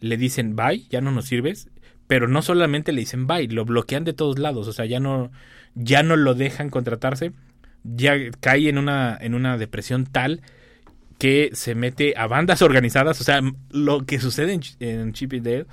le 0.00 0.16
dicen 0.16 0.56
bye, 0.56 0.84
ya 0.90 1.00
no 1.00 1.10
nos 1.10 1.26
sirves, 1.26 1.68
pero 2.06 2.28
no 2.28 2.42
solamente 2.42 2.92
le 2.92 3.00
dicen 3.00 3.26
bye, 3.26 3.48
lo 3.48 3.64
bloquean 3.64 4.04
de 4.04 4.12
todos 4.12 4.38
lados, 4.38 4.68
o 4.68 4.72
sea, 4.72 4.84
ya 4.86 5.00
no, 5.00 5.30
ya 5.74 6.02
no 6.02 6.16
lo 6.16 6.34
dejan 6.34 6.70
contratarse, 6.70 7.32
ya 7.84 8.14
cae 8.40 8.68
en 8.68 8.78
una, 8.78 9.16
en 9.20 9.34
una 9.34 9.58
depresión 9.58 10.06
tal 10.06 10.40
que 11.18 11.50
se 11.52 11.74
mete 11.74 12.14
a 12.16 12.26
bandas 12.26 12.62
organizadas, 12.62 13.20
o 13.20 13.24
sea, 13.24 13.40
lo 13.70 14.04
que 14.04 14.18
sucede 14.18 14.52
en, 14.54 14.62
en 14.80 15.12
Chip 15.12 15.32
y 15.34 15.40
Dale, 15.40 15.66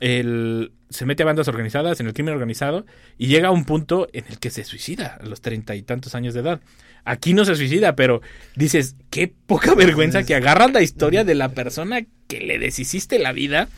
el- 0.00 0.72
se 0.90 1.04
mete 1.04 1.22
a 1.22 1.26
bandas 1.26 1.48
organizadas, 1.48 2.00
en 2.00 2.06
el 2.06 2.14
crimen 2.14 2.32
organizado, 2.32 2.86
y 3.18 3.26
llega 3.26 3.48
a 3.48 3.52
un 3.52 3.64
punto 3.66 4.08
en 4.14 4.24
el 4.30 4.38
que 4.38 4.48
se 4.48 4.64
suicida 4.64 5.18
a 5.20 5.26
los 5.26 5.42
treinta 5.42 5.76
y 5.76 5.82
tantos 5.82 6.14
años 6.14 6.32
de 6.32 6.40
edad. 6.40 6.60
Aquí 7.04 7.34
no 7.34 7.44
se 7.44 7.54
suicida, 7.56 7.94
pero 7.94 8.22
dices, 8.56 8.96
qué 9.10 9.28
poca 9.46 9.74
vergüenza 9.76 10.24
que 10.24 10.34
agarras 10.34 10.72
la 10.72 10.80
historia 10.82 11.24
de 11.24 11.34
la 11.34 11.50
persona 11.50 12.00
que 12.26 12.40
le 12.40 12.58
deshiciste 12.58 13.18
la 13.18 13.32
vida 13.32 13.68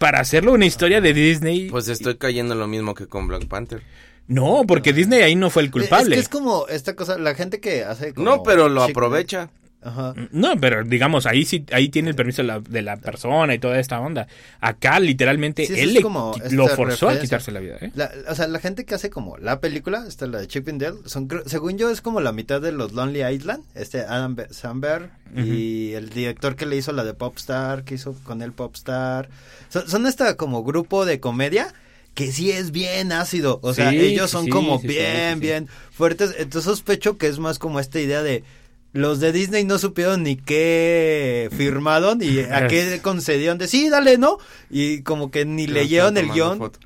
para 0.00 0.18
hacerlo 0.18 0.54
una 0.54 0.64
historia 0.64 1.02
de 1.02 1.12
Disney. 1.12 1.68
Pues 1.68 1.86
estoy 1.88 2.16
cayendo 2.16 2.54
en 2.54 2.60
lo 2.60 2.66
mismo 2.66 2.94
que 2.94 3.06
con 3.06 3.28
Black 3.28 3.46
Panther. 3.46 3.82
no, 4.26 4.64
porque 4.66 4.94
Disney 4.94 5.20
ahí 5.20 5.36
no 5.36 5.50
fue 5.50 5.62
el 5.62 5.70
culpable. 5.70 6.16
Es 6.16 6.20
que 6.20 6.20
es 6.20 6.28
como 6.30 6.66
esta 6.68 6.96
cosa, 6.96 7.18
la 7.18 7.34
gente 7.34 7.60
que 7.60 7.84
hace 7.84 8.14
como 8.14 8.24
No, 8.24 8.42
pero 8.42 8.70
lo 8.70 8.82
aprovecha. 8.82 9.50
Ajá. 9.82 10.14
No, 10.32 10.60
pero 10.60 10.84
digamos, 10.84 11.24
ahí 11.24 11.44
sí, 11.46 11.64
ahí 11.72 11.88
tiene 11.88 12.10
el 12.10 12.14
permiso 12.14 12.42
de 12.42 12.48
la, 12.48 12.60
de 12.60 12.82
la 12.82 12.98
persona 12.98 13.54
y 13.54 13.58
toda 13.58 13.78
esta 13.78 13.98
onda. 14.00 14.26
Acá, 14.60 15.00
literalmente, 15.00 15.66
Sí, 15.66 15.72
él 15.72 15.88
es 15.88 15.94
le 15.94 16.02
como 16.02 16.34
qui- 16.34 16.42
esta 16.42 16.54
lo 16.54 16.68
forzó 16.68 17.08
a 17.08 17.18
quitarse 17.18 17.50
la 17.50 17.60
vida, 17.60 17.76
¿eh? 17.80 17.90
La- 17.94 18.10
o 18.28 18.34
sea, 18.34 18.46
la 18.46 18.58
gente 18.58 18.84
que 18.84 18.94
hace 18.94 19.08
como 19.08 19.38
la 19.38 19.60
película, 19.60 20.04
esta 20.06 20.26
la 20.26 20.38
de 20.38 20.46
Chip 20.48 20.68
and 20.68 20.82
Dale, 20.82 20.98
son, 21.06 21.28
según 21.46 21.78
yo 21.78 21.88
es 21.90 22.02
como 22.02 22.20
la 22.20 22.32
mitad 22.32 22.60
de 22.60 22.72
los 22.72 22.92
Lonely 22.92 23.24
Island, 23.34 23.64
este 23.74 24.00
Adam 24.00 24.34
Be- 24.36 24.52
Sandberg 24.52 25.10
y 25.34 25.92
el 25.92 26.10
director 26.10 26.56
que 26.56 26.66
le 26.66 26.76
hizo 26.76 26.92
la 26.92 27.04
de 27.04 27.14
Popstar, 27.14 27.84
que 27.84 27.94
hizo 27.94 28.14
con 28.24 28.42
él 28.42 28.52
Popstar. 28.52 29.28
Son, 29.70 29.88
son 29.88 30.06
esta 30.06 30.36
como 30.36 30.62
grupo 30.64 31.06
de 31.06 31.20
comedia 31.20 31.72
que 32.14 32.32
sí 32.32 32.50
es 32.50 32.72
bien 32.72 33.12
ácido, 33.12 33.60
o 33.62 33.72
sea, 33.72 33.90
Sí, 33.90 34.00
ellos 34.00 34.30
son 34.30 34.44
sí, 34.46 34.50
como 34.50 34.80
bien, 34.80 35.38
bien 35.38 35.68
fuertes, 35.92 36.34
entonces 36.36 36.64
sospecho 36.64 37.16
que 37.16 37.28
es 37.28 37.38
más 37.38 37.58
como 37.60 37.78
esta 37.78 38.00
idea 38.00 38.22
de 38.24 38.42
los 38.92 39.20
de 39.20 39.32
Disney 39.32 39.64
no 39.64 39.78
supieron 39.78 40.22
ni 40.24 40.36
qué 40.36 41.48
firmaron 41.56 42.20
y 42.22 42.40
a 42.40 42.66
qué 42.66 43.00
concedieron 43.02 43.58
de 43.58 43.68
sí, 43.68 43.88
dale, 43.88 44.18
¿no? 44.18 44.38
Y 44.70 45.02
como 45.02 45.30
que 45.30 45.44
ni 45.44 45.66
leyeron 45.66 46.16
el 46.16 46.30
guion. 46.30 46.58
foto. 46.58 46.78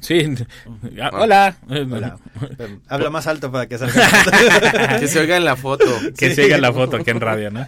Sí. 0.00 0.22
Ah, 1.00 1.10
Hola. 1.12 1.56
Hola. 1.68 2.16
Em, 2.58 2.80
Habla 2.88 3.10
más 3.10 3.26
alto 3.26 3.50
para 3.50 3.66
que 3.68 3.76
salga. 3.76 4.96
Que 5.00 5.08
se 5.08 5.18
oiga 5.18 5.36
en 5.36 5.44
la 5.44 5.56
foto. 5.56 5.84
Que 6.16 6.28
Sí. 6.30 6.36
se 6.36 6.44
oiga 6.44 6.58
la 6.58 6.72
foto 6.72 6.96
aquí 6.96 7.10
en 7.10 7.20
radio, 7.20 7.50
¿no? 7.50 7.66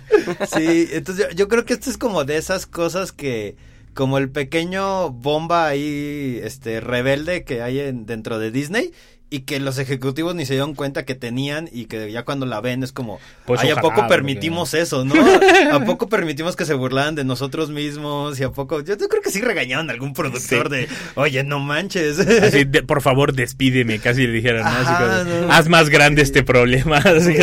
sí, 0.55 0.89
entonces 0.93 1.27
yo, 1.31 1.37
yo 1.37 1.49
creo 1.49 1.65
que 1.65 1.73
esto 1.75 1.91
es 1.91 1.99
como 1.99 2.25
de 2.25 2.37
esas 2.37 2.67
cosas 2.67 3.11
que 3.13 3.57
como 3.95 4.19
el 4.19 4.31
pequeño 4.31 5.11
bomba 5.11 5.67
ahí 5.67 6.41
este 6.43 6.81
rebelde 6.81 7.45
que 7.45 7.61
hay 7.61 7.81
en, 7.81 8.07
dentro 8.07 8.39
de 8.39 8.51
Disney 8.51 8.93
y 9.33 9.41
que 9.41 9.59
los 9.61 9.79
ejecutivos 9.79 10.35
ni 10.35 10.45
se 10.47 10.53
dieron 10.53 10.75
cuenta 10.75 11.05
que 11.07 11.15
tenían 11.15 11.69
y 11.73 11.87
que 11.87 12.13
ya 12.13 12.25
cuando 12.25 12.45
la 12.45 12.61
ven 12.61 12.83
es 12.83 12.93
como, 12.93 13.19
Pues 13.47 13.61
ay, 13.63 13.71
¿a 13.71 13.77
poco 13.77 14.07
permitimos 14.07 14.75
eso, 14.75 15.05
no? 15.07 15.15
¿A 15.73 15.81
poco 15.85 16.09
permitimos 16.09 16.55
que 16.55 16.65
se 16.67 16.75
burlaran 16.75 17.15
de 17.15 17.25
nosotros 17.25 17.71
mismos? 17.71 18.39
Y 18.39 18.45
a 18.45 18.51
poco, 18.51 18.81
yo, 18.83 18.97
yo 18.97 19.09
creo 19.09 19.23
que 19.23 19.31
sí 19.31 19.41
regañaron 19.41 19.89
a 19.89 19.93
algún 19.95 20.13
productor 20.13 20.69
Sí. 20.69 20.77
de, 20.77 20.89
oye, 21.15 21.43
no 21.45 21.59
manches. 21.61 22.19
Así, 22.19 22.65
de- 22.65 22.83
por 22.83 23.01
favor, 23.01 23.33
despídeme, 23.33 23.99
casi 24.01 24.27
le 24.27 24.33
dijeron, 24.35 24.63
¿no? 24.65 24.69
Así 24.71 24.89
Ajá, 24.91 25.25
no. 25.25 25.51
haz 25.53 25.69
más 25.69 25.89
grande 25.89 26.21
este 26.23 26.43
problema. 26.43 26.97
Así 26.99 27.35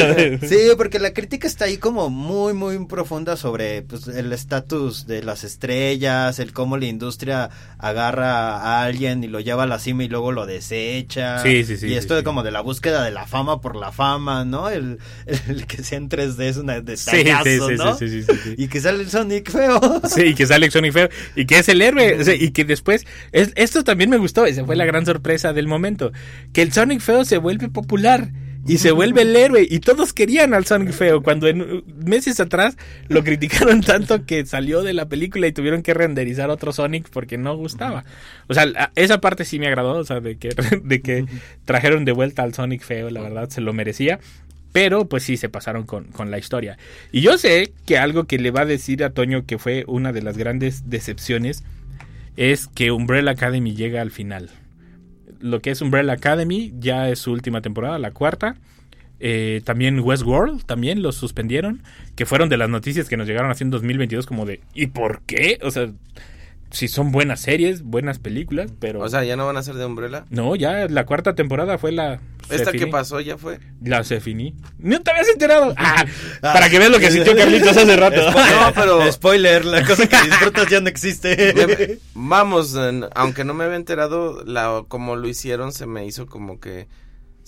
Sí, 0.48 0.58
porque 0.78 1.00
la 1.00 1.12
crítica 1.14 1.48
está 1.48 1.66
ahí 1.66 1.78
como 1.78 2.10
muy, 2.12 2.54
muy 2.54 2.78
profunda 2.86 3.36
sobre 3.36 3.82
pues, 3.82 4.08
el 4.08 4.32
estatus 4.32 5.08
de 5.08 5.24
las 5.24 5.44
estrellas, 5.44 6.38
el 6.40 6.54
cómo 6.54 6.78
la 6.78 6.86
industria 6.86 7.50
agarra 7.80 8.58
a 8.58 8.84
alguien 8.84 9.24
y 9.24 9.28
lo 9.28 9.40
lleva 9.40 9.64
a 9.64 9.68
la 9.68 9.80
cima 9.80 10.04
y 10.04 10.08
luego 10.08 10.32
lo 10.32 10.46
desecha. 10.46 11.40
Sí, 11.42 11.64
sí, 11.64 11.78
sí, 11.80 11.88
Y 11.88 11.96
esto 11.96 12.18
sí. 12.18 12.24
como 12.24 12.44
de 12.44 12.52
la 12.52 12.62
búsqueda 12.62 13.04
de 13.04 13.12
la 13.12 13.26
fama 13.26 13.62
por 13.62 13.76
la 13.76 13.92
fama, 13.92 14.46
¿no? 14.46 14.70
El, 14.70 15.00
el, 15.26 15.66
que 15.66 15.84
sea 15.84 15.98
en 15.98 16.10
3D 16.10 16.42
es 16.44 16.58
una 16.58 16.80
detallazo, 16.82 17.44
sí, 17.44 17.60
sí, 17.60 17.76
¿no? 17.78 17.98
sí, 17.98 18.24
sí. 18.24 18.56
Y 18.58 18.68
que 18.68 18.82
sale 18.82 19.04
el 19.04 19.10
Sonic 19.10 19.50
feo. 19.52 20.02
Sí, 20.08 20.22
y 20.24 20.36
que 20.36 20.46
sale 20.46 20.70
Sonic 20.72 20.94
Feo 20.94 21.10
y 21.36 21.46
que 21.46 21.60
es 21.60 21.70
el 21.70 21.82
héroe. 21.82 22.20
o 22.20 22.24
sea, 22.24 22.36
y 22.36 22.52
que 22.52 22.66
después. 22.66 23.06
es- 23.32 23.52
esto 23.56 23.84
también 23.84 24.10
me 24.10 24.18
gustó. 24.18 24.46
Esa 24.46 24.66
fue 24.66 24.76
la 24.76 24.86
gran 24.86 25.06
sorpresa 25.06 25.54
del 25.54 25.68
momento. 25.68 26.12
Que 26.54 26.62
el 26.62 26.72
Sonic 26.74 27.02
Feo 27.02 27.26
se 27.26 27.38
vuelve 27.38 27.70
popular. 27.70 28.30
Y 28.68 28.78
se 28.78 28.92
vuelve 28.92 29.24
el 29.24 29.36
héroe. 29.36 29.66
Y 29.70 29.80
todos 29.80 30.14
querían 30.14 30.54
al 30.54 30.66
Sonic 30.66 30.92
Feo. 30.92 31.24
Cuando 31.24 31.48
en 31.48 31.84
meses 32.06 32.40
atrás 32.40 32.78
lo 33.08 33.24
criticaron 33.24 33.82
tanto 33.82 34.26
que 34.26 34.46
salió 34.46 34.84
de 34.84 34.94
la 34.94 35.08
película 35.08 35.48
y 35.48 35.52
tuvieron 35.52 35.82
que 35.82 35.94
renderizar 35.94 36.50
otro 36.50 36.72
Sonic 36.72 37.10
porque 37.10 37.38
no 37.38 37.56
gustaba. 37.56 38.04
O 38.48 38.54
sea, 38.54 38.92
esa 38.96 39.22
parte 39.22 39.46
sí 39.46 39.60
me 39.60 39.68
agradó. 39.68 39.94
O 39.94 40.04
sea, 40.04 40.20
de 40.20 40.38
que, 40.38 40.50
de 40.84 41.02
que 41.02 41.26
trajeron 41.66 42.06
de 42.06 42.12
vuelta 42.12 42.44
al 42.44 42.54
Sonic 42.54 42.84
Feo. 42.84 43.10
La 43.10 43.22
verdad, 43.22 43.50
se 43.50 43.62
lo 43.62 43.74
merecía. 43.74 44.20
Pero 44.72 45.10
pues 45.10 45.24
sí, 45.24 45.38
se 45.38 45.50
pasaron 45.50 45.84
con, 45.84 46.06
con 46.06 46.30
la 46.30 46.38
historia. 46.38 46.78
Y 47.12 47.22
yo 47.22 47.38
sé 47.38 47.74
que 47.88 47.98
algo 47.98 48.26
que 48.26 48.38
le 48.38 48.52
va 48.52 48.62
a 48.62 48.66
decir 48.66 49.04
a 49.04 49.10
Toño 49.10 49.46
que 49.46 49.58
fue 49.58 49.84
una 49.88 50.14
de 50.14 50.22
las 50.22 50.38
grandes 50.38 50.90
decepciones 50.90 51.64
es 52.38 52.68
que 52.68 52.92
Umbrella 52.92 53.32
Academy 53.32 53.76
llega 53.76 54.02
al 54.02 54.12
final. 54.12 54.50
Lo 55.40 55.62
que 55.62 55.72
es 55.72 55.82
Umbrella 55.82 56.14
Academy 56.14 56.74
ya 56.80 57.10
es 57.10 57.20
su 57.20 57.32
última 57.32 57.62
temporada, 57.62 58.00
la 58.00 58.12
cuarta. 58.12 58.56
Eh, 59.20 59.62
también 59.66 60.00
Westworld, 60.00 60.64
también 60.66 61.02
los 61.02 61.16
suspendieron, 61.16 61.82
que 62.16 62.26
fueron 62.26 62.48
de 62.48 62.58
las 62.58 62.70
noticias 62.70 63.10
que 63.10 63.18
nos 63.18 63.28
llegaron 63.28 63.52
así 63.52 63.64
en 63.64 63.70
2022 63.70 64.26
como 64.26 64.46
de 64.46 64.62
¿y 64.74 64.88
por 64.88 65.22
qué? 65.24 65.60
O 65.62 65.72
sea, 65.72 65.92
si 66.72 66.88
son 66.88 67.12
buenas 67.12 67.42
series, 67.42 67.82
buenas 67.84 68.20
películas, 68.20 68.72
pero... 68.80 69.02
O 69.02 69.10
sea, 69.10 69.24
¿ya 69.24 69.36
no 69.36 69.46
van 69.46 69.58
a 69.58 69.64
ser 69.64 69.76
de 69.76 69.86
Umbrella? 69.86 70.26
No, 70.30 70.56
ya 70.56 70.88
la 70.88 71.06
cuarta 71.06 71.36
temporada 71.36 71.78
fue 71.78 71.92
la... 71.92 72.20
¿Esta 72.50 72.72
que 72.72 72.88
pasó 72.88 73.20
ya 73.20 73.38
fue? 73.38 73.60
La 73.84 74.04
se 74.04 74.20
finí. 74.20 74.56
¿No 74.78 75.02
te 75.02 75.12
habías 75.12 75.30
enterado? 75.30 75.74
Ah, 75.78 76.06
para 76.42 76.70
que 76.70 76.80
veas 76.80 76.92
lo 76.92 77.00
que 77.00 77.12
sintió 77.12 77.36
Carlitos 77.36 77.76
hace 77.76 77.96
rato. 77.96 78.32
no, 78.32 78.72
pero... 78.76 79.12
Spoiler, 79.12 79.66
la 79.66 79.86
cosa 79.86 80.08
que 80.08 80.18
disfrutas 80.24 80.68
ya 80.68 80.80
no 80.82 80.88
existe. 80.90 82.00
Vamos, 82.14 82.76
aunque 83.16 83.44
no 83.44 83.54
me 83.54 83.64
había 83.64 83.76
enterado, 83.76 84.44
la, 84.46 84.84
como 84.88 85.16
lo 85.16 85.28
hicieron 85.28 85.72
se 85.72 85.86
me 85.86 86.06
hizo 86.06 86.28
como 86.28 86.60
que 86.60 86.88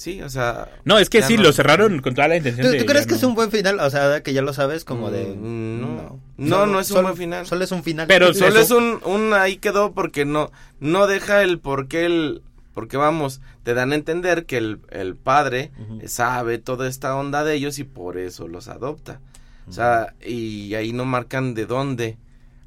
Sí, 0.01 0.19
o 0.23 0.29
sea. 0.29 0.67
No, 0.83 0.97
es 0.97 1.11
que 1.11 1.21
sí, 1.21 1.37
lo 1.37 1.53
cerraron 1.53 2.01
con 2.01 2.15
toda 2.15 2.27
la 2.27 2.35
intención 2.35 2.71
¿Tú, 2.71 2.75
¿tú 2.75 2.85
crees 2.87 3.05
que 3.05 3.13
es 3.13 3.21
un 3.21 3.35
buen 3.35 3.51
final? 3.51 3.79
O 3.79 3.89
sea, 3.91 4.23
que 4.23 4.33
ya 4.33 4.41
lo 4.41 4.51
sabes, 4.51 4.83
como 4.83 5.11
de. 5.11 5.25
Mm, 5.25 5.79
no, 5.79 6.19
no, 6.37 6.65
no, 6.65 6.79
es 6.79 6.89
un 6.89 7.03
buen 7.03 7.15
final. 7.15 7.45
Solo 7.45 7.63
es 7.63 7.71
un 7.71 7.83
final. 7.83 8.07
Pero 8.07 8.33
solo 8.33 8.59
es 8.59 8.71
un, 8.71 8.99
un. 9.05 9.31
Ahí 9.35 9.57
quedó 9.57 9.91
porque 9.91 10.25
no. 10.25 10.51
No 10.79 11.05
deja 11.05 11.43
el 11.43 11.59
por 11.59 11.87
qué 11.87 12.05
el. 12.05 12.41
Porque 12.73 12.97
vamos, 12.97 13.41
te 13.61 13.75
dan 13.75 13.91
a 13.91 13.95
entender 13.95 14.47
que 14.47 14.57
el, 14.57 14.79
el 14.89 15.15
padre 15.15 15.69
sabe 16.07 16.57
toda 16.57 16.87
esta 16.87 17.15
onda 17.15 17.43
de 17.43 17.53
ellos 17.53 17.77
y 17.77 17.83
por 17.83 18.17
eso 18.17 18.47
los 18.47 18.69
adopta. 18.69 19.19
O 19.67 19.71
sea, 19.71 20.15
y 20.25 20.73
ahí 20.73 20.93
no 20.93 21.05
marcan 21.05 21.53
de 21.53 21.67
dónde. 21.67 22.17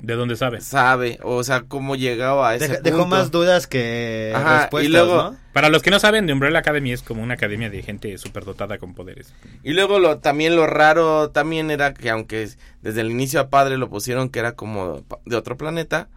¿De 0.00 0.14
dónde 0.14 0.36
sabe? 0.36 0.60
Sabe, 0.60 1.18
o 1.22 1.42
sea, 1.44 1.62
cómo 1.62 1.96
llegaba 1.96 2.50
a 2.50 2.54
ese 2.56 2.68
punto. 2.68 2.82
Dejó 2.82 3.06
más 3.06 3.30
dudas 3.30 3.66
que 3.66 4.32
respuestas, 4.34 4.84
y 4.84 4.92
luego, 4.92 5.34
Para 5.52 5.70
los 5.70 5.82
que 5.82 5.90
no 5.90 5.98
saben, 5.98 6.26
The 6.26 6.32
Umbrella 6.32 6.58
Academy 6.58 6.92
es 6.92 7.02
como 7.02 7.22
una 7.22 7.34
academia 7.34 7.70
de 7.70 7.82
gente 7.82 8.18
superdotada 8.18 8.78
con 8.78 8.94
poderes. 8.94 9.32
Y 9.62 9.72
luego 9.72 9.98
lo, 9.98 10.18
también 10.18 10.56
lo 10.56 10.66
raro 10.66 11.30
también 11.30 11.70
era 11.70 11.94
que 11.94 12.10
aunque 12.10 12.50
desde 12.82 13.00
el 13.00 13.10
inicio 13.10 13.40
a 13.40 13.48
padre 13.48 13.78
lo 13.78 13.88
pusieron 13.88 14.28
que 14.28 14.40
era 14.40 14.52
como 14.52 15.02
de 15.24 15.36
otro 15.36 15.56
planeta, 15.56 16.08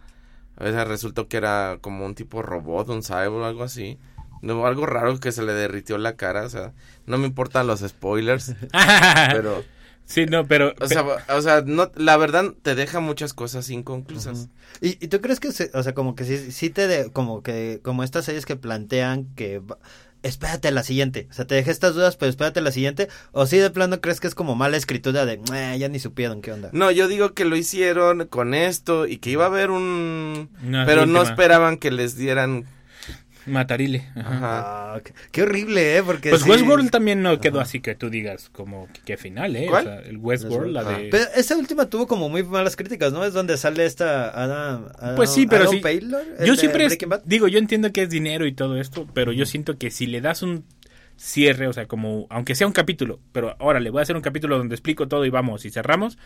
a 0.57 0.63
veces 0.63 0.87
resultó 0.87 1.27
que 1.27 1.37
era 1.37 1.77
como 1.79 2.05
un 2.05 2.15
tipo 2.15 2.41
robot, 2.41 2.89
un 2.89 3.03
cyborg, 3.03 3.45
algo 3.45 3.63
así. 3.63 3.97
No, 4.41 4.65
algo 4.65 4.85
raro 4.85 5.19
que 5.19 5.31
se 5.31 5.43
le 5.43 5.53
derritió 5.53 5.97
la 5.97 6.15
cara, 6.15 6.43
o 6.43 6.49
sea, 6.49 6.73
no 7.05 7.17
me 7.17 7.27
importan 7.27 7.67
los 7.67 7.79
spoilers, 7.79 8.53
pero... 9.31 9.63
Sí, 10.07 10.25
no, 10.25 10.47
pero... 10.47 10.73
O 10.79 10.87
sea, 10.87 11.03
o 11.03 11.41
sea 11.41 11.61
no, 11.65 11.91
la 11.95 12.15
verdad 12.15 12.53
te 12.61 12.75
deja 12.75 13.01
muchas 13.01 13.33
cosas 13.33 13.69
inconclusas. 13.69 14.47
¿Y, 14.79 15.03
¿Y, 15.03 15.09
tú 15.09 15.19
crees 15.19 15.41
que, 15.41 15.49
o 15.49 15.83
sea, 15.83 15.93
como 15.93 16.15
que 16.15 16.23
sí, 16.23 16.51
sí 16.51 16.69
te... 16.69 16.87
De, 16.87 17.11
como 17.11 17.43
que, 17.43 17.81
como 17.83 18.03
estas 18.03 18.25
series 18.25 18.45
que 18.45 18.55
plantean 18.55 19.25
que... 19.35 19.61
Espérate 20.23 20.69
a 20.69 20.71
la 20.71 20.83
siguiente. 20.83 21.27
O 21.29 21.33
sea, 21.33 21.45
te 21.45 21.55
dejé 21.55 21.71
estas 21.71 21.93
dudas, 21.93 22.15
pero 22.15 22.29
espérate 22.29 22.59
a 22.59 22.63
la 22.63 22.71
siguiente. 22.71 23.09
O 23.33 23.45
si 23.45 23.57
de 23.57 23.69
plano 23.69 23.99
crees 24.01 24.19
que 24.19 24.27
es 24.27 24.33
como 24.33 24.55
mala 24.55 24.77
escritura 24.77 25.25
de, 25.25 25.39
ya 25.77 25.89
ni 25.89 25.99
supieron 25.99 26.41
qué 26.41 26.53
onda. 26.53 26.69
No, 26.71 26.89
yo 26.89 27.07
digo 27.07 27.33
que 27.33 27.45
lo 27.45 27.55
hicieron 27.55 28.25
con 28.27 28.53
esto 28.53 29.07
y 29.07 29.17
que 29.17 29.29
iba 29.29 29.43
a 29.43 29.47
haber 29.47 29.71
un... 29.71 30.49
pero 30.85 31.05
no 31.05 31.21
esperaban 31.21 31.77
que 31.77 31.91
les 31.91 32.15
dieran 32.15 32.65
Matarile. 33.47 34.05
Ajá. 34.15 34.95
Ah, 34.95 35.01
qué, 35.31 35.41
horrible, 35.41 35.97
¿eh? 35.97 36.03
Porque 36.03 36.29
pues 36.29 36.45
Westworld 36.45 36.89
también 36.89 37.21
no 37.21 37.39
quedó 37.39 37.59
así 37.59 37.79
que 37.79 37.95
tú 37.95 38.09
digas 38.09 38.49
como 38.49 38.87
que 39.05 39.17
final, 39.17 39.55
¿eh? 39.55 39.69
O 39.69 39.81
sea, 39.81 39.99
el 39.99 40.17
Westworld, 40.17 40.73
la 40.73 40.83
de... 40.83 41.09
Pero 41.09 41.25
esa 41.35 41.57
última 41.57 41.89
tuvo 41.89 42.07
como 42.07 42.29
muy 42.29 42.43
malas 42.43 42.75
críticas, 42.75 43.13
¿no? 43.13 43.25
Es 43.25 43.33
donde 43.33 43.57
sale 43.57 43.85
esta 43.85 44.29
Adam, 44.29 44.89
Pues 45.15 45.31
sí, 45.31 45.47
pero 45.47 45.69
sí. 45.69 45.81
yo 46.45 46.55
siempre 46.55 46.87
digo, 47.25 47.47
yo 47.47 47.59
entiendo 47.59 47.91
que 47.91 48.03
es 48.03 48.09
dinero 48.09 48.45
y 48.45 48.53
todo 48.53 48.77
esto, 48.77 49.07
pero 49.13 49.31
yo 49.31 49.45
siento 49.45 49.77
que 49.77 49.91
si 49.91 50.07
le 50.07 50.21
das 50.21 50.41
un 50.41 50.65
cierre, 51.17 51.67
o 51.67 51.73
sea, 51.73 51.87
como 51.87 52.27
aunque 52.29 52.55
sea 52.55 52.67
un 52.67 52.73
capítulo, 52.73 53.19
pero 53.31 53.55
ahora 53.59 53.79
le 53.79 53.89
voy 53.89 53.99
a 53.99 54.03
hacer 54.03 54.15
un 54.15 54.21
capítulo 54.21 54.57
donde 54.57 54.75
explico 54.75 55.07
todo 55.07 55.25
y 55.25 55.29
vamos 55.29 55.65
y 55.65 55.71
cerramos, 55.71 56.17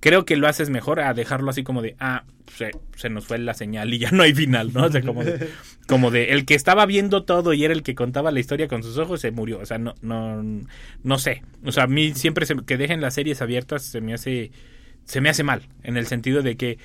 creo 0.00 0.24
que 0.24 0.36
lo 0.36 0.48
haces 0.48 0.70
mejor 0.70 1.00
a 1.00 1.14
dejarlo 1.14 1.50
así 1.50 1.62
como 1.62 1.82
de, 1.82 1.96
ah, 1.98 2.24
se, 2.54 2.70
se, 2.96 3.10
nos 3.10 3.26
fue 3.26 3.38
la 3.38 3.54
señal 3.54 3.92
y 3.92 3.98
ya 3.98 4.10
no 4.10 4.22
hay 4.22 4.34
final, 4.34 4.72
¿no? 4.72 4.84
O 4.84 4.90
sea, 4.90 5.02
como 5.02 5.24
de, 5.24 5.48
como 5.86 6.10
de, 6.10 6.32
el 6.32 6.44
que 6.44 6.54
estaba 6.54 6.86
viendo 6.86 7.24
todo 7.24 7.52
y 7.52 7.64
era 7.64 7.74
el 7.74 7.82
que 7.82 7.94
contaba 7.94 8.30
la 8.30 8.40
historia 8.40 8.68
con 8.68 8.82
sus 8.82 8.98
ojos 8.98 9.20
se 9.20 9.30
murió. 9.30 9.58
O 9.58 9.66
sea, 9.66 9.78
no, 9.78 9.94
no, 10.00 10.42
no 11.02 11.18
sé. 11.18 11.42
O 11.64 11.72
sea, 11.72 11.84
a 11.84 11.88
mí 11.88 12.14
siempre 12.14 12.46
se, 12.46 12.56
que 12.64 12.76
dejen 12.76 13.00
las 13.00 13.14
series 13.14 13.42
abiertas 13.42 13.82
se 13.82 14.00
me 14.00 14.14
hace, 14.14 14.52
se 15.04 15.20
me 15.20 15.28
hace 15.28 15.42
mal, 15.42 15.62
en 15.82 15.96
el 15.96 16.06
sentido 16.06 16.42
de 16.42 16.56
que 16.56 16.78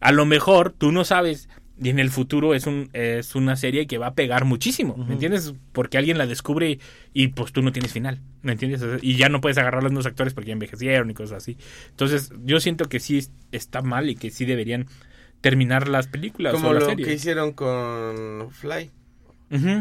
a 0.00 0.12
lo 0.12 0.26
mejor 0.26 0.72
tú 0.72 0.92
no 0.92 1.04
sabes 1.04 1.48
y 1.80 1.90
en 1.90 1.98
el 1.98 2.10
futuro 2.10 2.54
es 2.54 2.66
un 2.66 2.90
es 2.92 3.34
una 3.34 3.56
serie 3.56 3.86
que 3.86 3.98
va 3.98 4.08
a 4.08 4.14
pegar 4.14 4.44
muchísimo, 4.44 4.96
¿me 4.96 5.14
entiendes? 5.14 5.54
Porque 5.72 5.98
alguien 5.98 6.18
la 6.18 6.26
descubre 6.26 6.78
y 7.12 7.28
pues 7.28 7.52
tú 7.52 7.62
no 7.62 7.72
tienes 7.72 7.92
final, 7.92 8.20
¿me 8.42 8.52
entiendes? 8.52 8.82
Y 9.02 9.16
ya 9.16 9.28
no 9.28 9.40
puedes 9.40 9.58
agarrar 9.58 9.80
a 9.80 9.82
los 9.84 9.92
nuevos 9.92 10.06
actores 10.06 10.34
porque 10.34 10.48
ya 10.48 10.52
envejecieron 10.54 11.10
y 11.10 11.14
cosas 11.14 11.38
así. 11.38 11.56
Entonces, 11.90 12.32
yo 12.44 12.60
siento 12.60 12.86
que 12.86 13.00
sí 13.00 13.28
está 13.52 13.82
mal 13.82 14.10
y 14.10 14.16
que 14.16 14.30
sí 14.30 14.44
deberían 14.44 14.86
terminar 15.40 15.88
las 15.88 16.08
películas 16.08 16.54
como 16.54 16.72
lo 16.72 16.96
que 16.96 17.14
hicieron 17.14 17.52
con 17.52 18.50
Fly, 18.50 18.90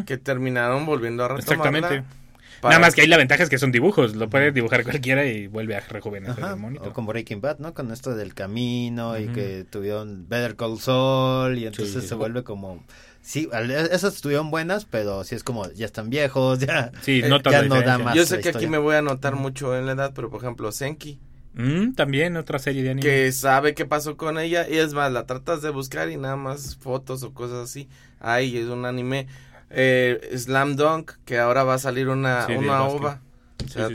que 0.06 0.18
terminaron 0.18 0.86
volviendo 0.86 1.26
a 1.26 1.30
retomarla. 1.30 1.78
Exactamente. 1.80 2.18
Nada 2.64 2.80
más 2.80 2.96
que 2.96 3.02
ahí 3.02 3.08
la 3.08 3.18
ventaja 3.18 3.44
es 3.44 3.50
que 3.50 3.58
son 3.58 3.72
dibujos, 3.72 4.16
lo 4.16 4.30
puede 4.30 4.52
dibujar 4.52 4.84
cualquiera 4.84 5.26
y 5.26 5.48
vuelve 5.48 5.76
a 5.76 5.80
rejuvenecer 5.82 6.44
el 6.44 6.56
monito. 6.58 6.90
O 6.90 6.94
como 6.94 7.10
Breaking 7.10 7.42
Bad, 7.42 7.60
¿no? 7.60 7.74
Con 7.74 7.92
esto 7.92 8.16
del 8.16 8.34
camino 8.34 9.18
y 9.18 9.28
que 9.28 9.66
tuvieron 9.70 10.28
Better 10.28 10.56
Call 10.56 10.80
Saul 10.80 11.58
y 11.58 11.68
entonces 11.68 12.08
se 12.08 12.16
vuelve 12.16 12.44
como... 12.44 12.84
Sí, 13.22 13.50
esas 13.92 14.16
estuvieron 14.16 14.52
buenas, 14.52 14.86
pero 14.86 15.26
sí 15.26 15.36
es 15.36 15.44
como, 15.44 15.70
ya 15.74 15.86
están 15.86 16.10
viejos, 16.10 16.60
ya, 16.66 16.92
sí, 17.02 17.22
no, 17.28 17.42
ya 17.42 17.64
no 17.64 17.82
da 17.82 17.98
más. 17.98 18.16
Yo 18.16 18.26
sé 18.26 18.40
que 18.40 18.50
aquí 18.50 18.68
me 18.68 18.78
voy 18.78 18.96
a 18.96 19.02
notar 19.02 19.36
mucho 19.36 19.78
en 19.78 19.86
la 19.86 19.92
edad, 19.92 20.14
pero 20.16 20.30
por 20.30 20.42
ejemplo, 20.42 20.72
Senki. 20.72 21.20
Mm, 21.58 21.94
también 21.94 22.38
otra 22.38 22.60
serie 22.60 22.84
de 22.84 22.92
anime. 22.92 23.02
Que 23.02 23.32
sabe 23.32 23.74
qué 23.74 23.86
pasó 23.86 24.16
con 24.16 24.38
ella 24.38 24.70
y 24.70 24.78
es 24.78 24.94
más, 24.94 25.12
la 25.12 25.26
tratas 25.26 25.62
de 25.62 25.72
buscar 25.72 26.10
y 26.10 26.16
nada 26.16 26.36
más 26.36 26.78
fotos 26.78 27.24
o 27.24 27.34
cosas 27.34 27.68
así. 27.68 27.90
Ay, 28.20 28.58
es 28.58 28.68
un 28.68 28.86
anime 28.86 29.28
eh, 29.70 30.34
Slam 30.38 30.76
Dunk, 30.76 31.12
que 31.26 31.40
ahora 31.40 31.64
va 31.64 31.76
a 31.76 31.80
salir 31.80 32.10
una, 32.10 32.48
una 32.48 32.84
ova. 32.84 33.22
O 33.66 33.68
sea, 33.68 33.90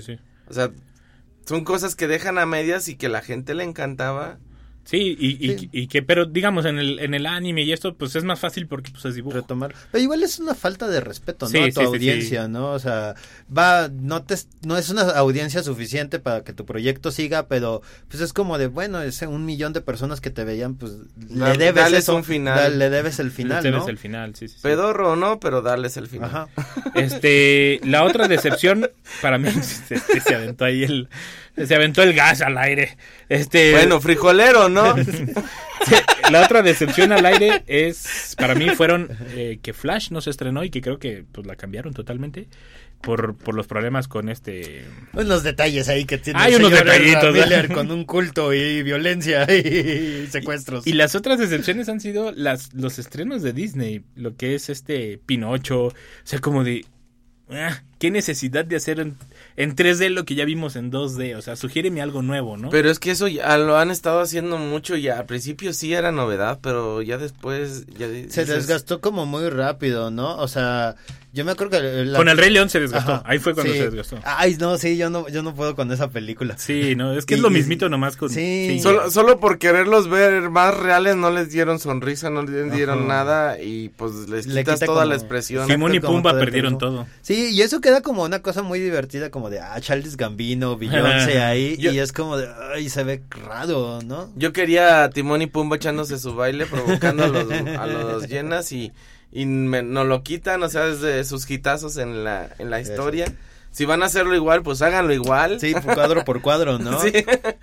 o 0.48 0.52
sea, 0.52 0.70
son 1.46 1.64
cosas 1.64 1.94
que 1.94 2.06
dejan 2.06 2.38
a 2.38 2.46
medias 2.46 2.88
y 2.88 2.96
que 2.96 3.08
la 3.08 3.22
gente 3.22 3.54
le 3.54 3.64
encantaba. 3.64 4.38
Sí, 4.84 5.16
y, 5.18 5.68
y, 5.70 5.86
que, 5.86 6.02
pero 6.02 6.26
digamos, 6.26 6.64
en 6.64 6.78
el, 6.78 6.98
en 6.98 7.14
el 7.14 7.26
anime 7.26 7.62
y 7.62 7.72
esto, 7.72 7.94
pues 7.94 8.16
es 8.16 8.24
más 8.24 8.40
fácil 8.40 8.66
porque 8.66 8.90
pues 8.90 9.04
es 9.04 9.14
dibujo. 9.14 9.36
Retomar. 9.36 9.74
Pero 9.92 10.02
igual 10.02 10.22
es 10.22 10.40
una 10.40 10.54
falta 10.54 10.88
de 10.88 11.00
respeto, 11.00 11.48
¿no? 11.48 11.64
a 11.64 11.70
tu 11.70 11.80
audiencia, 11.80 12.48
¿no? 12.48 12.72
O 12.72 12.78
sea, 12.78 13.14
va, 13.56 13.88
no 13.88 14.24
te, 14.24 14.34
no 14.62 14.76
es 14.76 14.90
una 14.90 15.02
audiencia 15.02 15.62
suficiente 15.62 16.18
para 16.18 16.42
que 16.42 16.52
tu 16.52 16.66
proyecto 16.66 17.12
siga, 17.12 17.46
pero 17.46 17.80
pues 18.08 18.20
es 18.20 18.32
como 18.32 18.58
de, 18.58 18.66
bueno, 18.66 19.00
es 19.02 19.22
un 19.22 19.44
millón 19.44 19.72
de 19.72 19.82
personas 19.82 20.20
que 20.20 20.30
te 20.30 20.44
veían, 20.44 20.74
pues 20.74 20.92
le 21.30 21.56
debes 21.56 22.08
un 22.08 22.24
final. 22.24 22.78
le 22.78 22.90
debes 22.90 23.20
el 23.20 23.30
final, 23.30 23.62
le 23.62 23.70
debes 23.70 23.88
el 23.88 23.98
final, 23.98 24.34
sí, 24.34 24.48
sí, 24.48 24.56
Pedorro, 24.62 25.14
¿no? 25.14 25.38
Pero 25.38 25.62
darles 25.62 25.96
el 25.96 26.08
final. 26.08 26.28
Ajá. 26.28 26.48
Este, 26.94 27.80
la 27.84 28.02
otra 28.02 28.26
decepción, 28.26 28.90
para 29.20 29.38
mí, 29.38 29.48
se 30.26 30.34
aventó 30.34 30.64
ahí 30.64 30.82
el 30.82 31.08
se 31.57 31.74
aventó 31.74 32.03
el 32.03 32.14
gas 32.14 32.40
al 32.40 32.59
aire. 32.59 32.96
Este, 33.28 33.72
bueno, 33.72 34.00
frijolero, 34.00 34.68
¿no? 34.68 34.94
la 36.30 36.42
otra 36.42 36.62
decepción 36.62 37.12
al 37.12 37.26
aire 37.26 37.62
es, 37.66 38.34
para 38.38 38.55
mí, 38.55 38.70
fueron 38.70 39.09
eh, 39.34 39.59
que 39.62 39.72
Flash 39.72 40.11
no 40.11 40.20
se 40.20 40.30
estrenó 40.30 40.64
y 40.64 40.70
que 40.70 40.80
creo 40.80 40.98
que 40.98 41.24
pues 41.30 41.46
la 41.46 41.57
cambiaron 41.57 41.92
totalmente 41.92 42.48
por, 43.03 43.36
por 43.36 43.55
los 43.55 43.66
problemas 43.66 44.09
con 44.09 44.28
este... 44.28 44.84
Unos 45.12 45.42
detalles 45.42 45.88
ahí 45.88 46.05
que 46.05 46.18
tiene 46.18 46.40
Hay 46.40 46.55
unos 46.55 46.70
detallitos. 46.70 47.36
con 47.74 47.90
un 47.90 48.05
culto 48.05 48.55
y 48.55 48.82
violencia 48.82 49.44
y 49.53 50.26
secuestros. 50.28 50.86
Y 50.86 50.94
las 50.94 51.14
otras 51.14 51.38
decepciones 51.38 51.88
han 51.88 52.00
sido 52.00 52.32
las, 52.32 52.72
los 52.72 52.98
estrenos 52.98 53.42
de 53.42 53.53
Disney, 53.53 54.03
lo 54.14 54.36
que 54.36 54.55
es 54.55 54.70
este 54.70 55.18
Pinocho, 55.26 55.86
o 55.86 55.94
sea, 56.22 56.38
como 56.38 56.64
de... 56.64 56.86
Ah, 57.50 57.82
¿Qué 58.03 58.11
necesidad 58.11 58.64
de 58.64 58.74
hacer 58.74 58.98
en, 58.98 59.16
en, 59.57 59.76
3D 59.76 60.09
lo 60.09 60.24
que 60.24 60.34
ya 60.34 60.44
vimos 60.44 60.74
en 60.74 60.90
2D? 60.90 61.36
O 61.36 61.40
sea, 61.40 61.55
sugiéreme 61.55 62.03
algo 62.03 62.20
nuevo, 62.20 62.57
¿no? 62.57 62.68
Pero 62.68 62.90
es 62.90 62.98
que 62.98 63.12
eso 63.12 63.28
ya 63.28 63.57
lo 63.59 63.78
han 63.78 63.92
estado 63.92 64.20
haciendo 64.20 64.59
mucho 64.59 64.96
y 64.96 65.09
al 65.09 65.24
principio 65.24 65.72
sí 65.72 65.94
era 65.94 66.11
novedad, 66.11 66.59
pero 66.61 67.00
ya 67.00 67.16
después... 67.16 67.86
Ya 67.96 68.09
Se 68.28 68.44
desgastó 68.44 69.00
como 69.00 69.24
muy 69.24 69.48
rápido, 69.50 70.11
¿no? 70.11 70.36
O 70.38 70.48
sea, 70.48 70.96
yo 71.32 71.46
me 71.46 71.53
acuerdo 71.53 71.80
que... 71.80 72.12
Con 72.14 72.28
el 72.28 72.36
Rey 72.36 72.50
León 72.50 72.68
se 72.68 72.78
desgastó. 72.78 73.22
Ahí 73.24 73.38
fue 73.38 73.55
cuando 73.55 73.72
se 73.72 73.84
desgastó. 73.84 74.18
Ay, 74.24 74.57
no, 74.59 74.76
sí, 74.76 74.98
yo 74.98 75.09
no, 75.09 75.28
yo 75.28 75.42
no 75.42 75.55
puedo 75.55 75.74
con 75.74 75.90
esa 75.90 76.11
película. 76.11 76.59
Sí, 76.59 76.94
no, 76.94 77.16
es 77.16 77.24
que 77.24 77.36
es 77.36 77.40
lo 77.40 77.48
mismito 77.50 77.88
nomás 77.88 78.16
con... 78.16 78.28
Sí. 78.28 78.80
Solo, 78.82 79.11
solo 79.11 79.40
por 79.40 79.59
quererlos 79.59 80.11
ver 80.11 80.50
más 80.50 80.76
reales 80.76 81.16
no 81.16 81.30
les 81.30 81.50
dieron 81.50 81.78
sonrisa, 81.78 82.28
no 82.28 82.42
les 82.42 82.70
dieron 82.72 83.09
nada 83.09 83.62
y 83.62 83.90
pues 83.90 84.28
les 84.28 84.46
quitas 84.46 84.80
toda 84.80 85.07
la 85.07 85.14
expresión. 85.14 85.66
Simón 85.68 85.94
y 85.94 86.00
Pumba 86.00 86.38
perdieron 86.38 86.78
todo. 86.78 87.07
Sí, 87.22 87.50
y 87.53 87.62
eso 87.62 87.80
queda 87.93 88.03
como 88.03 88.24
una 88.24 88.40
cosa 88.40 88.62
muy 88.62 88.80
divertida, 88.80 89.30
como 89.30 89.51
de, 89.51 89.61
ah, 89.61 89.78
Charles 89.80 90.16
Gambino, 90.16 90.76
Beyoncé 90.78 91.43
ahí, 91.43 91.76
y 91.78 91.99
es 91.99 92.12
como 92.12 92.36
de, 92.38 92.49
ay, 92.74 92.88
se 92.88 93.05
ve 93.05 93.22
raro, 93.30 94.01
¿no? 94.03 94.30
Yo 94.34 94.53
quería 94.53 95.05
a 95.05 95.11
Timón 95.11 95.43
y 95.43 95.47
Pumba 95.47 95.76
echándose 95.76 96.18
su 96.18 96.34
baile, 96.34 96.66
provocando 96.66 97.24
a 97.24 97.28
los, 97.28 97.51
a 97.51 97.86
los 97.86 98.28
llenas 98.28 98.72
y 98.72 98.93
y 99.32 99.47
me, 99.47 99.82
no 99.82 100.05
lo 100.05 100.22
quitan, 100.22 100.62
o 100.62 100.68
sea, 100.68 100.86
desde 100.86 101.24
sus 101.24 101.51
hitazos 101.51 101.97
en 101.97 102.22
la, 102.22 102.51
en 102.59 102.68
la 102.68 102.80
historia. 102.80 103.32
si 103.70 103.86
van 103.86 104.03
a 104.03 104.07
hacerlo 104.07 104.34
igual, 104.34 104.62
pues 104.62 104.82
háganlo 104.82 105.14
igual. 105.14 105.59
Sí, 105.59 105.72
cuadro 105.72 106.22
por 106.24 106.43
cuadro, 106.43 106.78
¿no? 106.78 107.01
Sí, 107.01 107.12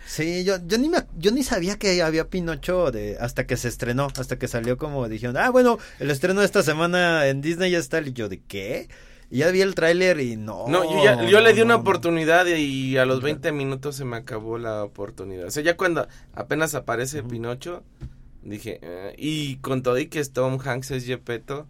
sí 0.08 0.44
yo, 0.44 0.58
yo, 0.66 0.80
ni 0.80 0.90
me, 0.90 0.98
yo 1.18 1.32
ni 1.32 1.44
sabía 1.44 1.78
que 1.78 2.02
había 2.02 2.28
Pinocho 2.28 2.90
de, 2.90 3.18
hasta 3.20 3.46
que 3.46 3.56
se 3.56 3.68
estrenó, 3.68 4.08
hasta 4.18 4.40
que 4.40 4.48
salió 4.48 4.80
como 4.80 5.08
dijeron, 5.08 5.38
ah, 5.38 5.52
bueno, 5.52 5.78
el 6.00 6.10
estreno 6.10 6.40
de 6.40 6.48
esta 6.48 6.64
semana 6.64 7.28
en 7.28 7.42
Disney 7.42 7.70
ya 7.70 7.78
está. 7.78 8.02
Y 8.02 8.14
yo, 8.14 8.30
¿de 8.30 8.42
qué? 8.42 8.90
Y 9.32 9.40
ya 9.40 9.52
vi 9.52 9.62
el 9.62 9.76
tráiler 9.76 10.20
y 10.20 10.38
no. 10.38 10.68
No, 10.68 10.84
yo, 10.84 11.28
yo 11.28 11.40
le 11.40 11.54
di 11.54 11.62
una 11.62 11.76
oportunidad 11.76 12.48
y 12.48 12.98
a 12.98 13.06
los 13.06 13.22
20 13.22 13.52
minutos 13.52 13.96
se 13.96 14.06
me 14.06 14.18
acabó 14.18 14.58
la 14.58 14.84
oportunidad. 14.84 15.48
O 15.48 15.52
sea, 15.52 15.62
ya 15.64 15.78
cuando 15.78 16.08
apenas 16.34 16.74
aparece 16.74 17.22
Pinocho, 17.22 17.84
dije, 18.42 18.80
eh", 18.82 19.14
y 19.18 19.58
con 19.58 19.84
todo 19.84 20.00
y 20.00 20.08
que 20.08 20.20
es 20.20 20.34
Tom 20.34 20.58
Hanks 20.60 20.92
es 20.92 21.06
Gepetto. 21.06 21.68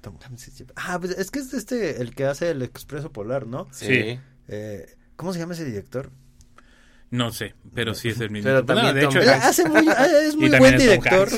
Tom 0.00 0.16
Hanks 0.22 0.48
es 0.48 0.58
Gepetto. 0.58 0.80
Ah, 0.86 0.98
pues 1.00 1.18
es 1.18 1.32
que 1.32 1.40
es 1.40 1.52
este 1.52 2.00
el 2.00 2.14
que 2.14 2.26
hace 2.26 2.50
el 2.50 2.62
Expreso 2.62 3.10
Polar, 3.10 3.46
¿no? 3.46 3.66
Sí. 3.72 4.18
Eh, 4.46 4.86
¿Cómo 5.16 5.32
se 5.32 5.40
llama 5.40 5.54
ese 5.54 5.64
director? 5.64 6.10
No 7.12 7.32
sé, 7.32 7.54
pero 7.74 7.92
sí 7.92 8.10
es 8.10 8.20
el 8.20 8.30
mismo. 8.30 8.48
Pero 8.48 8.64
también 8.64 8.94
de 8.94 9.04
hecho, 9.04 9.18
hace 9.18 9.68
muy, 9.68 9.84
ah, 9.88 10.06
es 10.28 10.36
muy 10.36 10.48
buen 10.48 10.78
director. 10.78 11.28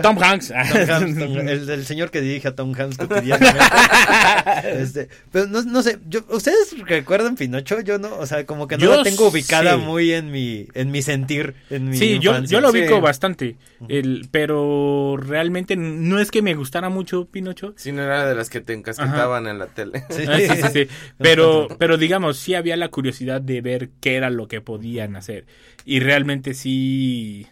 Tom 0.00 0.16
Hanks. 0.22 0.48
Tom 0.48 0.62
Hanks. 0.88 1.18
el, 1.18 1.70
el, 1.70 1.86
señor 1.86 2.12
que 2.12 2.20
dirige 2.20 2.46
a 2.46 2.54
Tom 2.54 2.72
Hanks 2.72 2.98
este, 4.64 5.08
pero 5.32 5.48
no, 5.48 5.62
no 5.62 5.82
sé, 5.82 5.98
yo, 6.08 6.20
¿ustedes 6.28 6.76
recuerdan 6.86 7.34
Pinocho? 7.34 7.80
Yo 7.80 7.98
no, 7.98 8.16
o 8.16 8.26
sea, 8.26 8.46
como 8.46 8.68
que 8.68 8.78
no 8.78 8.94
la 8.94 9.02
tengo 9.02 9.26
ubicada 9.26 9.76
muy 9.76 10.12
en 10.12 10.30
mi 10.30 10.68
en 10.74 10.92
mi 10.92 11.02
sentir, 11.02 11.54
en 11.68 11.88
mi 11.88 11.96
Sí, 11.96 12.20
yo, 12.20 12.38
yo 12.44 12.60
lo 12.60 12.70
ubico 12.70 13.00
bastante, 13.00 13.56
el, 13.88 14.28
pero 14.30 15.16
realmente 15.16 15.74
no 15.74 16.20
es 16.20 16.30
que 16.30 16.42
me 16.42 16.54
gustara 16.54 16.90
mucho 16.90 17.24
Pinocho. 17.24 17.74
Sí, 17.76 17.90
no 17.90 18.02
era 18.02 18.24
de 18.24 18.36
las 18.36 18.50
que 18.50 18.60
te 18.60 18.72
encasquetaban 18.72 19.48
en 19.48 19.58
la 19.58 19.66
tele. 19.66 20.04
Sí, 20.10 20.22
sí, 20.26 20.48
sí, 20.48 20.68
sí. 20.72 20.88
Pero, 21.18 21.66
pero 21.78 21.96
digamos, 21.96 22.36
sí 22.36 22.54
había 22.54 22.76
la 22.76 22.88
curiosidad 22.88 23.40
de 23.40 23.60
ver 23.60 23.90
qué 24.00 24.14
era 24.14 24.30
lo 24.30 24.46
que 24.46 24.60
podía 24.60 24.91
hacer. 25.00 25.46
Y 25.84 26.00
realmente 26.00 26.54
sí 26.54 27.46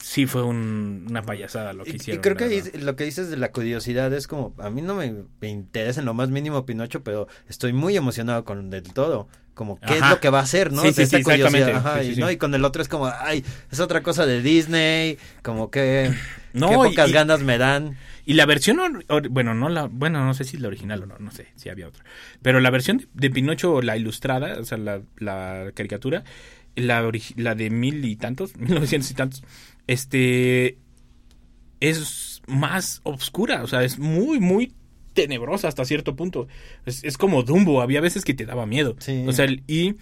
sí 0.00 0.26
fue 0.26 0.42
una 0.42 1.22
payasada 1.22 1.72
lo 1.72 1.84
que 1.84 1.96
hicieron. 1.96 2.20
Y 2.20 2.22
creo 2.22 2.36
que 2.36 2.78
lo 2.78 2.96
que 2.96 3.04
dices 3.04 3.30
de 3.30 3.36
la 3.36 3.50
curiosidad 3.50 4.12
es 4.12 4.26
como, 4.26 4.54
a 4.58 4.70
mí 4.70 4.82
no 4.82 4.94
me, 4.94 5.48
interesa 5.48 6.00
en 6.00 6.06
lo 6.06 6.14
más 6.14 6.28
mínimo 6.28 6.66
Pinocho, 6.66 7.02
pero 7.02 7.28
estoy 7.48 7.72
muy 7.72 7.96
emocionado 7.96 8.44
con 8.44 8.70
del 8.70 8.84
todo. 8.92 9.28
Como, 9.54 9.80
¿qué 9.80 9.94
es 9.94 10.10
lo 10.10 10.20
que 10.20 10.28
va 10.28 10.40
a 10.40 10.42
hacer, 10.42 10.70
no? 10.70 10.82
Sí, 10.82 10.92
sí, 10.92 11.06
sí, 11.06 11.16
y, 11.16 12.16
¿no? 12.20 12.30
y 12.30 12.36
con 12.36 12.54
el 12.54 12.62
otro 12.62 12.82
es 12.82 12.88
como, 12.88 13.06
ay, 13.06 13.42
es 13.72 13.80
otra 13.80 14.02
cosa 14.02 14.26
de 14.26 14.42
Disney, 14.42 15.16
como 15.42 15.70
que, 15.70 16.12
no, 16.52 16.68
qué 16.68 16.74
pocas 16.74 17.10
ganas 17.10 17.40
me 17.40 17.56
dan. 17.56 17.96
Y 18.26 18.34
la 18.34 18.44
versión, 18.44 19.02
bueno, 19.30 19.54
no 19.54 19.70
la, 19.70 19.84
bueno, 19.84 20.22
no 20.26 20.34
sé 20.34 20.44
si 20.44 20.58
la 20.58 20.68
original 20.68 21.04
o 21.04 21.06
no, 21.06 21.16
no 21.18 21.30
sé 21.30 21.46
si 21.56 21.70
había 21.70 21.88
otra. 21.88 22.04
Pero 22.42 22.60
la 22.60 22.68
versión 22.68 23.08
de, 23.14 23.30
Pinocho, 23.30 23.80
la 23.80 23.96
ilustrada, 23.96 24.60
o 24.60 24.64
sea, 24.64 24.76
la, 24.76 25.00
la 25.16 25.70
caricatura, 25.74 26.22
la, 26.76 27.10
la 27.36 27.54
de 27.54 27.70
mil 27.70 28.04
y 28.04 28.16
tantos, 28.16 28.56
mil 28.56 28.74
novecientos 28.74 29.10
y 29.10 29.14
tantos, 29.14 29.44
este 29.86 30.78
es 31.80 32.42
más 32.46 33.00
oscura, 33.02 33.62
o 33.62 33.66
sea, 33.66 33.82
es 33.82 33.98
muy, 33.98 34.40
muy 34.40 34.72
tenebrosa 35.12 35.68
hasta 35.68 35.84
cierto 35.84 36.14
punto. 36.14 36.46
Es, 36.84 37.18
como 37.18 37.42
Dumbo, 37.42 37.82
había 37.82 38.00
veces 38.00 38.24
que 38.24 38.34
te 38.34 38.46
daba 38.46 38.66
miedo. 38.66 38.96
O 39.26 39.32
sea, 39.32 39.46
y 39.66 39.96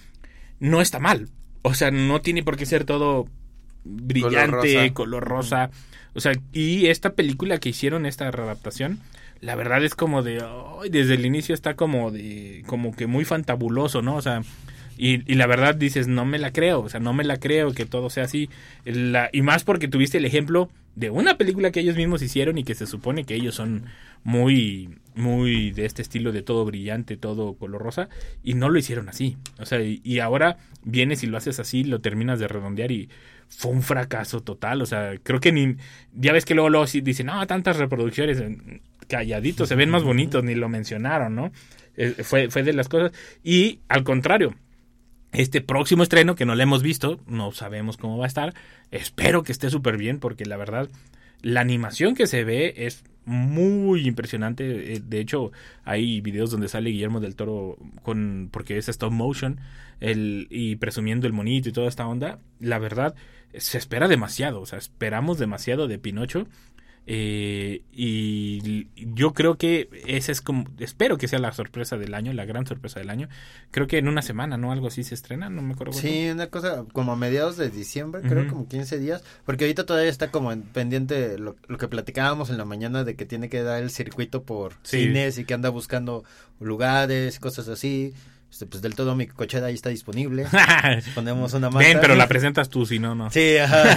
no 0.60 0.82
está 0.82 0.98
mal. 0.98 1.28
O 1.62 1.72
sea, 1.72 1.90
no 1.90 2.20
tiene 2.20 2.42
por 2.42 2.56
qué 2.56 2.66
ser 2.66 2.84
todo 2.84 3.26
brillante, 3.84 4.92
color 4.92 5.24
rosa. 5.24 5.70
O 6.14 6.20
sea, 6.20 6.32
y 6.52 6.86
esta 6.86 7.14
película 7.14 7.58
que 7.58 7.70
hicieron, 7.70 8.06
esta 8.06 8.30
readaptación, 8.30 9.00
la 9.40 9.54
verdad 9.56 9.82
es 9.84 9.94
como 9.94 10.22
de, 10.22 10.44
desde 10.90 11.14
el 11.14 11.26
inicio 11.26 11.54
está 11.54 11.74
como 11.74 12.10
de, 12.10 12.62
como 12.66 12.94
que 12.94 13.06
muy 13.06 13.24
fantabuloso, 13.24 14.02
¿no? 14.02 14.16
O 14.16 14.22
sea, 14.22 14.42
y, 14.96 15.30
y, 15.30 15.34
la 15.36 15.46
verdad 15.46 15.74
dices, 15.74 16.08
no 16.08 16.24
me 16.24 16.38
la 16.38 16.52
creo, 16.52 16.80
o 16.80 16.88
sea, 16.88 17.00
no 17.00 17.12
me 17.12 17.24
la 17.24 17.38
creo 17.38 17.72
que 17.72 17.86
todo 17.86 18.10
sea 18.10 18.24
así. 18.24 18.48
Y 19.32 19.42
más 19.42 19.64
porque 19.64 19.88
tuviste 19.88 20.18
el 20.18 20.24
ejemplo 20.24 20.70
de 20.96 21.10
una 21.10 21.36
película 21.36 21.70
que 21.70 21.80
ellos 21.80 21.96
mismos 21.96 22.22
hicieron 22.22 22.58
y 22.58 22.64
que 22.64 22.74
se 22.74 22.86
supone 22.86 23.24
que 23.24 23.34
ellos 23.34 23.54
son 23.54 23.84
muy, 24.22 24.98
muy 25.14 25.70
de 25.72 25.84
este 25.84 26.02
estilo 26.02 26.32
de 26.32 26.42
todo 26.42 26.64
brillante, 26.64 27.16
todo 27.16 27.54
color 27.54 27.82
rosa, 27.82 28.08
y 28.42 28.54
no 28.54 28.70
lo 28.70 28.78
hicieron 28.78 29.08
así. 29.08 29.36
O 29.58 29.66
sea, 29.66 29.80
y, 29.82 30.18
ahora 30.20 30.58
vienes 30.82 31.22
y 31.22 31.26
lo 31.26 31.36
haces 31.36 31.58
así, 31.60 31.84
lo 31.84 32.00
terminas 32.00 32.38
de 32.38 32.48
redondear 32.48 32.90
y 32.92 33.08
fue 33.48 33.72
un 33.72 33.82
fracaso 33.82 34.42
total. 34.42 34.82
O 34.82 34.86
sea, 34.86 35.14
creo 35.22 35.40
que 35.40 35.52
ni, 35.52 35.76
ya 36.14 36.32
ves 36.32 36.44
que 36.44 36.54
luego, 36.54 36.70
luego 36.70 36.86
dicen, 36.86 37.26
no, 37.26 37.46
tantas 37.46 37.76
reproducciones, 37.76 38.42
calladitos, 39.08 39.68
se 39.68 39.74
ven 39.74 39.90
más 39.90 40.04
bonitos, 40.04 40.44
ni 40.44 40.54
lo 40.54 40.68
mencionaron, 40.68 41.34
¿no? 41.34 41.52
Eh, 41.96 42.14
fue, 42.22 42.50
fue 42.50 42.62
de 42.62 42.72
las 42.72 42.88
cosas. 42.88 43.12
Y 43.42 43.80
al 43.88 44.04
contrario, 44.04 44.54
este 45.34 45.60
próximo 45.60 46.02
estreno 46.02 46.34
que 46.34 46.46
no 46.46 46.54
lo 46.54 46.62
hemos 46.62 46.82
visto, 46.82 47.20
no 47.26 47.52
sabemos 47.52 47.96
cómo 47.96 48.18
va 48.18 48.24
a 48.24 48.28
estar. 48.28 48.54
Espero 48.90 49.42
que 49.42 49.52
esté 49.52 49.70
súper 49.70 49.96
bien 49.96 50.20
porque 50.20 50.46
la 50.46 50.56
verdad 50.56 50.88
la 51.42 51.60
animación 51.60 52.14
que 52.14 52.26
se 52.26 52.42
ve 52.44 52.72
es 52.76 53.04
muy 53.26 54.06
impresionante. 54.06 54.94
Eh, 54.94 55.02
de 55.04 55.20
hecho, 55.20 55.52
hay 55.84 56.20
videos 56.20 56.50
donde 56.50 56.68
sale 56.68 56.90
Guillermo 56.90 57.20
del 57.20 57.36
Toro 57.36 57.76
con 58.02 58.48
porque 58.50 58.78
es 58.78 58.88
stop 58.88 59.12
motion 59.12 59.60
y 60.00 60.76
presumiendo 60.76 61.26
el 61.26 61.32
monito 61.32 61.68
y 61.68 61.72
toda 61.72 61.88
esta 61.88 62.06
onda. 62.06 62.38
La 62.60 62.78
verdad 62.78 63.14
se 63.56 63.78
espera 63.78 64.08
demasiado, 64.08 64.60
o 64.60 64.66
sea, 64.66 64.78
esperamos 64.78 65.38
demasiado 65.38 65.86
de 65.86 65.98
Pinocho 65.98 66.46
eh, 67.06 67.82
y 67.92 68.88
yo 69.14 69.34
creo 69.34 69.56
que 69.56 69.88
esa 70.06 70.32
es 70.32 70.40
como, 70.40 70.64
espero 70.78 71.18
que 71.18 71.28
sea 71.28 71.38
la 71.38 71.52
sorpresa 71.52 71.98
del 71.98 72.14
año, 72.14 72.32
la 72.32 72.46
gran 72.46 72.66
sorpresa 72.66 72.98
del 72.98 73.10
año. 73.10 73.28
Creo 73.70 73.86
que 73.86 73.98
en 73.98 74.08
una 74.08 74.22
semana, 74.22 74.56
¿no? 74.56 74.72
Algo 74.72 74.86
así 74.86 75.04
se 75.04 75.14
estrena, 75.14 75.50
no 75.50 75.60
me 75.60 75.74
acuerdo. 75.74 75.92
Sí, 75.92 76.28
una 76.30 76.46
cosa 76.46 76.84
como 76.92 77.12
a 77.12 77.16
mediados 77.16 77.56
de 77.56 77.68
diciembre, 77.68 78.22
creo 78.22 78.48
como 78.48 78.66
15 78.68 78.98
días, 78.98 79.22
porque 79.44 79.64
ahorita 79.64 79.84
todavía 79.84 80.10
está 80.10 80.30
como 80.30 80.50
en 80.52 80.62
pendiente 80.62 81.38
lo, 81.38 81.56
lo, 81.66 81.78
que 81.78 81.88
platicábamos 81.88 82.48
en 82.50 82.56
la 82.56 82.64
mañana 82.64 83.04
de 83.04 83.16
que 83.16 83.26
tiene 83.26 83.48
que 83.48 83.62
dar 83.62 83.82
el 83.82 83.90
circuito 83.90 84.42
por 84.42 84.74
cines 84.82 85.38
y 85.38 85.44
que 85.44 85.54
anda 85.54 85.68
buscando 85.68 86.24
lugares, 86.58 87.38
cosas 87.38 87.68
así. 87.68 88.14
Este, 88.54 88.66
pues 88.66 88.82
del 88.82 88.94
todo 88.94 89.16
mi 89.16 89.26
cochera 89.26 89.66
ahí 89.66 89.74
está 89.74 89.88
disponible. 89.88 90.46
Ponemos 91.16 91.52
una 91.54 91.70
Ven, 91.70 91.98
pero 92.00 92.14
la 92.14 92.28
presentas 92.28 92.68
tú, 92.68 92.86
si 92.86 93.00
no, 93.00 93.16
no. 93.16 93.28
Sí, 93.32 93.56
ajá. 93.56 93.96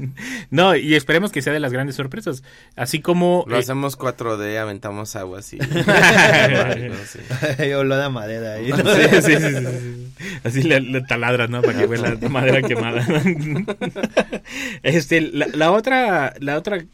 no, 0.50 0.76
y 0.76 0.94
esperemos 0.94 1.32
que 1.32 1.42
sea 1.42 1.52
de 1.52 1.58
las 1.58 1.72
grandes 1.72 1.96
sorpresas. 1.96 2.44
Así 2.76 3.00
como... 3.00 3.44
Lo 3.48 3.56
eh, 3.56 3.58
hacemos 3.58 3.98
4D, 3.98 4.56
aventamos 4.58 5.16
agua 5.16 5.40
así. 5.40 5.58
o 7.76 7.82
lo 7.82 7.96
da 7.96 8.08
madera 8.08 8.54
ahí. 8.54 8.70
Sí, 9.22 9.22
sí, 9.22 9.36
sí, 9.36 10.12
Así 10.44 10.62
le, 10.62 11.00
taladras, 11.00 11.50
¿no? 11.50 11.60
Para 11.60 11.80
que 11.80 11.86
huela 11.86 12.16
madera 12.30 12.62
quemada. 12.62 13.04
este, 14.84 15.20
la, 15.22 15.48
la 15.48 15.72
otra, 15.72 16.34
la 16.38 16.56
otra 16.56 16.84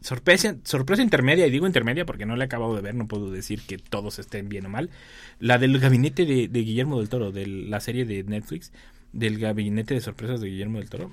sorpresa, 0.00 0.56
sorpresa 0.64 1.02
intermedia, 1.02 1.46
y 1.46 1.50
digo 1.50 1.66
intermedia 1.66 2.04
porque 2.04 2.26
no 2.26 2.36
la 2.36 2.44
he 2.44 2.46
acabado 2.46 2.74
de 2.74 2.82
ver, 2.82 2.94
no 2.94 3.06
puedo 3.06 3.30
decir 3.30 3.62
que 3.62 3.78
todos 3.78 4.18
estén 4.18 4.48
bien 4.48 4.66
o 4.66 4.68
mal. 4.68 4.90
La 5.38 5.58
del 5.58 5.78
gabinete 5.78 6.24
de, 6.24 6.48
Guillermo 6.48 6.98
del 6.98 7.08
Toro, 7.08 7.32
de 7.32 7.46
la 7.46 7.80
serie 7.80 8.04
de 8.04 8.24
Netflix, 8.24 8.72
del 9.12 9.38
gabinete 9.38 9.94
de 9.94 10.00
sorpresas 10.00 10.40
de 10.40 10.48
Guillermo 10.48 10.78
del 10.78 10.90
Toro. 10.90 11.12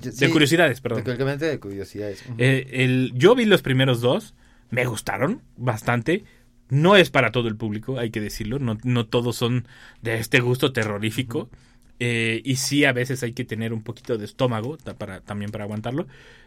De 0.00 0.30
curiosidades, 0.30 0.80
perdón. 0.80 1.02
El 1.04 1.16
gabinete 1.16 1.46
de 1.46 1.58
curiosidades. 1.58 2.24
Eh, 2.38 2.68
el, 2.72 3.12
yo 3.14 3.34
vi 3.34 3.44
los 3.44 3.62
primeros 3.62 4.00
dos, 4.00 4.34
me 4.70 4.84
gustaron 4.84 5.42
bastante. 5.56 6.24
No 6.68 6.96
es 6.96 7.10
para 7.10 7.32
todo 7.32 7.48
el 7.48 7.56
público, 7.56 7.98
hay 7.98 8.10
que 8.10 8.20
decirlo. 8.20 8.58
No, 8.58 8.78
no 8.84 9.06
todos 9.06 9.36
son 9.36 9.66
de 10.02 10.18
este 10.18 10.40
gusto 10.40 10.72
terrorífico. 10.72 11.48
Eh, 12.00 12.42
y 12.44 12.56
sí, 12.56 12.84
a 12.84 12.92
veces 12.92 13.22
hay 13.22 13.32
que 13.32 13.44
tener 13.44 13.72
un 13.72 13.82
poquito 13.82 14.18
de 14.18 14.24
estómago 14.24 14.78
para, 14.98 15.20
también 15.20 15.50
para 15.50 15.64
aguantarlo. 15.64 16.06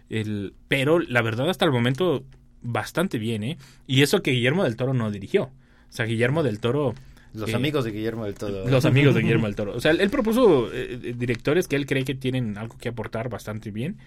El, 0.09 0.53
pero 0.67 0.99
la 0.99 1.21
verdad, 1.21 1.49
hasta 1.49 1.65
el 1.65 1.71
momento, 1.71 2.23
bastante 2.61 3.17
bien, 3.17 3.43
¿eh? 3.43 3.57
Y 3.87 4.01
eso 4.01 4.21
que 4.21 4.31
Guillermo 4.31 4.63
del 4.63 4.75
Toro 4.75 4.93
no 4.93 5.11
dirigió. 5.11 5.43
O 5.43 5.51
sea, 5.93 6.05
Guillermo 6.05 6.43
del 6.43 6.59
Toro. 6.59 6.93
Los 7.33 7.49
eh, 7.49 7.55
amigos 7.55 7.85
de 7.85 7.91
Guillermo 7.91 8.25
del 8.25 8.35
Toro. 8.35 8.67
Los 8.67 8.85
amigos 8.85 9.15
de 9.15 9.21
Guillermo 9.21 9.45
del 9.47 9.55
Toro. 9.55 9.73
O 9.75 9.81
sea, 9.81 9.91
él, 9.91 10.09
propuso 10.09 10.71
eh, 10.73 11.15
directores 11.17 11.67
que 11.67 11.75
él 11.75 11.85
cree 11.85 12.05
que 12.05 12.15
tienen 12.15 12.57
algo 12.57 12.77
que 12.77 12.89
aportar 12.89 13.29
bastante 13.29 13.71
bien. 13.71 13.97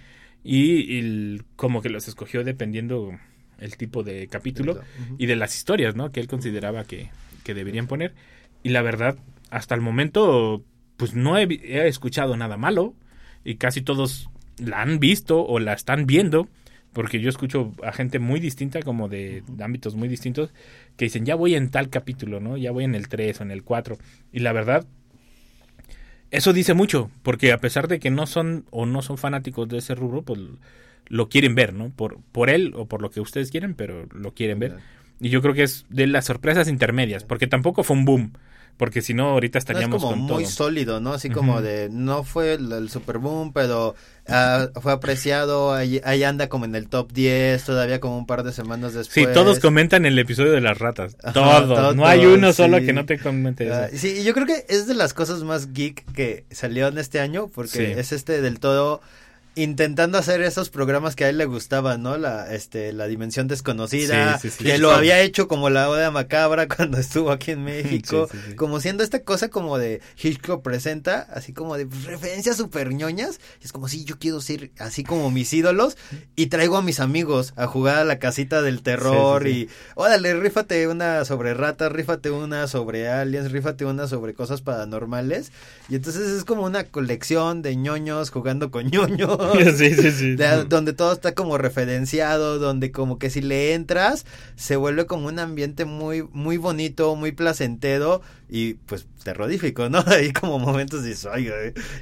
Y, 0.46 1.38
como 1.56 1.80
que 1.80 1.88
los 1.88 2.06
escogió 2.06 2.44
dependiendo 2.44 3.12
el 3.58 3.76
tipo 3.78 4.02
de 4.02 4.26
capítulo 4.28 4.78
y 5.16 5.24
de 5.24 5.36
las 5.36 5.56
historias, 5.56 5.96
¿no? 5.96 6.12
Que 6.12 6.20
él 6.20 6.26
consideraba 6.26 6.84
que, 6.84 7.08
que 7.44 7.54
deberían 7.54 7.86
poner. 7.86 8.14
Y 8.62 8.68
la 8.68 8.82
verdad, 8.82 9.16
hasta 9.48 9.74
el 9.74 9.80
momento 9.80 10.62
pues 10.96 11.14
no 11.14 11.36
he, 11.38 11.46
escuchado 11.88 12.36
nada 12.36 12.56
malo 12.56 12.94
y 13.44 13.56
casi 13.56 13.82
todos 13.82 14.30
la 14.58 14.82
han 14.82 14.98
visto 14.98 15.44
o 15.44 15.58
la 15.58 15.72
están 15.72 16.06
viendo 16.06 16.48
porque 16.92 17.20
yo 17.20 17.28
escucho 17.28 17.72
a 17.82 17.92
gente 17.92 18.20
muy 18.20 18.38
distinta, 18.38 18.80
como 18.80 19.08
de, 19.08 19.42
ámbitos 19.60 19.96
muy 19.96 20.08
distintos, 20.08 20.54
que 20.96 21.06
dicen, 21.06 21.26
ya 21.26 21.34
voy 21.34 21.56
en 21.56 21.70
tal 21.70 21.90
capítulo, 21.90 22.38
¿no? 22.38 22.56
Ya 22.56 22.70
voy 22.70 22.84
en 22.84 22.94
el 22.94 23.08
3 23.08 23.40
o 23.40 23.42
en 23.42 23.50
el 23.50 23.64
4. 23.64 23.98
Y 24.32 24.38
la 24.38 24.52
verdad, 24.52 24.86
eso 26.30 26.52
dice 26.52 26.72
mucho, 26.72 27.10
porque 27.24 27.50
a 27.50 27.58
pesar 27.58 27.88
de 27.88 27.98
que 27.98 28.10
no 28.10 28.28
son 28.28 28.64
o 28.70 28.86
no 28.86 29.02
son 29.02 29.18
fanáticos 29.18 29.68
de 29.68 29.78
ese 29.78 29.96
rubro, 29.96 30.22
pues 30.22 30.38
lo 31.06 31.28
quieren 31.28 31.56
ver, 31.56 31.74
¿no? 31.74 31.90
Por, 31.90 32.20
por 32.30 32.48
él 32.48 32.72
o 32.76 32.86
por 32.86 33.02
lo 33.02 33.10
que 33.10 33.20
ustedes 33.20 33.50
quieren, 33.50 33.74
pero 33.74 34.06
lo 34.14 34.32
quieren 34.32 34.60
ver. 34.60 34.76
Y 35.20 35.30
yo 35.30 35.42
creo 35.42 35.54
que 35.54 35.64
es 35.64 35.86
de 35.90 36.06
las 36.06 36.26
sorpresas 36.26 36.68
intermedias, 36.68 37.24
porque 37.24 37.48
tampoco 37.48 37.82
fue 37.82 37.96
un 37.96 38.04
boom 38.04 38.32
porque 38.76 39.02
si 39.02 39.14
no 39.14 39.30
ahorita 39.30 39.58
estaríamos 39.58 40.02
no, 40.02 40.08
es 40.08 40.14
como 40.14 40.34
muy 40.34 40.46
sólido, 40.46 41.00
¿no? 41.00 41.12
Así 41.12 41.30
como 41.30 41.62
de 41.62 41.88
no 41.90 42.24
fue 42.24 42.54
el, 42.54 42.88
super 42.90 43.18
boom, 43.18 43.52
pero 43.52 43.94
uh, 44.28 44.80
fue 44.80 44.92
apreciado, 44.92 45.72
ahí, 45.72 46.00
ahí, 46.04 46.24
anda 46.24 46.48
como 46.48 46.64
en 46.64 46.74
el 46.74 46.88
top 46.88 47.12
10, 47.12 47.62
todavía 47.64 48.00
como 48.00 48.18
un 48.18 48.26
par 48.26 48.42
de 48.42 48.52
semanas 48.52 48.94
después. 48.94 49.26
Sí, 49.26 49.32
todos 49.32 49.60
comentan 49.60 50.06
el 50.06 50.18
episodio 50.18 50.52
de 50.52 50.60
las 50.60 50.78
ratas. 50.78 51.16
todos, 51.32 51.94
no 51.94 52.06
hay 52.06 52.26
uno 52.26 52.52
solo 52.52 52.78
que 52.78 52.92
no 52.92 53.06
te 53.06 53.18
comente 53.18 53.66
eso. 53.66 53.94
Uh, 53.94 53.96
sí, 53.96 54.24
yo 54.24 54.34
creo 54.34 54.46
que 54.46 54.64
es 54.68 54.86
de 54.86 54.94
las 54.94 55.14
cosas 55.14 55.42
más 55.42 55.72
geek 55.72 56.04
que 56.12 56.44
salió 56.50 56.88
en 56.88 56.98
este 56.98 57.20
año 57.20 57.48
porque 57.48 57.98
es 57.98 58.12
este 58.12 58.40
del 58.40 58.58
todo 58.60 59.00
intentando 59.56 60.18
hacer 60.18 60.42
esos 60.42 60.68
programas 60.68 61.14
que 61.14 61.24
a 61.24 61.28
él 61.28 61.38
le 61.38 61.44
gustaban, 61.44 62.02
¿no? 62.02 62.16
La, 62.18 62.52
este, 62.52 62.92
la 62.92 63.06
dimensión 63.06 63.46
desconocida, 63.46 64.40
que 64.58 64.78
lo 64.78 64.90
había 64.90 65.20
hecho 65.20 65.46
como 65.46 65.70
la 65.70 65.88
Oda 65.88 66.10
Macabra 66.10 66.66
cuando 66.76 66.98
estuvo 66.98 67.30
aquí 67.30 67.52
en 67.52 67.64
México, 67.64 68.28
como 68.56 68.80
siendo 68.80 69.04
esta 69.04 69.22
cosa 69.22 69.48
como 69.48 69.78
de 69.78 70.00
Hitchcock 70.20 70.62
presenta, 70.62 71.28
así 71.32 71.52
como 71.52 71.76
de 71.76 71.86
referencias 72.06 72.56
super 72.56 72.92
ñoñas, 72.92 73.40
es 73.62 73.72
como 73.72 73.88
si 73.88 74.04
yo 74.04 74.18
quiero 74.18 74.40
ser 74.40 74.70
así 74.78 75.04
como 75.04 75.30
mis 75.30 75.52
ídolos 75.52 75.96
y 76.34 76.46
traigo 76.46 76.76
a 76.76 76.82
mis 76.82 76.98
amigos 76.98 77.52
a 77.56 77.66
jugar 77.66 77.98
a 77.98 78.04
la 78.04 78.18
casita 78.18 78.60
del 78.62 78.82
terror 78.82 79.46
y 79.46 79.68
órale, 79.94 80.34
rífate 80.34 80.88
una 80.88 81.24
sobre 81.24 81.54
ratas, 81.54 81.92
rífate 81.92 82.30
una 82.30 82.66
sobre 82.66 83.08
aliens, 83.08 83.52
rífate 83.52 83.84
una 83.84 84.08
sobre 84.08 84.34
cosas 84.34 84.62
paranormales 84.62 85.52
y 85.88 85.94
entonces 85.94 86.28
es 86.30 86.44
como 86.44 86.64
una 86.64 86.84
colección 86.84 87.62
de 87.62 87.76
ñoños 87.76 88.30
jugando 88.30 88.70
con 88.70 88.90
ñoños 88.90 89.43
sí, 89.76 89.94
sí, 89.94 90.10
sí. 90.10 90.36
donde 90.68 90.92
todo 90.92 91.12
está 91.12 91.34
como 91.34 91.58
referenciado, 91.58 92.58
donde 92.58 92.92
como 92.92 93.18
que 93.18 93.30
si 93.30 93.40
le 93.40 93.74
entras 93.74 94.26
se 94.56 94.76
vuelve 94.76 95.06
como 95.06 95.28
un 95.28 95.38
ambiente 95.38 95.84
muy 95.84 96.26
muy 96.32 96.56
bonito, 96.56 97.14
muy 97.16 97.32
placentero 97.32 98.22
y 98.48 98.74
pues 98.74 99.06
terrorífico, 99.22 99.88
¿no? 99.88 100.02
Hay 100.06 100.32
como 100.32 100.58
momentos 100.58 101.04
dices, 101.04 101.28
ay, 101.30 101.48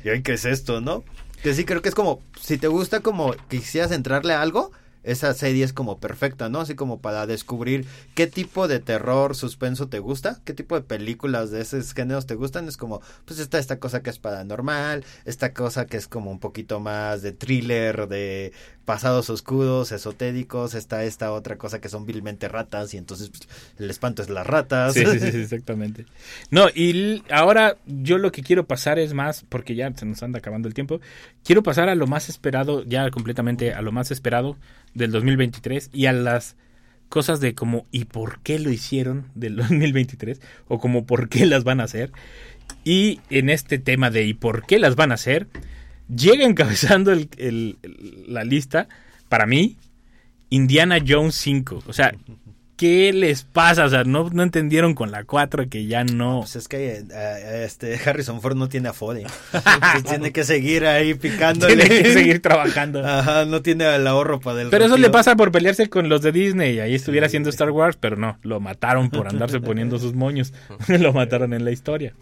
ay, 0.04 0.22
¿qué 0.22 0.34
es 0.34 0.44
esto, 0.44 0.80
no? 0.80 1.04
Que 1.42 1.54
sí 1.54 1.64
creo 1.64 1.82
que 1.82 1.88
es 1.88 1.94
como 1.94 2.22
si 2.40 2.58
te 2.58 2.68
gusta 2.68 3.00
como 3.00 3.34
quisieras 3.48 3.90
entrarle 3.92 4.34
a 4.34 4.42
algo, 4.42 4.70
esa 5.04 5.34
serie 5.34 5.64
es 5.64 5.72
como 5.72 5.98
perfecta, 5.98 6.48
¿no? 6.48 6.60
Así 6.60 6.74
como 6.74 7.00
para 7.00 7.26
descubrir 7.26 7.86
qué 8.14 8.26
tipo 8.26 8.68
de 8.68 8.80
terror, 8.80 9.34
suspenso 9.34 9.88
te 9.88 9.98
gusta, 9.98 10.40
qué 10.44 10.54
tipo 10.54 10.74
de 10.74 10.82
películas 10.82 11.50
de 11.50 11.60
esos 11.60 11.92
géneros 11.92 12.26
te 12.26 12.34
gustan. 12.34 12.68
Es 12.68 12.76
como, 12.76 13.00
pues 13.24 13.38
está 13.38 13.58
esta 13.58 13.78
cosa 13.78 14.02
que 14.02 14.10
es 14.10 14.18
paranormal, 14.18 15.04
esta 15.24 15.52
cosa 15.52 15.86
que 15.86 15.96
es 15.96 16.08
como 16.08 16.30
un 16.30 16.38
poquito 16.38 16.80
más 16.80 17.22
de 17.22 17.32
thriller, 17.32 18.08
de 18.08 18.52
pasados 18.84 19.30
oscuros, 19.30 19.92
esotéricos, 19.92 20.74
está 20.74 21.04
esta 21.04 21.32
otra 21.32 21.56
cosa 21.56 21.80
que 21.80 21.88
son 21.88 22.04
vilmente 22.04 22.48
ratas 22.48 22.94
y 22.94 22.96
entonces 22.96 23.28
pues, 23.28 23.48
el 23.78 23.90
espanto 23.90 24.22
es 24.22 24.28
las 24.28 24.46
ratas. 24.46 24.94
Sí, 24.94 25.04
sí, 25.06 25.18
sí, 25.18 25.26
exactamente. 25.42 26.06
No, 26.50 26.68
y 26.68 27.22
ahora 27.30 27.76
yo 27.86 28.18
lo 28.18 28.32
que 28.32 28.42
quiero 28.42 28.66
pasar 28.66 28.98
es 28.98 29.14
más, 29.14 29.44
porque 29.48 29.74
ya 29.74 29.92
se 29.94 30.06
nos 30.06 30.22
anda 30.22 30.38
acabando 30.38 30.68
el 30.68 30.74
tiempo, 30.74 31.00
quiero 31.44 31.62
pasar 31.62 31.88
a 31.88 31.94
lo 31.94 32.06
más 32.06 32.28
esperado, 32.28 32.84
ya 32.84 33.10
completamente 33.10 33.72
a 33.72 33.82
lo 33.82 33.92
más 33.92 34.10
esperado 34.10 34.56
del 34.94 35.10
2023 35.10 35.90
y 35.92 36.06
a 36.06 36.12
las 36.12 36.56
cosas 37.08 37.40
de 37.40 37.54
como 37.54 37.86
y 37.90 38.06
por 38.06 38.40
qué 38.40 38.58
lo 38.58 38.70
hicieron 38.70 39.26
del 39.34 39.56
2023 39.56 40.40
o 40.68 40.78
como 40.78 41.04
por 41.04 41.28
qué 41.28 41.46
las 41.46 41.64
van 41.64 41.80
a 41.80 41.84
hacer. 41.84 42.10
Y 42.84 43.20
en 43.30 43.50
este 43.50 43.78
tema 43.78 44.10
de 44.10 44.24
y 44.24 44.34
por 44.34 44.66
qué 44.66 44.78
las 44.78 44.96
van 44.96 45.12
a 45.12 45.14
hacer, 45.14 45.46
llega 46.08 46.44
encabezando 46.44 47.12
el, 47.12 47.78
la 48.26 48.44
lista, 48.44 48.88
para 49.28 49.46
mí, 49.46 49.76
Indiana 50.48 50.98
Jones 51.06 51.34
5. 51.36 51.84
O 51.86 51.92
sea, 51.92 52.14
¿qué 52.82 53.12
les 53.12 53.44
pasa? 53.44 53.84
O 53.84 53.88
sea, 53.88 54.02
no, 54.02 54.28
no 54.30 54.42
entendieron 54.42 54.94
con 54.94 55.12
la 55.12 55.22
4 55.22 55.68
que 55.68 55.86
ya 55.86 56.02
no. 56.02 56.40
Pues 56.40 56.56
es 56.56 56.66
que 56.66 57.04
eh, 57.14 57.62
este 57.64 57.96
Harrison 58.04 58.40
Ford 58.40 58.56
no 58.56 58.68
tiene 58.68 58.88
afode. 58.88 59.24
tiene 60.08 60.32
que 60.32 60.42
seguir 60.42 60.84
ahí 60.86 61.14
picando. 61.14 61.68
Tiene 61.68 61.86
que 61.86 62.12
seguir 62.12 62.42
trabajando. 62.42 63.06
Ajá, 63.06 63.44
no 63.44 63.62
tiene 63.62 63.84
el 63.94 64.04
ahorro 64.04 64.40
para 64.40 64.56
del. 64.56 64.70
Pero 64.70 64.86
eso 64.86 64.96
le 64.96 65.10
pasa 65.10 65.36
por 65.36 65.52
pelearse 65.52 65.88
con 65.88 66.08
los 66.08 66.22
de 66.22 66.32
Disney. 66.32 66.80
Ahí 66.80 66.96
estuviera 66.96 67.28
haciendo 67.28 67.50
Star 67.50 67.70
Wars, 67.70 67.96
pero 68.00 68.16
no, 68.16 68.40
lo 68.42 68.58
mataron 68.58 69.10
por 69.10 69.28
andarse 69.28 69.60
poniendo 69.60 70.00
sus 70.00 70.14
moños. 70.14 70.52
lo 70.88 71.12
mataron 71.12 71.54
en 71.54 71.64
la 71.64 71.70
historia. 71.70 72.14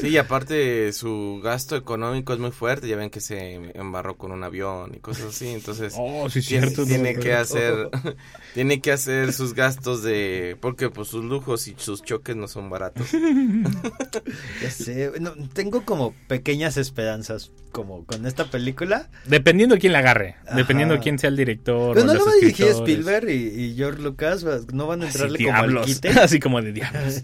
Sí, 0.00 0.08
y 0.08 0.16
aparte 0.16 0.92
su 0.92 1.40
gasto 1.42 1.76
económico 1.76 2.32
es 2.32 2.38
muy 2.38 2.50
fuerte, 2.50 2.88
ya 2.88 2.96
ven 2.96 3.10
que 3.10 3.20
se 3.20 3.54
embarró 3.74 4.16
con 4.16 4.32
un 4.32 4.42
avión 4.42 4.94
y 4.94 4.98
cosas 4.98 5.26
así, 5.26 5.48
entonces 5.48 5.94
oh, 5.96 6.28
sí, 6.30 6.40
tiene, 6.40 6.66
cierto, 6.66 6.86
tiene 6.86 7.14
que 7.16 7.34
hacer 7.34 7.90
tiene 8.54 8.80
que 8.80 8.92
hacer 8.92 9.32
sus 9.32 9.54
gastos 9.54 10.02
de 10.02 10.56
porque 10.60 10.90
pues 10.90 11.08
sus 11.08 11.24
lujos 11.24 11.68
y 11.68 11.74
sus 11.76 12.02
choques 12.02 12.36
no 12.36 12.48
son 12.48 12.70
baratos. 12.70 13.06
ya 14.62 14.70
sé, 14.70 15.12
tengo 15.52 15.84
como 15.84 16.14
pequeñas 16.26 16.76
esperanzas 16.76 17.52
como 17.72 18.04
con 18.04 18.26
esta 18.26 18.50
película. 18.50 19.08
Dependiendo 19.26 19.74
de 19.74 19.80
quién 19.80 19.92
la 19.92 20.00
agarre, 20.00 20.36
dependiendo 20.54 20.94
de 20.94 21.00
quién 21.00 21.18
sea 21.18 21.28
el 21.28 21.36
director. 21.36 21.94
Pero 21.94 22.06
no 22.06 22.14
lo 22.14 22.24
va 22.24 22.32
a 22.32 22.34
dirigir 22.36 22.66
Spielberg 22.68 23.28
y, 23.30 23.74
George 23.76 24.02
Lucas, 24.02 24.44
no 24.72 24.86
van 24.86 25.02
a 25.02 25.06
entrarle 25.06 25.44
como 25.44 25.56
al 25.56 25.80
quite. 25.82 26.08
Así 26.20 26.38
como 26.38 26.60
de 26.62 26.72
diablos. 26.72 27.22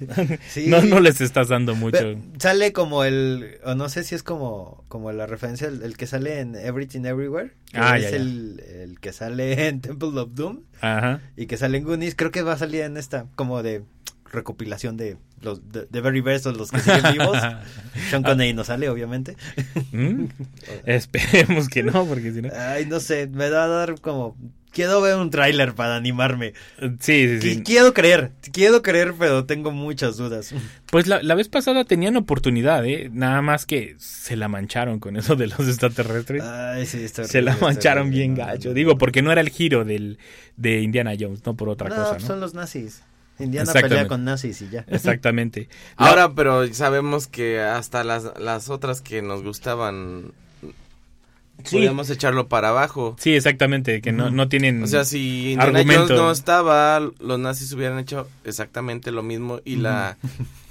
no, 0.66 0.82
no 0.82 1.00
les 1.00 1.20
estás 1.20 1.48
dando 1.48 1.74
mucho. 1.74 2.16
Sale 2.58 2.72
como 2.72 3.04
el, 3.04 3.58
o 3.64 3.74
no 3.74 3.88
sé 3.88 4.02
si 4.02 4.14
es 4.14 4.22
como, 4.22 4.84
como 4.88 5.12
la 5.12 5.26
referencia, 5.26 5.68
el, 5.68 5.96
que 5.96 6.06
sale 6.06 6.40
en 6.40 6.56
Everything 6.56 7.04
Everywhere. 7.04 7.52
Ah, 7.72 7.96
es 7.96 8.10
ya, 8.10 8.16
El, 8.16 8.60
el 8.60 9.00
que 9.00 9.12
sale 9.12 9.68
en 9.68 9.80
Temple 9.80 10.20
of 10.20 10.30
Doom. 10.34 10.60
Ajá. 10.80 11.20
Y 11.36 11.46
que 11.46 11.56
sale 11.56 11.78
en 11.78 11.84
Goonies. 11.84 12.14
Creo 12.16 12.30
que 12.30 12.42
va 12.42 12.54
a 12.54 12.58
salir 12.58 12.82
en 12.82 12.96
esta, 12.96 13.26
como 13.36 13.62
de 13.62 13.84
recopilación 14.30 14.96
de 14.96 15.16
los 15.40 15.72
de, 15.72 15.86
de 15.86 16.00
Very 16.00 16.20
Best 16.20 16.46
los 16.46 16.70
que 16.70 16.80
siguen 16.80 17.12
vivos. 17.12 17.38
Sean 18.10 18.22
Connery 18.22 18.52
no 18.52 18.64
sale, 18.64 18.88
obviamente. 18.88 19.36
¿Mm? 19.92 20.24
Esperemos 20.84 21.68
que 21.68 21.82
no, 21.84 22.04
porque 22.06 22.32
si 22.32 22.42
no. 22.42 22.50
Ay, 22.54 22.86
no 22.86 22.98
sé, 22.98 23.28
me 23.28 23.48
da 23.50 23.64
a 23.64 23.68
dar 23.68 24.00
como. 24.00 24.36
Quiero 24.72 25.00
ver 25.00 25.16
un 25.16 25.30
tráiler 25.30 25.74
para 25.74 25.96
animarme. 25.96 26.52
Sí, 27.00 27.40
sí, 27.40 27.40
sí. 27.40 27.62
Quiero 27.62 27.94
creer, 27.94 28.32
quiero 28.52 28.82
creer, 28.82 29.14
pero 29.18 29.44
tengo 29.44 29.70
muchas 29.70 30.16
dudas. 30.16 30.54
Pues 30.90 31.06
la, 31.06 31.22
la 31.22 31.34
vez 31.34 31.50
pasada 31.50 31.84
tenían 31.84 32.16
oportunidad, 32.16 32.82
¿eh? 32.86 33.10
Nada 33.12 33.42
más 33.42 33.66
que 33.66 33.94
se 33.98 34.36
la 34.36 34.48
mancharon 34.48 35.00
con 35.00 35.18
eso 35.18 35.36
de 35.36 35.46
los 35.48 35.60
extraterrestres. 35.60 36.42
Ay, 36.42 36.86
sí, 36.86 37.04
está 37.04 37.24
Se 37.24 37.42
la 37.42 37.54
mancharon 37.58 38.08
bien 38.08 38.34
gacho. 38.34 38.72
Digo, 38.72 38.96
porque 38.96 39.20
no 39.20 39.30
era 39.30 39.42
el 39.42 39.50
giro 39.50 39.84
del, 39.84 40.18
de 40.56 40.80
Indiana 40.80 41.12
Jones, 41.20 41.44
no 41.44 41.54
por 41.56 41.68
otra 41.68 41.90
no, 41.90 41.94
cosa, 41.94 42.14
¿no? 42.14 42.26
son 42.26 42.40
los 42.40 42.54
nazis. 42.54 43.02
Indiana 43.38 43.72
pelea 43.72 44.08
con 44.08 44.24
nazis 44.24 44.62
y 44.62 44.70
ya. 44.70 44.80
Exactamente. 44.88 45.68
Ahora, 45.96 46.34
pero 46.34 46.72
sabemos 46.72 47.26
que 47.26 47.60
hasta 47.60 48.04
las, 48.04 48.38
las 48.38 48.70
otras 48.70 49.00
que 49.00 49.22
nos 49.22 49.42
gustaban 49.42 50.32
Sí. 51.64 51.76
podíamos 51.76 52.08
echarlo 52.10 52.48
para 52.48 52.68
abajo. 52.68 53.16
Sí, 53.18 53.34
exactamente, 53.34 54.00
que 54.00 54.12
no, 54.12 54.30
no 54.30 54.48
tienen 54.48 54.82
O 54.82 54.86
sea, 54.86 55.04
si 55.04 55.52
Indiana. 55.52 55.82
Jones 55.84 56.10
no 56.10 56.30
estaba, 56.30 57.00
los 57.18 57.38
nazis 57.38 57.72
hubieran 57.72 57.98
hecho 57.98 58.28
exactamente 58.44 59.10
lo 59.10 59.22
mismo 59.22 59.60
y 59.64 59.76
la... 59.76 60.16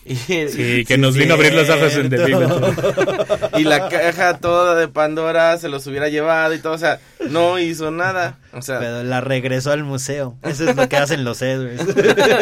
Y, 0.09 0.15
Sí, 0.15 0.85
que 0.85 0.97
nos 0.97 1.17
vino 1.17 1.33
a 1.33 1.35
abrir 1.35 1.53
los 1.53 1.69
ojos 1.69 1.93
en 1.95 2.09
The 2.09 2.17
y 3.59 3.65
la 3.65 3.89
caja 3.89 4.37
toda 4.37 4.73
de 4.75 4.87
Pandora 4.87 5.57
se 5.57 5.67
los 5.67 5.85
hubiera 5.85 6.07
llevado 6.07 6.53
y 6.53 6.59
todo, 6.59 6.71
o 6.71 6.77
sea, 6.77 7.01
no 7.29 7.59
hizo 7.59 7.91
nada. 7.91 8.37
O 8.57 8.61
sea, 8.61 8.79
Pero 8.79 9.03
la 9.03 9.21
regresó 9.21 9.71
al 9.71 9.83
museo. 9.83 10.37
Eso 10.43 10.69
es 10.69 10.75
lo 10.75 10.89
que 10.89 10.97
hacen 10.97 11.23
los 11.23 11.41
héroes. 11.41 11.79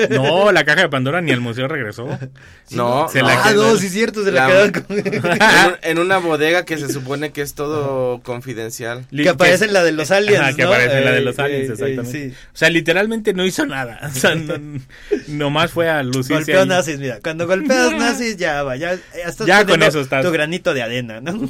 No, 0.09 0.51
la 0.51 0.63
caja 0.65 0.81
de 0.81 0.89
Pandora 0.89 1.21
ni 1.21 1.31
al 1.31 1.41
museo 1.41 1.67
regresó. 1.67 2.07
no, 2.71 3.07
se 3.09 3.19
no. 3.21 3.27
la 3.27 3.33
ah, 3.43 3.49
quedó- 3.49 3.73
no, 3.73 3.77
sí 3.77 3.87
es 3.87 3.91
cierto, 3.93 4.23
se 4.23 4.31
la, 4.31 4.47
La- 4.47 4.71
quedaron 4.71 4.71
con... 4.71 4.97
en, 4.97 5.25
un- 5.25 5.77
en 5.81 5.99
una 5.99 6.17
bodega 6.19 6.63
que 6.65 6.77
se 6.77 6.91
supone 6.91 7.31
que 7.31 7.41
es 7.41 7.53
todo 7.53 8.21
confidencial. 8.21 9.05
Que 9.11 9.29
aparece 9.29 9.65
en 9.65 9.73
la 9.73 9.83
de 9.83 9.91
los 9.91 10.11
aliens, 10.11 10.41
Ajá, 10.41 10.53
que 10.55 10.63
¿no? 10.63 10.69
aparece 10.69 10.97
en 10.99 11.05
la 11.05 11.11
de 11.11 11.17
Eh, 11.17 11.21
los 11.21 11.39
aliens, 11.39 11.69
eh, 11.69 11.73
exactamente. 11.73 12.17
eh, 12.25 12.29
sí. 12.29 12.35
O 12.53 12.57
sea, 12.57 12.69
literalmente 12.69 13.33
no 13.33 13.45
hizo 13.45 13.65
nada. 13.65 13.99
O 14.15 14.17
sea, 14.17 14.35
no- 14.35 14.79
nomás 15.27 15.71
fue 15.71 15.89
a 15.89 16.01
lucirse 16.03 16.33
Golpeó 16.33 16.61
ahí. 16.61 16.67
nazis, 16.67 16.99
mira, 16.99 17.19
cuando 17.21 17.47
golpeas 17.47 17.91
nazis 17.93 18.37
ya 18.37 18.63
va, 18.63 18.75
ya, 18.77 18.95
ya 18.95 19.01
estás 19.29 19.45
Ya 19.47 19.65
con 19.65 19.83
eso 19.83 19.99
estás. 19.99 20.23
tu 20.23 20.31
granito 20.31 20.73
de 20.73 20.81
arena, 20.83 21.19
¿no? 21.21 21.49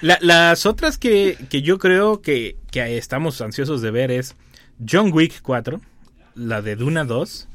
La- 0.00 0.18
las 0.20 0.66
otras 0.66 0.98
que, 0.98 1.36
que 1.48 1.62
yo 1.62 1.78
creo 1.78 2.20
que, 2.20 2.56
que 2.70 2.96
estamos 2.98 3.40
ansiosos 3.40 3.82
de 3.82 3.90
ver 3.90 4.10
es 4.10 4.36
John 4.88 5.10
Wick 5.12 5.40
4, 5.42 5.80
la 6.34 6.62
de 6.62 6.76
Duna 6.76 7.04
2 7.04 7.48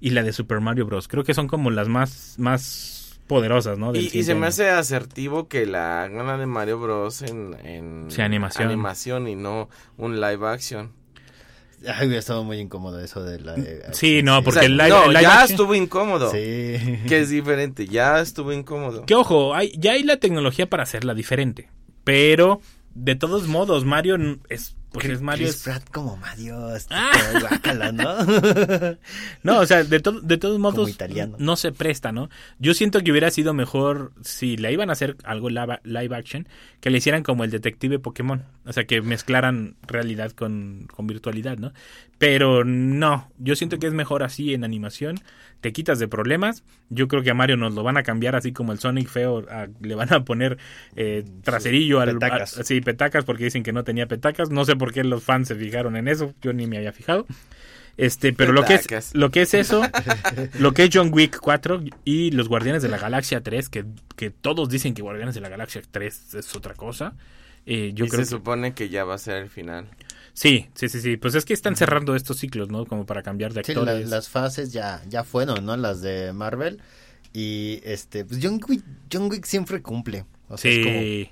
y 0.00 0.10
la 0.10 0.22
de 0.22 0.32
Super 0.32 0.60
Mario 0.60 0.86
Bros. 0.86 1.08
Creo 1.08 1.24
que 1.24 1.34
son 1.34 1.48
como 1.48 1.70
las 1.70 1.88
más, 1.88 2.34
más 2.38 3.20
poderosas, 3.26 3.78
¿no? 3.78 3.92
Del 3.92 4.04
Y, 4.14 4.22
se 4.22 4.34
me 4.34 4.46
hace 4.46 4.68
asertivo 4.70 5.46
que 5.48 5.66
la 5.66 6.04
hagan 6.04 6.26
la 6.26 6.36
de 6.38 6.46
Mario 6.46 6.78
Bros. 6.80 7.22
en, 7.22 7.54
en 7.64 8.06
Sí, 8.10 8.22
animación. 8.22 8.68
animación 8.68 9.28
y 9.28 9.36
no 9.36 9.68
un 9.96 10.20
live 10.20 10.46
action. 10.48 10.92
Ay, 11.86 12.06
hubiera 12.08 12.18
estado 12.18 12.44
muy 12.44 12.58
incómodo 12.58 13.00
eso 13.00 13.22
de 13.24 13.40
la... 13.40 13.54
eh, 13.56 13.82
Sí, 13.92 14.22
no, 14.22 14.38
O 14.40 14.42
porque 14.42 14.60
sea, 14.60 14.66
el 14.66 14.76
live, 14.76 14.90
no, 14.90 15.04
el 15.04 15.10
live 15.12 15.22
ya 15.22 15.42
action- 15.42 15.50
estuvo 15.52 15.74
incómodo. 15.74 16.30
Sí. 16.30 16.38
Que 17.08 17.20
es 17.20 17.30
diferente, 17.30 17.86
ya 17.86 18.20
estuvo 18.20 18.52
incómodo. 18.52 19.06
Que 19.06 19.14
ojo, 19.14 19.54
hay, 19.54 19.72
ya 19.78 19.92
hay 19.92 20.02
la 20.02 20.18
tecnología 20.18 20.68
para 20.68 20.82
hacerla 20.82 21.14
diferente. 21.14 21.70
Pero, 22.04 22.60
de 22.94 23.14
todos 23.16 23.46
modos, 23.48 23.84
Mario 23.84 24.16
es 24.48 24.76
pues 24.92 25.06
es 25.06 25.22
Mario. 25.22 25.46
Chris 25.46 25.62
Pratt 25.62 25.88
como 25.90 26.16
Mario. 26.16 26.74
este, 26.74 26.92
Ah. 26.96 27.12
guácala, 27.40 27.92
¿no? 27.92 28.16
No, 29.44 29.60
o 29.60 29.66
sea, 29.66 29.84
de, 29.84 30.00
to- 30.00 30.20
de 30.20 30.36
todos 30.36 30.58
modos, 30.58 30.90
italiano. 30.90 31.36
no 31.38 31.54
se 31.54 31.70
presta, 31.70 32.10
¿no? 32.10 32.28
Yo 32.58 32.74
siento 32.74 33.00
que 33.02 33.12
hubiera 33.12 33.30
sido 33.30 33.54
mejor 33.54 34.12
si 34.22 34.56
le 34.56 34.72
iban 34.72 34.90
a 34.90 34.94
hacer 34.94 35.16
algo 35.22 35.48
live 35.48 36.16
action, 36.16 36.48
que 36.80 36.90
le 36.90 36.98
hicieran 36.98 37.22
como 37.22 37.44
el 37.44 37.50
detective 37.52 38.00
Pokémon. 38.00 38.44
O 38.66 38.72
sea, 38.72 38.84
que 38.84 39.00
mezclaran 39.00 39.76
realidad 39.86 40.32
con, 40.32 40.88
con 40.92 41.06
virtualidad, 41.06 41.56
¿no? 41.56 41.72
Pero 42.18 42.64
no, 42.64 43.30
yo 43.38 43.54
siento 43.54 43.78
que 43.78 43.86
es 43.86 43.92
mejor 43.94 44.24
así 44.24 44.54
en 44.54 44.64
animación. 44.64 45.20
Te 45.60 45.72
quitas 45.72 45.98
de 45.98 46.08
problemas. 46.08 46.62
Yo 46.88 47.06
creo 47.08 47.22
que 47.22 47.30
a 47.30 47.34
Mario 47.34 47.56
nos 47.56 47.74
lo 47.74 47.82
van 47.82 47.96
a 47.96 48.02
cambiar 48.02 48.34
así 48.36 48.52
como 48.52 48.72
el 48.72 48.78
Sonic 48.78 49.08
feo. 49.08 49.44
a- 49.50 49.68
le 49.80 49.94
van 49.94 50.12
a 50.12 50.24
poner 50.24 50.56
eh, 50.96 51.24
traserillo 51.42 52.00
al 52.00 52.14
petacas. 52.14 52.58
a- 52.58 52.64
sí, 52.64 52.80
petacas 52.80 53.24
porque 53.24 53.44
dicen 53.44 53.62
que 53.62 53.72
no 53.72 53.84
tenía 53.84 54.06
petacas. 54.06 54.50
No 54.50 54.64
sé 54.64 54.76
por 54.76 54.92
qué 54.92 55.04
los 55.04 55.22
fans 55.22 55.48
se 55.48 55.54
fijaron 55.56 55.96
en 55.96 56.08
eso. 56.08 56.34
Yo 56.42 56.52
ni 56.52 56.66
me 56.66 56.78
había 56.78 56.92
fijado. 56.92 57.26
Este, 57.96 58.32
pero 58.32 58.52
lo 58.52 58.64
que 58.64 58.74
es 58.76 59.14
lo 59.14 59.30
que 59.30 59.42
es 59.42 59.52
eso, 59.52 59.82
lo 60.58 60.72
que 60.72 60.84
es 60.84 60.90
John 60.92 61.10
Wick 61.12 61.38
4 61.38 61.82
y 62.04 62.30
los 62.30 62.48
Guardianes 62.48 62.82
de 62.82 62.88
la 62.88 62.96
Galaxia 62.96 63.42
3, 63.42 63.68
que, 63.68 63.84
que 64.16 64.30
todos 64.30 64.70
dicen 64.70 64.94
que 64.94 65.02
Guardianes 65.02 65.34
de 65.34 65.42
la 65.42 65.50
Galaxia 65.50 65.82
3 65.90 66.34
es 66.34 66.56
otra 66.56 66.72
cosa. 66.74 67.12
eh, 67.66 67.92
yo 67.94 68.06
y 68.06 68.08
creo 68.08 68.20
se 68.24 68.30
que 68.30 68.36
supone 68.38 68.72
que 68.72 68.88
ya 68.88 69.04
va 69.04 69.16
a 69.16 69.18
ser 69.18 69.42
el 69.42 69.50
final. 69.50 69.86
Sí, 70.32 70.68
sí, 70.74 70.88
sí, 70.88 71.00
sí. 71.00 71.16
Pues 71.16 71.34
es 71.34 71.44
que 71.44 71.52
están 71.54 71.76
cerrando 71.76 72.14
estos 72.16 72.38
ciclos, 72.38 72.68
¿no? 72.70 72.86
Como 72.86 73.06
para 73.06 73.22
cambiar 73.22 73.52
de 73.52 73.62
Sí, 73.64 73.72
actores. 73.72 74.08
las 74.08 74.28
fases 74.28 74.72
ya, 74.72 75.02
ya 75.08 75.24
fueron, 75.24 75.64
¿no? 75.66 75.76
Las 75.76 76.00
de 76.00 76.32
Marvel. 76.32 76.80
Y 77.32 77.80
este, 77.84 78.24
pues 78.24 78.40
John 78.42 78.60
Wick, 78.68 78.82
John 79.12 79.30
Wick 79.30 79.44
siempre 79.44 79.82
cumple. 79.82 80.24
O 80.48 80.56
sea, 80.58 80.70
es 80.70 80.78
como- 80.84 81.00
sí. 81.00 81.30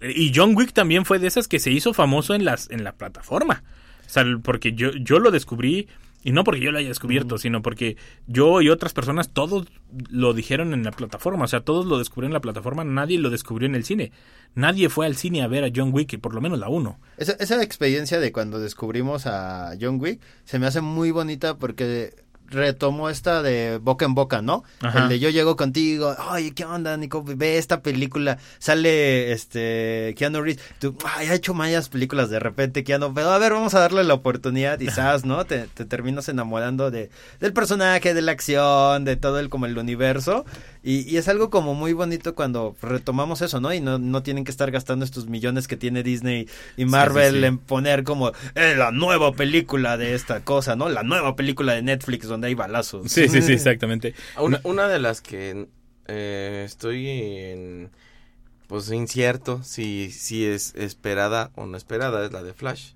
Y 0.00 0.32
John 0.34 0.56
Wick 0.56 0.72
también 0.72 1.04
fue 1.04 1.18
de 1.18 1.26
esas 1.28 1.46
que 1.48 1.58
se 1.60 1.70
hizo 1.70 1.94
famoso 1.94 2.34
en 2.34 2.44
las 2.44 2.70
en 2.70 2.82
la 2.84 2.92
plataforma. 2.92 3.62
O 4.06 4.08
sea, 4.08 4.24
porque 4.42 4.72
yo 4.72 4.90
yo 5.00 5.18
lo 5.18 5.30
descubrí 5.30 5.88
y 6.26 6.32
no 6.32 6.42
porque 6.42 6.60
yo 6.60 6.72
lo 6.72 6.78
haya 6.78 6.88
descubierto, 6.88 7.38
sino 7.38 7.62
porque 7.62 7.96
yo 8.26 8.60
y 8.60 8.68
otras 8.68 8.92
personas 8.92 9.28
todos 9.28 9.68
lo 10.10 10.34
dijeron 10.34 10.74
en 10.74 10.82
la 10.82 10.90
plataforma, 10.90 11.44
o 11.44 11.46
sea, 11.46 11.60
todos 11.60 11.86
lo 11.86 11.98
descubrieron 11.98 12.32
en 12.32 12.34
la 12.34 12.40
plataforma, 12.40 12.82
nadie 12.82 13.16
lo 13.16 13.30
descubrió 13.30 13.68
en 13.68 13.76
el 13.76 13.84
cine. 13.84 14.10
Nadie 14.56 14.88
fue 14.88 15.06
al 15.06 15.14
cine 15.14 15.42
a 15.42 15.46
ver 15.46 15.62
a 15.62 15.70
John 15.72 15.90
Wick, 15.92 16.18
por 16.18 16.34
lo 16.34 16.40
menos 16.40 16.58
la 16.58 16.68
1. 16.68 16.98
Esa, 17.18 17.34
esa 17.34 17.62
experiencia 17.62 18.18
de 18.18 18.32
cuando 18.32 18.58
descubrimos 18.58 19.28
a 19.28 19.74
John 19.80 20.00
Wick 20.00 20.20
se 20.42 20.58
me 20.58 20.66
hace 20.66 20.80
muy 20.80 21.12
bonita 21.12 21.58
porque 21.58 22.12
retomó 22.48 23.10
esta 23.10 23.42
de 23.42 23.78
boca 23.78 24.04
en 24.04 24.14
boca, 24.14 24.42
¿no? 24.42 24.64
Ajá. 24.80 25.04
El 25.04 25.08
de 25.08 25.18
yo 25.18 25.30
llego 25.30 25.56
contigo, 25.56 26.14
oye, 26.30 26.52
¿qué 26.52 26.64
onda, 26.64 26.96
Nico? 26.96 27.22
Ve 27.24 27.58
esta 27.58 27.80
película, 27.82 28.38
sale 28.58 29.32
este 29.32 30.14
Keanu 30.16 30.42
Reeves, 30.42 30.62
tú, 30.78 30.96
ay, 31.04 31.28
ha 31.28 31.34
hecho 31.34 31.54
mayas 31.54 31.88
películas 31.88 32.30
de 32.30 32.38
repente, 32.38 32.84
Keanu, 32.84 33.12
pero 33.14 33.30
a 33.30 33.38
ver, 33.38 33.52
vamos 33.52 33.74
a 33.74 33.80
darle 33.80 34.04
la 34.04 34.14
oportunidad, 34.14 34.78
sabes, 34.94 35.24
¿no? 35.26 35.44
Te, 35.44 35.66
te 35.68 35.84
terminas 35.84 36.28
enamorando 36.28 36.90
de, 36.90 37.10
del 37.40 37.52
personaje, 37.52 38.14
de 38.14 38.22
la 38.22 38.32
acción, 38.32 39.04
de 39.04 39.16
todo 39.16 39.38
el, 39.40 39.48
como 39.48 39.66
el 39.66 39.76
universo, 39.78 40.44
y, 40.82 41.00
y 41.10 41.16
es 41.16 41.28
algo 41.28 41.50
como 41.50 41.74
muy 41.74 41.92
bonito 41.92 42.34
cuando 42.34 42.76
retomamos 42.80 43.42
eso, 43.42 43.60
¿no? 43.60 43.72
Y 43.72 43.80
no, 43.80 43.98
no 43.98 44.22
tienen 44.22 44.44
que 44.44 44.50
estar 44.50 44.70
gastando 44.70 45.04
estos 45.04 45.26
millones 45.26 45.66
que 45.68 45.76
tiene 45.76 46.02
Disney 46.02 46.48
y 46.76 46.84
Marvel 46.84 47.34
sí, 47.34 47.40
sí. 47.40 47.44
en 47.44 47.58
poner 47.58 48.04
como 48.04 48.30
"Eh, 48.54 48.74
la 48.76 48.92
nueva 48.92 49.32
película 49.32 49.96
de 49.96 50.14
esta 50.14 50.40
cosa, 50.44 50.76
¿no? 50.76 50.88
La 50.88 51.02
nueva 51.02 51.34
película 51.34 51.72
de 51.74 51.82
Netflix 51.82 52.26
donde 52.36 52.48
hay 52.48 52.54
balazos. 52.54 53.10
Sí, 53.10 53.28
sí, 53.28 53.42
sí, 53.42 53.52
exactamente. 53.54 54.14
Una, 54.38 54.60
una 54.64 54.88
de 54.88 54.98
las 54.98 55.20
que 55.20 55.68
eh, 56.06 56.62
estoy 56.64 57.08
en, 57.08 57.90
pues 58.66 58.90
incierto 58.90 59.62
si, 59.62 60.10
si 60.10 60.44
es 60.44 60.74
esperada 60.76 61.50
o 61.54 61.66
no 61.66 61.76
esperada 61.76 62.24
es 62.24 62.32
la 62.32 62.42
de 62.42 62.54
Flash. 62.54 62.92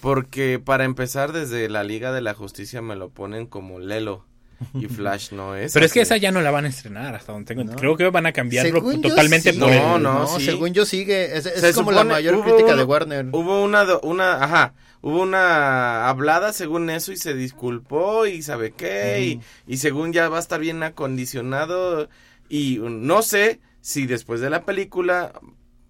Porque 0.00 0.58
para 0.58 0.82
empezar 0.82 1.32
desde 1.32 1.68
la 1.68 1.84
Liga 1.84 2.10
de 2.10 2.20
la 2.20 2.34
Justicia 2.34 2.82
me 2.82 2.96
lo 2.96 3.10
ponen 3.10 3.46
como 3.46 3.78
Lelo 3.78 4.24
y 4.74 4.86
Flash 4.86 5.32
no 5.32 5.54
es. 5.56 5.72
Pero 5.72 5.86
es 5.86 5.92
que 5.92 6.00
esa 6.00 6.16
ya 6.16 6.30
no 6.32 6.40
la 6.40 6.50
van 6.50 6.64
a 6.64 6.68
estrenar, 6.68 7.14
hasta 7.14 7.32
donde 7.32 7.54
tengo. 7.54 7.64
No. 7.64 7.76
Creo 7.76 7.96
que 7.96 8.08
van 8.10 8.26
a 8.26 8.32
cambiarlo 8.32 8.72
Según 8.72 9.02
totalmente 9.02 9.52
sí. 9.52 9.58
por 9.58 9.68
No, 9.70 9.96
el- 9.96 10.02
no, 10.02 10.26
sí. 10.38 10.44
según 10.46 10.72
yo 10.74 10.84
sigue, 10.84 11.36
es, 11.36 11.46
es 11.46 11.60
Se 11.60 11.72
como 11.74 11.92
la 11.92 12.04
mayor 12.04 12.34
hubo 12.36 12.44
crítica 12.44 12.76
de 12.76 12.84
Warner. 12.84 13.26
Hubo 13.32 13.62
una, 13.64 13.84
una, 14.02 14.42
ajá, 14.44 14.74
hubo 15.02 15.22
una 15.22 16.08
hablada 16.08 16.52
según 16.52 16.90
eso 16.90 17.12
y 17.12 17.16
se 17.16 17.34
disculpó 17.34 18.26
y 18.26 18.42
sabe 18.42 18.72
qué, 18.72 19.20
y, 19.66 19.72
y 19.72 19.76
según 19.78 20.12
ya 20.12 20.28
va 20.28 20.36
a 20.38 20.40
estar 20.40 20.60
bien 20.60 20.82
acondicionado 20.82 22.08
y 22.48 22.78
no 22.82 23.22
sé 23.22 23.60
si 23.80 24.06
después 24.06 24.40
de 24.40 24.50
la 24.50 24.64
película 24.64 25.32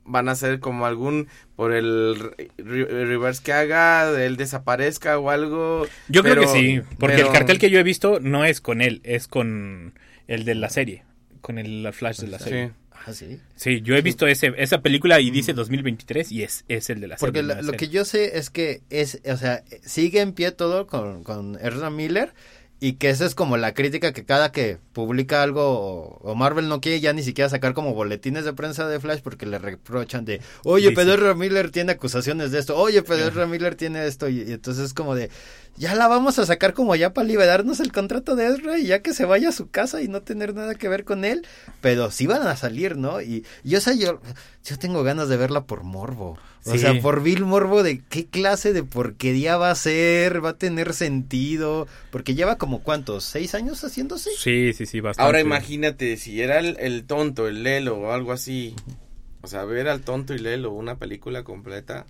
van 0.05 0.29
a 0.29 0.33
hacer 0.33 0.61
como 0.61 0.87
algún 0.87 1.29
por 1.57 1.73
el 1.73 2.17
re- 2.19 2.49
re- 2.59 3.05
reverse 3.07 3.43
que 3.43 3.53
haga, 3.53 4.11
él 4.25 4.37
desaparezca 4.37 5.19
o 5.19 5.31
algo. 5.31 5.87
Yo 6.09 6.23
creo 6.23 6.41
que 6.43 6.49
sí, 6.49 6.81
porque 6.99 7.17
pero- 7.17 7.29
el 7.29 7.33
cartel 7.33 7.59
que 7.59 7.71
yo 7.71 7.79
he 7.79 7.83
visto 7.85 8.21
no 8.21 8.45
es 8.45 8.61
con 8.61 8.81
él, 8.81 9.01
es 9.05 9.29
con 9.29 9.95
el 10.29 10.45
de 10.45 10.55
la 10.55 10.69
serie, 10.69 11.05
con 11.41 11.59
el 11.59 11.83
la 11.83 11.93
Flash 11.93 12.19
de 12.21 12.29
la 12.29 12.39
serie. 12.39 12.67
Sí. 12.69 12.73
Ah, 13.07 13.13
sí. 13.13 13.39
Sí, 13.55 13.83
yo 13.83 13.97
he 13.97 14.01
visto 14.01 14.27
ese, 14.27 14.55
esa 14.57 14.81
película 14.81 15.21
y 15.21 15.31
dice 15.31 15.53
2023 15.53 16.33
y 16.33 16.43
es, 16.43 16.65
es 16.69 16.89
el 16.89 17.01
de 17.03 17.09
la 17.09 17.17
Porque 17.17 17.41
serie. 17.41 17.49
la- 17.55 17.61
la 17.61 17.63
lo 17.63 17.73
que 17.75 17.89
yo 17.91 18.07
sé 18.07 18.39
es 18.39 18.49
que 18.49 18.81
es, 18.89 19.21
o 19.31 19.37
sea, 19.37 19.63
sigue 19.85 20.23
en 20.23 20.33
pie 20.33 20.53
todo 20.53 20.87
con, 20.87 21.23
con 21.23 21.57
Ezra 21.61 21.91
Miller 21.91 22.33
y 22.85 22.97
que 22.97 23.09
esa 23.09 23.25
es 23.25 23.35
como 23.35 23.57
la 23.57 23.73
crítica 23.73 24.13
que 24.13 24.27
cada 24.27 24.53
que 24.53 24.77
publica 24.93 25.43
algo 25.43 26.19
o, 26.21 26.35
Marvel 26.35 26.69
no 26.69 26.83
quiere 26.83 27.01
ya 27.01 27.15
ni 27.15 27.23
siquiera 27.23 27.49
sacar 27.49 27.73
como 27.73 27.95
boletines 27.95 28.45
de 28.45 28.53
prensa 28.53 28.87
de 28.87 29.01
Flash 29.01 29.21
porque 29.23 29.47
le 29.47 29.59
reprochan 29.59 30.27
de, 30.27 30.43
oye, 30.65 30.89
Ezra 30.89 31.33
Miller 31.35 31.71
tiene 31.71 31.93
acusaciones 31.93 32.51
de 32.51 32.59
esto, 32.59 32.77
oye, 32.77 32.99
Ezra 32.99 33.47
Miller 33.47 33.75
tiene 33.75 34.07
esto 34.07 34.29
y, 34.29 34.43
y 34.43 34.53
entonces 34.53 34.85
es 34.85 34.93
como 34.93 35.15
de, 35.15 35.31
ya 35.77 35.95
la 35.95 36.09
vamos 36.09 36.39
a 36.39 36.47
sacar 36.47 36.73
como 36.75 36.95
ya 36.97 37.13
para 37.13 37.27
liberarnos 37.27 37.81
el 37.81 37.93
contrato 37.93 38.37
de 38.37 38.47
Ezra 38.49 38.79
y 38.79 38.87
ya 38.87 39.01
que 39.03 39.13
se 39.15 39.25
vaya 39.25 39.49
a 39.49 39.53
su 39.53 39.69
casa 39.71 40.03
y 40.03 40.09
no 40.09 40.23
tener 40.23 40.55
nada 40.55 40.75
que 40.75 40.89
ver 40.89 41.05
con 41.05 41.25
él, 41.25 41.47
pero 41.81 42.11
sí 42.11 42.27
van 42.27 42.47
a 42.47 42.57
salir, 42.57 42.97
¿no? 42.97 43.21
Y, 43.21 43.45
y 43.65 43.75
o 43.77 43.81
sea, 43.81 43.95
yo, 43.95 44.21
yo 44.65 44.79
tengo 44.79 45.03
ganas 45.03 45.29
de 45.29 45.37
verla 45.37 45.65
por 45.65 45.83
morbo. 45.83 46.39
O 46.67 46.73
Sí. 46.73 46.79
sea, 46.79 46.99
por 47.03 47.23
Bill 47.23 47.45
Morbo 47.45 47.83
de 47.83 48.01
qué 48.09 48.25
clase 48.25 48.73
de 48.73 48.83
porquería 48.83 49.59
va 49.59 49.71
a 49.71 49.75
ser, 49.75 50.43
va 50.43 50.51
a 50.51 50.57
tener 50.59 50.95
sentido, 50.95 51.87
porque 52.11 52.35
lleva 52.35 52.57
como 52.57 52.83
cuántos, 52.83 53.25
seis 53.25 53.55
años 53.55 53.85
haciéndose. 53.85 54.31
Sí, 54.39 54.73
sí, 54.73 54.87
sí, 54.87 55.01
bastante. 55.01 55.27
Ahora 55.27 55.41
imagínate 55.43 56.17
si 56.17 56.41
era 56.41 56.59
el, 56.61 56.79
el 56.81 57.05
tonto, 57.05 57.49
el 57.49 57.65
Lelo 57.65 57.99
o 57.99 58.13
algo 58.13 58.33
así. 58.33 58.75
O 59.43 59.47
sea, 59.47 59.65
ver 59.65 59.89
al 59.89 60.01
tonto 60.01 60.33
y 60.33 60.39
Lelo, 60.39 60.73
una 60.73 60.97
película 60.97 61.43
completa. 61.43 62.07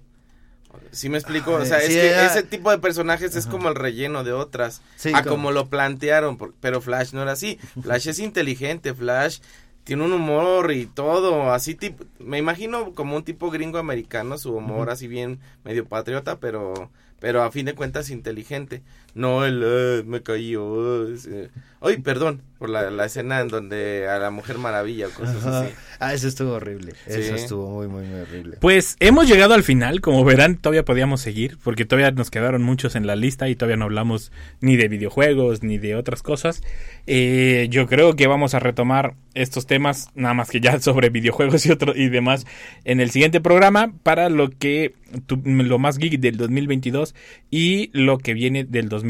Sí 0.92 1.08
me 1.08 1.18
explico, 1.18 1.52
o 1.52 1.58
Ay, 1.58 1.66
sea, 1.66 1.78
es 1.78 1.88
que 1.88 2.10
era- 2.10 2.26
ese 2.26 2.42
tipo 2.42 2.70
de 2.70 2.78
personajes 2.78 3.34
es 3.36 3.46
como 3.46 3.68
el 3.68 3.74
relleno 3.74 4.24
de 4.24 4.32
otras. 4.32 4.82
Sí, 4.96 5.10
a 5.14 5.22
como- 5.22 5.36
como 5.36 5.52
lo 5.52 5.68
plantearon, 5.68 6.38
pero 6.60 6.80
Flash 6.80 7.12
no 7.12 7.22
era 7.22 7.32
así. 7.32 7.58
Flash 7.82 8.08
es 8.08 8.18
inteligente, 8.18 8.94
Flash 8.94 9.40
tiene 9.84 10.02
un 10.04 10.12
humor 10.12 10.72
y 10.72 10.86
todo, 10.86 11.52
así 11.52 11.74
tipo, 11.74 12.04
me 12.18 12.38
imagino 12.38 12.92
como 12.94 13.16
un 13.16 13.24
tipo 13.24 13.50
gringo 13.50 13.78
americano, 13.78 14.38
su 14.38 14.54
humor 14.54 14.88
así 14.90 15.08
bien 15.08 15.40
medio 15.64 15.84
patriota, 15.86 16.38
pero 16.38 16.90
pero 17.20 17.42
a 17.42 17.50
fin 17.50 17.64
de 17.64 17.74
cuentas 17.74 18.10
inteligente. 18.10 18.82
No 19.14 19.44
el 19.44 19.62
"Eh, 19.64 20.02
me 20.06 20.22
caí, 20.22 20.56
oh, 20.56 21.08
es, 21.08 21.26
eh". 21.26 21.50
Ay, 21.80 21.98
perdón 21.98 22.40
por 22.58 22.70
la, 22.70 22.90
la 22.90 23.04
escena 23.04 23.40
en 23.40 23.48
donde 23.48 24.08
a 24.08 24.18
la 24.18 24.30
Mujer 24.30 24.56
Maravilla 24.56 25.08
o 25.08 25.10
cosas 25.10 25.44
Ajá. 25.44 25.60
así. 25.60 25.74
Ah, 26.00 26.14
eso 26.14 26.28
estuvo 26.28 26.52
horrible. 26.52 26.94
Eso 27.06 27.34
estuvo 27.34 27.68
muy, 27.70 27.88
muy, 27.88 28.04
muy 28.04 28.20
horrible. 28.20 28.56
Pues 28.60 28.96
hemos 29.00 29.28
llegado 29.28 29.52
al 29.52 29.62
final, 29.64 30.00
como 30.00 30.24
verán, 30.24 30.56
todavía 30.56 30.84
podíamos 30.86 31.20
seguir, 31.20 31.58
porque 31.62 31.84
todavía 31.84 32.10
nos 32.12 32.30
quedaron 32.30 32.62
muchos 32.62 32.96
en 32.96 33.06
la 33.06 33.16
lista 33.16 33.50
y 33.50 33.54
todavía 33.54 33.76
no 33.76 33.84
hablamos 33.84 34.32
ni 34.62 34.76
de 34.76 34.88
videojuegos 34.88 35.62
ni 35.62 35.76
de 35.76 35.94
otras 35.94 36.22
cosas. 36.22 36.62
Eh, 37.06 37.66
yo 37.70 37.86
creo 37.86 38.16
que 38.16 38.26
vamos 38.28 38.54
a 38.54 38.60
retomar 38.60 39.14
estos 39.34 39.66
temas, 39.66 40.08
nada 40.14 40.32
más 40.32 40.48
que 40.48 40.60
ya 40.60 40.80
sobre 40.80 41.10
videojuegos 41.10 41.66
y 41.66 41.70
otro 41.70 41.94
y 41.94 42.08
demás, 42.08 42.46
en 42.84 43.00
el 43.00 43.10
siguiente 43.10 43.42
programa 43.42 43.92
para 44.02 44.30
lo 44.30 44.48
que 44.48 44.94
tu- 45.26 45.42
lo 45.44 45.78
más 45.78 45.98
geek 45.98 46.18
del 46.18 46.38
2022 46.38 47.14
y 47.50 47.90
lo 47.92 48.16
que 48.18 48.32
viene 48.32 48.64
del 48.64 48.88
2023. 48.88 49.03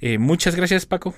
Eh, 0.00 0.18
muchas 0.18 0.54
gracias, 0.54 0.86
Paco. 0.86 1.14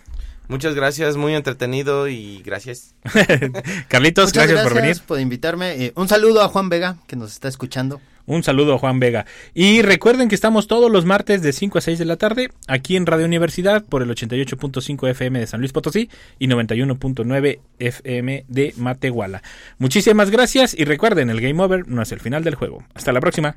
Muchas 0.48 0.74
gracias, 0.74 1.16
muy 1.16 1.34
entretenido 1.34 2.08
y 2.08 2.42
gracias. 2.42 2.96
Carlitos, 3.88 4.32
gracias, 4.32 4.62
por 4.64 4.74
venir. 4.74 4.96
por 5.06 5.20
invitarme. 5.20 5.84
Eh, 5.84 5.92
un 5.94 6.08
saludo 6.08 6.42
a 6.42 6.48
Juan 6.48 6.68
Vega, 6.68 6.96
que 7.06 7.14
nos 7.14 7.30
está 7.32 7.46
escuchando. 7.46 8.00
Un 8.26 8.42
saludo 8.42 8.74
a 8.74 8.78
Juan 8.78 9.00
Vega. 9.00 9.26
Y 9.54 9.82
recuerden 9.82 10.28
que 10.28 10.34
estamos 10.34 10.66
todos 10.66 10.90
los 10.90 11.04
martes 11.04 11.42
de 11.42 11.52
5 11.52 11.78
a 11.78 11.80
6 11.80 11.98
de 12.00 12.04
la 12.04 12.16
tarde 12.16 12.50
aquí 12.66 12.96
en 12.96 13.06
Radio 13.06 13.26
Universidad 13.26 13.84
por 13.84 14.02
el 14.02 14.10
88.5 14.10 15.08
FM 15.10 15.38
de 15.38 15.46
San 15.46 15.60
Luis 15.60 15.72
Potosí 15.72 16.10
y 16.38 16.48
91.9 16.48 17.60
FM 17.78 18.44
de 18.48 18.74
Matehuala. 18.76 19.42
Muchísimas 19.78 20.30
gracias 20.30 20.74
y 20.78 20.84
recuerden, 20.84 21.30
el 21.30 21.40
Game 21.40 21.62
Over 21.62 21.88
no 21.88 22.02
es 22.02 22.12
el 22.12 22.20
final 22.20 22.44
del 22.44 22.56
juego. 22.56 22.84
Hasta 22.94 23.12
la 23.12 23.20
próxima. 23.20 23.56